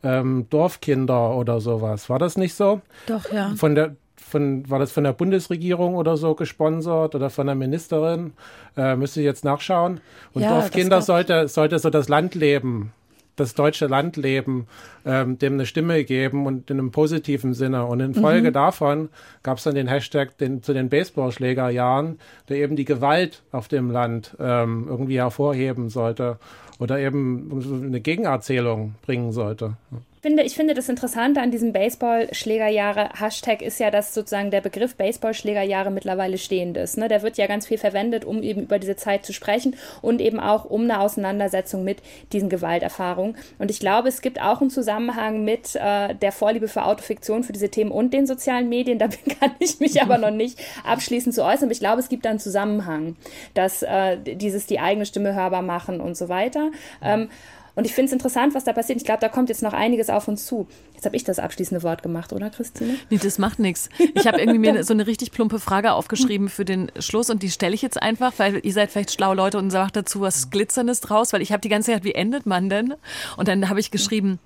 ähm, 0.03 0.47
Dorfkinder 0.51 1.37
oder 1.37 1.61
sowas. 1.61 2.09
War 2.09 2.19
das 2.19 2.37
nicht 2.37 2.55
so? 2.55 2.81
Doch, 3.07 3.33
ja. 3.33 3.53
Von 3.57 3.75
der, 3.75 3.97
von, 4.17 4.69
war 4.71 4.79
das 4.79 4.93
von 4.93 5.05
der 5.05 5.13
Bundesregierung 5.13 5.97
oder 5.97 6.17
so 6.17 6.35
gesponsert 6.35 7.15
oder 7.15 7.31
von 7.31 7.47
der 7.47 7.57
Ministerin? 7.57 8.33
Äh, 8.77 8.97
müsste 8.97 9.21
ich 9.21 9.25
jetzt 9.25 9.45
nachschauen. 9.45 10.01
Und 10.33 10.43
ja, 10.43 10.51
Dorfkinder 10.51 11.03
sollte, 11.03 11.49
sollte 11.49 11.79
so 11.79 11.91
das 11.91 12.09
Landleben 12.09 12.93
das 13.37 13.55
deutsche 13.55 13.87
Landleben 13.87 14.67
ähm, 15.05 15.39
dem 15.39 15.55
eine 15.55 15.67
Stimme 15.67 16.05
geben 16.05 16.47
und 16.47 16.71
in 16.71 16.79
einem 16.79 16.91
positiven 16.91 17.55
Sinne. 17.55 17.87
Und 17.87 18.01
in 18.01 18.15
Folge 18.15 18.49
mhm. 18.49 18.55
davon 18.55 19.09
gab 19.43 19.59
es 19.59 19.65
dann 19.65 19.75
den 19.75 19.89
Hashtag 19.89 20.37
den, 20.39 20.63
zu 20.63 20.73
den 20.73 20.89
Baseballschlägerjahren, 20.89 22.19
der 22.49 22.59
eben 22.59 22.77
die 22.77 22.85
Gewalt 22.85 23.43
auf 23.53 23.69
dem 23.69 23.91
Land 23.91 24.37
ähm, 24.39 24.87
irgendwie 24.89 25.19
hervorheben 25.19 25.89
sollte 25.89 26.39
oder 26.79 26.99
eben 26.99 27.63
eine 27.85 28.01
Gegenerzählung 28.01 28.95
bringen 29.03 29.33
sollte 29.33 29.77
finde, 30.25 30.43
ich 30.43 30.55
finde 30.55 30.73
das 30.73 30.89
Interessante 30.89 31.43
an 31.43 31.51
diesem 31.51 31.75
Baseballschlägerjahre-Hashtag 31.75 33.61
ist 33.61 33.79
ja, 33.79 33.91
dass 33.91 34.15
sozusagen 34.15 34.51
der 34.51 34.63
Begriff 34.63 34.95
Baseballschlägerjahre 34.95 35.91
mittlerweile 35.91 36.39
stehend 36.39 36.79
ist. 36.79 36.97
Ne? 36.97 37.09
Der 37.09 37.21
wird 37.21 37.37
ja 37.37 37.47
ganz 37.47 37.67
viel 37.67 37.77
verwendet, 37.77 38.25
um 38.25 38.43
eben 38.43 38.63
über 38.63 38.79
diese 38.79 38.97
Zeit 38.97 39.27
zu 39.27 39.35
sprechen 39.35 39.77
und 40.01 40.23
eben 40.23 40.41
auch 40.41 40.65
um 40.65 40.85
eine 40.85 41.01
Auseinandersetzung 41.01 41.85
mit 41.85 41.99
diesen 42.33 42.49
Gewalterfahrungen. 42.49 43.37
Und 43.59 43.71
ich 43.71 43.81
glaube, 43.81 44.09
es 44.09 44.23
gibt 44.23 44.41
auch 44.41 44.63
einen 44.63 44.71
Zusammenhang 44.71 45.45
mit 45.45 45.77
äh, 45.77 46.15
der 46.15 46.33
Vorliebe 46.33 46.69
für 46.69 46.87
Autofiktion, 46.87 47.45
für 47.45 47.53
diese 47.53 47.69
Themen 47.69 47.91
und 47.91 48.15
den 48.15 48.27
sozialen 48.27 48.71
Medien. 48.71 48.99
Da 49.05 49.09
kann 49.09 49.51
ich 49.59 49.81
mich 49.81 50.01
aber 50.01 50.17
noch 50.17 50.31
nicht 50.31 50.59
abschließend 50.85 51.35
zu 51.35 51.45
äußern. 51.45 51.65
Aber 51.65 51.73
ich 51.73 51.81
glaube, 51.81 52.01
es 52.01 52.09
gibt 52.09 52.25
da 52.25 52.31
einen 52.31 52.39
Zusammenhang, 52.39 53.17
dass 53.53 53.83
äh, 53.83 54.17
dieses 54.17 54.65
die 54.65 54.81
eigene 54.81 55.05
Stimme 55.05 55.35
hörbar 55.35 55.61
machen 55.61 56.01
und 56.01 56.17
so 56.17 56.31
weiter. 56.31 56.71
Ähm, 57.03 57.29
und 57.75 57.85
ich 57.87 57.93
finde 57.93 58.07
es 58.07 58.13
interessant, 58.13 58.55
was 58.55 58.65
da 58.65 58.73
passiert. 58.73 58.99
Ich 58.99 59.05
glaube, 59.05 59.21
da 59.21 59.29
kommt 59.29 59.49
jetzt 59.49 59.63
noch 59.63 59.73
einiges 59.73 60.11
auf 60.11 60.29
uns 60.29 60.47
zu. 60.47 60.69
Jetzt 60.95 61.05
habe 61.07 61.17
ich 61.17 61.25
das 61.25 61.39
abschließende 61.39 61.83
Wort 61.83 62.03
gemacht, 62.03 62.33
oder 62.33 62.51
Christine? 62.51 62.97
Nee, 63.11 63.19
das 63.19 63.39
macht 63.39 63.59
nichts. 63.59 63.89
Ich 64.15 64.27
habe 64.27 64.39
irgendwie 64.39 64.59
mir 64.59 64.85
so 64.85 64.95
eine 64.95 65.07
richtig 65.07 65.33
plumpe 65.33 65.59
Frage 65.59 65.93
aufgeschrieben 65.93 66.49
für 66.49 66.65
den 66.65 66.91
Schluss 66.99 67.31
und 67.31 67.43
die 67.43 67.51
stelle 67.51 67.75
ich 67.75 67.83
jetzt 67.83 68.01
einfach, 68.01 68.33
weil 68.37 68.61
ihr 68.65 68.73
seid 68.73 68.91
vielleicht 68.91 69.13
schlaue 69.13 69.35
Leute 69.35 69.59
und 69.59 69.71
sagt 69.71 69.97
dazu 69.97 70.21
was 70.21 70.51
Glitzerndes 70.51 71.01
draus, 71.01 71.33
weil 71.33 71.43
ich 71.43 71.53
habe 71.53 71.61
die 71.61 71.69
ganze 71.69 71.93
Zeit, 71.93 72.05
wie 72.05 72.15
endet 72.15 72.47
man 72.47 72.69
denn? 72.69 72.95
Und 73.37 73.49
dann 73.49 73.69
habe 73.69 73.81
ich 73.81 73.91
geschrieben, 73.91 74.39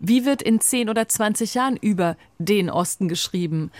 wie 0.00 0.24
wird 0.24 0.42
in 0.42 0.60
10 0.60 0.88
oder 0.88 1.08
20 1.08 1.54
Jahren 1.54 1.76
über 1.76 2.16
den 2.38 2.70
Osten 2.70 3.08
geschrieben? 3.08 3.72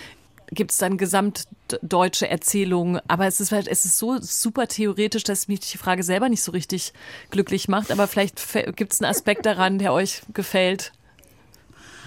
Gibt 0.51 0.71
es 0.71 0.79
dann 0.79 0.97
gesamtdeutsche 0.97 2.29
Erzählungen. 2.29 3.01
Aber 3.09 3.27
es 3.27 3.41
ist, 3.41 3.53
halt, 3.53 3.69
es 3.69 3.85
ist 3.85 3.99
so 3.99 4.19
super 4.21 4.67
theoretisch, 4.67 5.25
dass 5.25 5.49
mich 5.49 5.61
die 5.61 5.79
Frage 5.79 6.03
selber 6.03 6.29
nicht 6.29 6.43
so 6.43 6.53
richtig 6.53 6.93
glücklich 7.31 7.69
macht. 7.69 7.91
Aber 7.91 8.07
vielleicht 8.07 8.41
gibt 8.77 8.93
es 8.93 9.01
einen 9.01 9.11
Aspekt 9.11 9.47
daran, 9.47 9.79
der 9.79 9.93
euch 9.93 10.23
gefällt. 10.33 10.93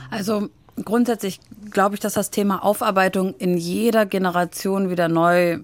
Also 0.09 0.49
grundsätzlich 0.83 1.39
glaube 1.69 1.95
ich, 1.95 2.01
dass 2.01 2.13
das 2.13 2.31
Thema 2.31 2.63
Aufarbeitung 2.63 3.35
in 3.37 3.57
jeder 3.57 4.05
Generation 4.05 4.89
wieder 4.89 5.07
neu 5.07 5.59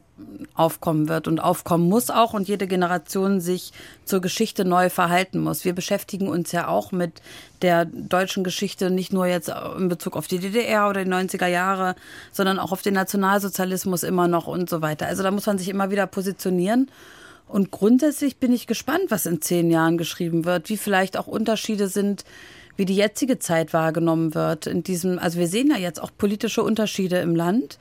aufkommen 0.53 1.07
wird 1.07 1.27
und 1.27 1.39
aufkommen 1.39 1.87
muss 1.87 2.09
auch 2.09 2.33
und 2.33 2.47
jede 2.47 2.67
Generation 2.67 3.39
sich 3.39 3.71
zur 4.05 4.21
Geschichte 4.21 4.65
neu 4.65 4.89
verhalten 4.89 5.39
muss. 5.39 5.65
Wir 5.65 5.73
beschäftigen 5.73 6.27
uns 6.27 6.51
ja 6.51 6.67
auch 6.67 6.91
mit 6.91 7.21
der 7.61 7.85
deutschen 7.85 8.43
Geschichte 8.43 8.89
nicht 8.89 9.13
nur 9.13 9.27
jetzt 9.27 9.51
in 9.77 9.89
Bezug 9.89 10.15
auf 10.15 10.27
die 10.27 10.39
DDR 10.39 10.89
oder 10.89 11.03
die 11.03 11.11
90er 11.11 11.47
Jahre, 11.47 11.95
sondern 12.31 12.59
auch 12.59 12.71
auf 12.71 12.81
den 12.81 12.95
Nationalsozialismus 12.95 14.03
immer 14.03 14.27
noch 14.27 14.47
und 14.47 14.69
so 14.69 14.81
weiter. 14.81 15.07
Also 15.07 15.23
da 15.23 15.31
muss 15.31 15.45
man 15.45 15.57
sich 15.57 15.69
immer 15.69 15.91
wieder 15.91 16.07
positionieren. 16.07 16.89
Und 17.47 17.71
grundsätzlich 17.71 18.37
bin 18.37 18.51
ich 18.51 18.67
gespannt, 18.67 19.05
was 19.09 19.25
in 19.25 19.41
zehn 19.41 19.71
Jahren 19.71 19.97
geschrieben 19.97 20.43
wird, 20.43 20.69
wie 20.69 20.77
vielleicht 20.77 21.15
auch 21.15 21.27
Unterschiede 21.27 21.87
sind 21.87 22.25
wie 22.77 22.85
die 22.85 22.95
jetzige 22.95 23.39
Zeit 23.39 23.73
wahrgenommen 23.73 24.33
wird. 24.33 24.67
In 24.67 24.83
diesem, 24.83 25.19
also 25.19 25.37
wir 25.37 25.47
sehen 25.47 25.69
ja 25.69 25.77
jetzt 25.77 26.01
auch 26.01 26.11
politische 26.17 26.63
Unterschiede 26.63 27.17
im 27.17 27.35
Land, 27.35 27.77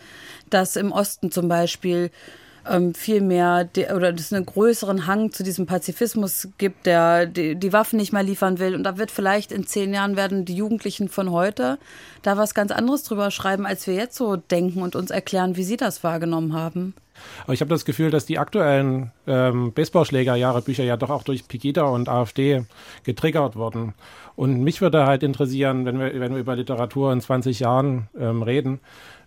dass 0.51 0.77
im 0.77 0.91
Osten 0.91 1.31
zum 1.31 1.49
Beispiel 1.49 2.11
ähm, 2.69 2.95
viel 2.95 3.21
mehr 3.21 3.65
de, 3.65 3.93
oder 3.93 4.13
es 4.15 4.33
einen 4.33 4.47
größeren 4.47 5.07
Hang 5.07 5.33
zu 5.33 5.43
diesem 5.43 5.67
Pazifismus 5.67 6.49
gibt, 6.59 6.87
der 6.87 7.27
die, 7.27 7.55
die 7.55 7.73
Waffen 7.73 7.99
nicht 7.99 8.13
mehr 8.13 8.23
liefern 8.23 8.59
will. 8.59 8.75
Und 8.75 8.83
da 8.83 8.99
wird 8.99 9.11
vielleicht 9.11 9.53
in 9.53 9.67
zehn 9.67 9.95
Jahren 9.95 10.17
werden 10.17 10.45
die 10.45 10.57
Jugendlichen 10.57 11.09
von 11.09 11.31
heute 11.31 11.79
da 12.23 12.37
was 12.37 12.55
ganz 12.55 12.73
anderes 12.73 13.05
drüber 13.05 13.31
schreiben, 13.31 13.67
als 13.67 13.87
wir 13.87 13.95
jetzt 13.95 14.17
so 14.17 14.37
denken 14.37 14.83
und 14.83 14.97
uns 14.97 15.11
erklären, 15.11 15.57
wie 15.57 15.65
sie 15.65 15.77
das 15.77 16.03
wahrgenommen 16.03 16.55
haben. 16.55 16.95
Aber 17.45 17.53
ich 17.53 17.61
habe 17.61 17.71
das 17.71 17.85
Gefühl, 17.85 18.11
dass 18.11 18.27
die 18.27 18.39
aktuellen 18.39 19.13
ähm, 19.27 19.73
Baseballschlägerjahre-Bücher 19.73 20.85
ja 20.85 20.97
doch 20.97 21.11
auch 21.11 21.23
durch 21.23 21.49
Pegida 21.49 21.85
und 21.85 22.09
AfD 22.09 22.65
getriggert 23.05 23.57
wurden. 23.57 23.95
Und 24.37 24.61
mich 24.61 24.81
würde 24.81 25.07
halt 25.07 25.23
interessieren, 25.23 25.85
wenn 25.87 25.99
wir, 25.99 26.21
wenn 26.21 26.33
wir 26.33 26.41
über 26.41 26.57
Literatur 26.57 27.13
in 27.13 27.21
20 27.21 27.61
Jahren 27.61 28.09
ähm, 28.19 28.43
reden, 28.43 28.81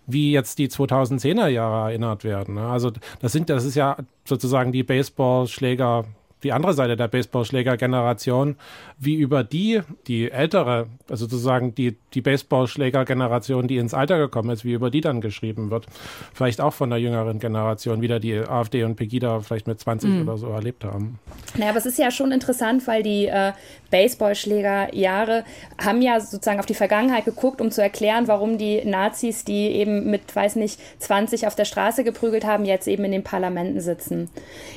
wie 0.06 0.32
jetzt 0.32 0.58
die 0.58 0.68
2010er 0.68 1.48
Jahre 1.48 1.90
erinnert 1.90 2.24
werden. 2.24 2.54
Ne? 2.54 2.66
Also 2.66 2.92
das 3.20 3.32
sind, 3.32 3.50
das 3.50 3.64
ist 3.64 3.74
ja 3.74 3.96
sozusagen 4.24 4.72
die 4.72 4.82
Baseballschläger 4.82 6.04
die 6.42 6.52
andere 6.52 6.74
Seite 6.74 6.96
der 6.96 7.08
Baseballschläger-Generation, 7.08 8.56
wie 8.98 9.14
über 9.14 9.44
die, 9.44 9.80
die 10.06 10.30
ältere, 10.30 10.86
also 11.08 11.26
sozusagen 11.26 11.74
die, 11.74 11.96
die 12.14 12.20
Baseballschläger-Generation, 12.20 13.68
die 13.68 13.76
ins 13.76 13.94
Alter 13.94 14.18
gekommen 14.18 14.50
ist, 14.50 14.64
wie 14.64 14.72
über 14.72 14.90
die 14.90 15.00
dann 15.00 15.20
geschrieben 15.20 15.70
wird. 15.70 15.86
Vielleicht 16.32 16.60
auch 16.60 16.72
von 16.72 16.90
der 16.90 16.98
jüngeren 16.98 17.38
Generation, 17.38 18.00
wieder 18.00 18.20
die 18.20 18.38
AfD 18.38 18.84
und 18.84 18.96
Pegida 18.96 19.40
vielleicht 19.40 19.66
mit 19.66 19.80
20 19.80 20.10
mhm. 20.10 20.22
oder 20.22 20.38
so 20.38 20.48
erlebt 20.48 20.84
haben. 20.84 21.18
Naja, 21.56 21.70
aber 21.70 21.78
es 21.78 21.86
ist 21.86 21.98
ja 21.98 22.10
schon 22.10 22.32
interessant, 22.32 22.86
weil 22.86 23.02
die 23.02 23.26
äh, 23.26 23.52
Baseballschläger-Jahre 23.90 25.44
haben 25.82 26.02
ja 26.02 26.20
sozusagen 26.20 26.60
auf 26.60 26.66
die 26.66 26.74
Vergangenheit 26.74 27.24
geguckt, 27.24 27.60
um 27.60 27.70
zu 27.70 27.82
erklären, 27.82 28.28
warum 28.28 28.58
die 28.58 28.84
Nazis, 28.84 29.44
die 29.44 29.70
eben 29.72 30.10
mit, 30.10 30.34
weiß 30.34 30.56
nicht, 30.56 30.78
20 30.98 31.46
auf 31.46 31.54
der 31.54 31.64
Straße 31.64 32.04
geprügelt 32.04 32.44
haben, 32.44 32.64
jetzt 32.64 32.88
eben 32.88 33.04
in 33.04 33.12
den 33.12 33.24
Parlamenten 33.24 33.80
sitzen. 33.80 34.30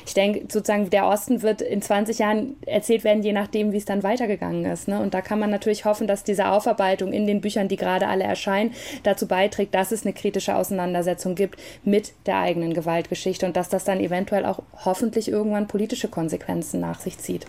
Ich 0.06 0.14
denke, 0.14 0.40
sozusagen 0.42 0.90
der 0.90 1.06
Osten 1.06 1.42
wird 1.42 1.62
in 1.62 1.82
20 1.82 2.18
Jahren 2.18 2.56
erzählt 2.66 3.04
werden, 3.04 3.22
je 3.22 3.32
nachdem, 3.32 3.72
wie 3.72 3.78
es 3.78 3.84
dann 3.84 4.02
weitergegangen 4.02 4.64
ist. 4.64 4.88
Ne? 4.88 5.00
Und 5.00 5.14
da 5.14 5.20
kann 5.20 5.38
man 5.38 5.50
natürlich 5.50 5.84
hoffen, 5.84 6.06
dass 6.06 6.24
diese 6.24 6.48
Aufarbeitung 6.48 7.12
in 7.12 7.26
den 7.26 7.40
Büchern, 7.40 7.68
die 7.68 7.76
gerade 7.76 8.08
alle 8.08 8.24
erscheinen, 8.24 8.74
dazu 9.02 9.26
beiträgt, 9.28 9.74
dass 9.74 9.92
es 9.92 10.04
eine 10.04 10.12
kritische 10.12 10.56
Auseinandersetzung 10.56 11.34
gibt 11.34 11.60
mit 11.84 12.12
der 12.26 12.38
eigenen 12.38 12.74
Gewaltgeschichte 12.74 13.46
und 13.46 13.56
dass 13.56 13.68
das 13.68 13.84
dann 13.84 14.00
eventuell 14.00 14.44
auch 14.44 14.60
hoffentlich 14.84 15.28
irgendwann 15.28 15.68
politische 15.68 16.08
Konsequenzen 16.08 16.80
nach 16.80 17.00
sich 17.00 17.18
zieht. 17.18 17.46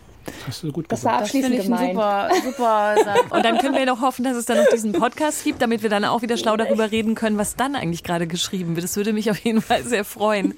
Hast 0.48 0.64
du 0.64 0.72
gut 0.72 0.86
Das 0.90 1.00
gesagt. 1.02 1.14
war 1.14 1.22
Das 1.22 1.32
finde 1.32 1.48
abschließend 1.48 1.76
ich 1.76 1.82
ein 1.82 1.94
gemeint. 1.94 2.34
super, 2.44 2.50
super 2.52 2.96
Satz. 3.04 3.20
Und 3.32 3.46
dann 3.46 3.58
können 3.60 3.76
wir 3.76 3.86
noch 3.86 4.02
hoffen, 4.02 4.24
dass 4.24 4.36
es 4.38 4.46
dann 4.46 4.58
noch 4.58 4.70
diesen 4.72 4.92
Podcast 4.94 5.44
gibt, 5.44 5.62
damit 5.62 5.84
wir 5.84 5.90
dann 5.90 6.06
auch 6.06 6.22
wieder 6.22 6.38
schlau 6.38 6.58
darüber 6.58 6.92
reden 6.92 7.16
können, 7.16 7.38
was 7.38 7.56
dann 7.56 7.76
eigentlich 7.76 8.04
gerade 8.04 8.28
geschrieben 8.28 8.76
wird. 8.76 8.84
Das 8.84 8.96
würde 8.98 9.14
mich 9.14 9.32
auf 9.32 9.38
jeden 9.40 9.62
Fall 9.62 9.84
sehr 9.84 10.06
freuen. 10.06 10.54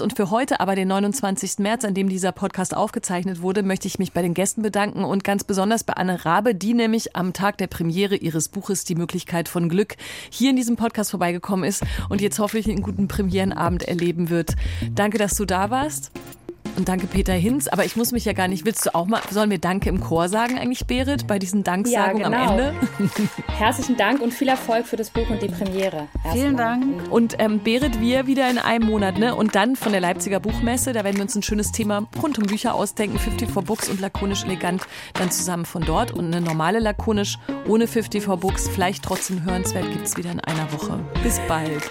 Und 0.00 0.16
für 0.16 0.30
heute 0.30 0.60
aber, 0.60 0.74
den 0.74 0.88
29. 0.88 1.58
März, 1.58 1.84
an 1.84 1.94
dem 1.94 2.08
dieser 2.08 2.32
Podcast 2.32 2.76
aufgezeichnet 2.76 3.42
wurde, 3.42 3.62
möchte 3.62 3.88
ich 3.88 3.98
mich 3.98 4.12
bei 4.12 4.22
den 4.22 4.34
Gästen 4.34 4.62
bedanken 4.62 5.04
und 5.04 5.24
ganz 5.24 5.44
besonders 5.44 5.84
bei 5.84 5.94
Anne 5.94 6.24
Rabe, 6.24 6.54
die 6.54 6.74
nämlich 6.74 7.16
am 7.16 7.32
Tag 7.32 7.58
der 7.58 7.66
Premiere 7.66 8.16
ihres 8.16 8.48
Buches 8.48 8.84
Die 8.84 8.94
Möglichkeit 8.94 9.48
von 9.48 9.68
Glück 9.68 9.96
hier 10.30 10.50
in 10.50 10.56
diesem 10.56 10.76
Podcast 10.76 11.10
vorbeigekommen 11.10 11.68
ist 11.68 11.82
und 12.08 12.20
jetzt 12.20 12.38
hoffentlich 12.38 12.68
einen 12.68 12.82
guten 12.82 13.08
Premierenabend 13.08 13.82
erleben 13.84 14.30
wird. 14.30 14.54
Danke, 14.94 15.18
dass 15.18 15.34
du 15.34 15.44
da 15.44 15.70
warst. 15.70 16.10
Und 16.76 16.88
danke 16.88 17.06
Peter 17.06 17.32
Hinz, 17.34 17.68
aber 17.68 17.84
ich 17.84 17.96
muss 17.96 18.12
mich 18.12 18.24
ja 18.24 18.32
gar 18.32 18.48
nicht, 18.48 18.64
willst 18.64 18.86
du 18.86 18.94
auch 18.94 19.06
mal, 19.06 19.20
sollen 19.30 19.50
wir 19.50 19.58
Danke 19.58 19.88
im 19.88 20.00
Chor 20.00 20.28
sagen 20.28 20.58
eigentlich, 20.58 20.86
Berit, 20.86 21.26
bei 21.26 21.38
diesen 21.38 21.64
Danksagungen 21.64 22.32
Ja, 22.32 22.40
am 22.42 22.56
genau. 22.56 22.68
Ende? 22.68 22.74
Herzlichen 23.48 23.96
Dank 23.96 24.20
und 24.20 24.32
viel 24.32 24.48
Erfolg 24.48 24.86
für 24.86 24.96
das 24.96 25.10
Buch 25.10 25.28
und 25.28 25.42
die 25.42 25.48
Premiere. 25.48 26.08
Vielen. 26.32 26.56
Dank. 26.56 27.10
Und 27.10 27.36
ähm, 27.38 27.60
Berit, 27.60 28.00
wir 28.00 28.26
wieder 28.26 28.50
in 28.50 28.58
einem 28.58 28.86
Monat, 28.86 29.18
ne? 29.18 29.34
Und 29.34 29.54
dann 29.54 29.76
von 29.76 29.92
der 29.92 30.00
Leipziger 30.00 30.40
Buchmesse, 30.40 30.92
da 30.92 31.04
werden 31.04 31.16
wir 31.16 31.22
uns 31.22 31.34
ein 31.34 31.42
schönes 31.42 31.72
Thema 31.72 32.08
rund 32.22 32.38
um 32.38 32.44
Bücher 32.44 32.74
ausdenken, 32.74 33.18
54 33.18 33.64
Books 33.64 33.88
und 33.88 34.00
lakonisch 34.00 34.44
elegant, 34.44 34.82
dann 35.14 35.30
zusammen 35.30 35.64
von 35.64 35.82
dort. 35.82 36.12
Und 36.12 36.26
eine 36.26 36.40
normale 36.40 36.78
lakonisch 36.78 37.38
ohne 37.68 37.86
54 37.86 38.40
Books, 38.40 38.68
vielleicht 38.68 39.04
trotzdem 39.04 39.44
hörenswert, 39.44 39.90
gibt's 39.92 40.16
wieder 40.16 40.32
in 40.32 40.40
einer 40.40 40.72
Woche. 40.72 40.98
Bis 41.22 41.38
bald. 41.48 41.90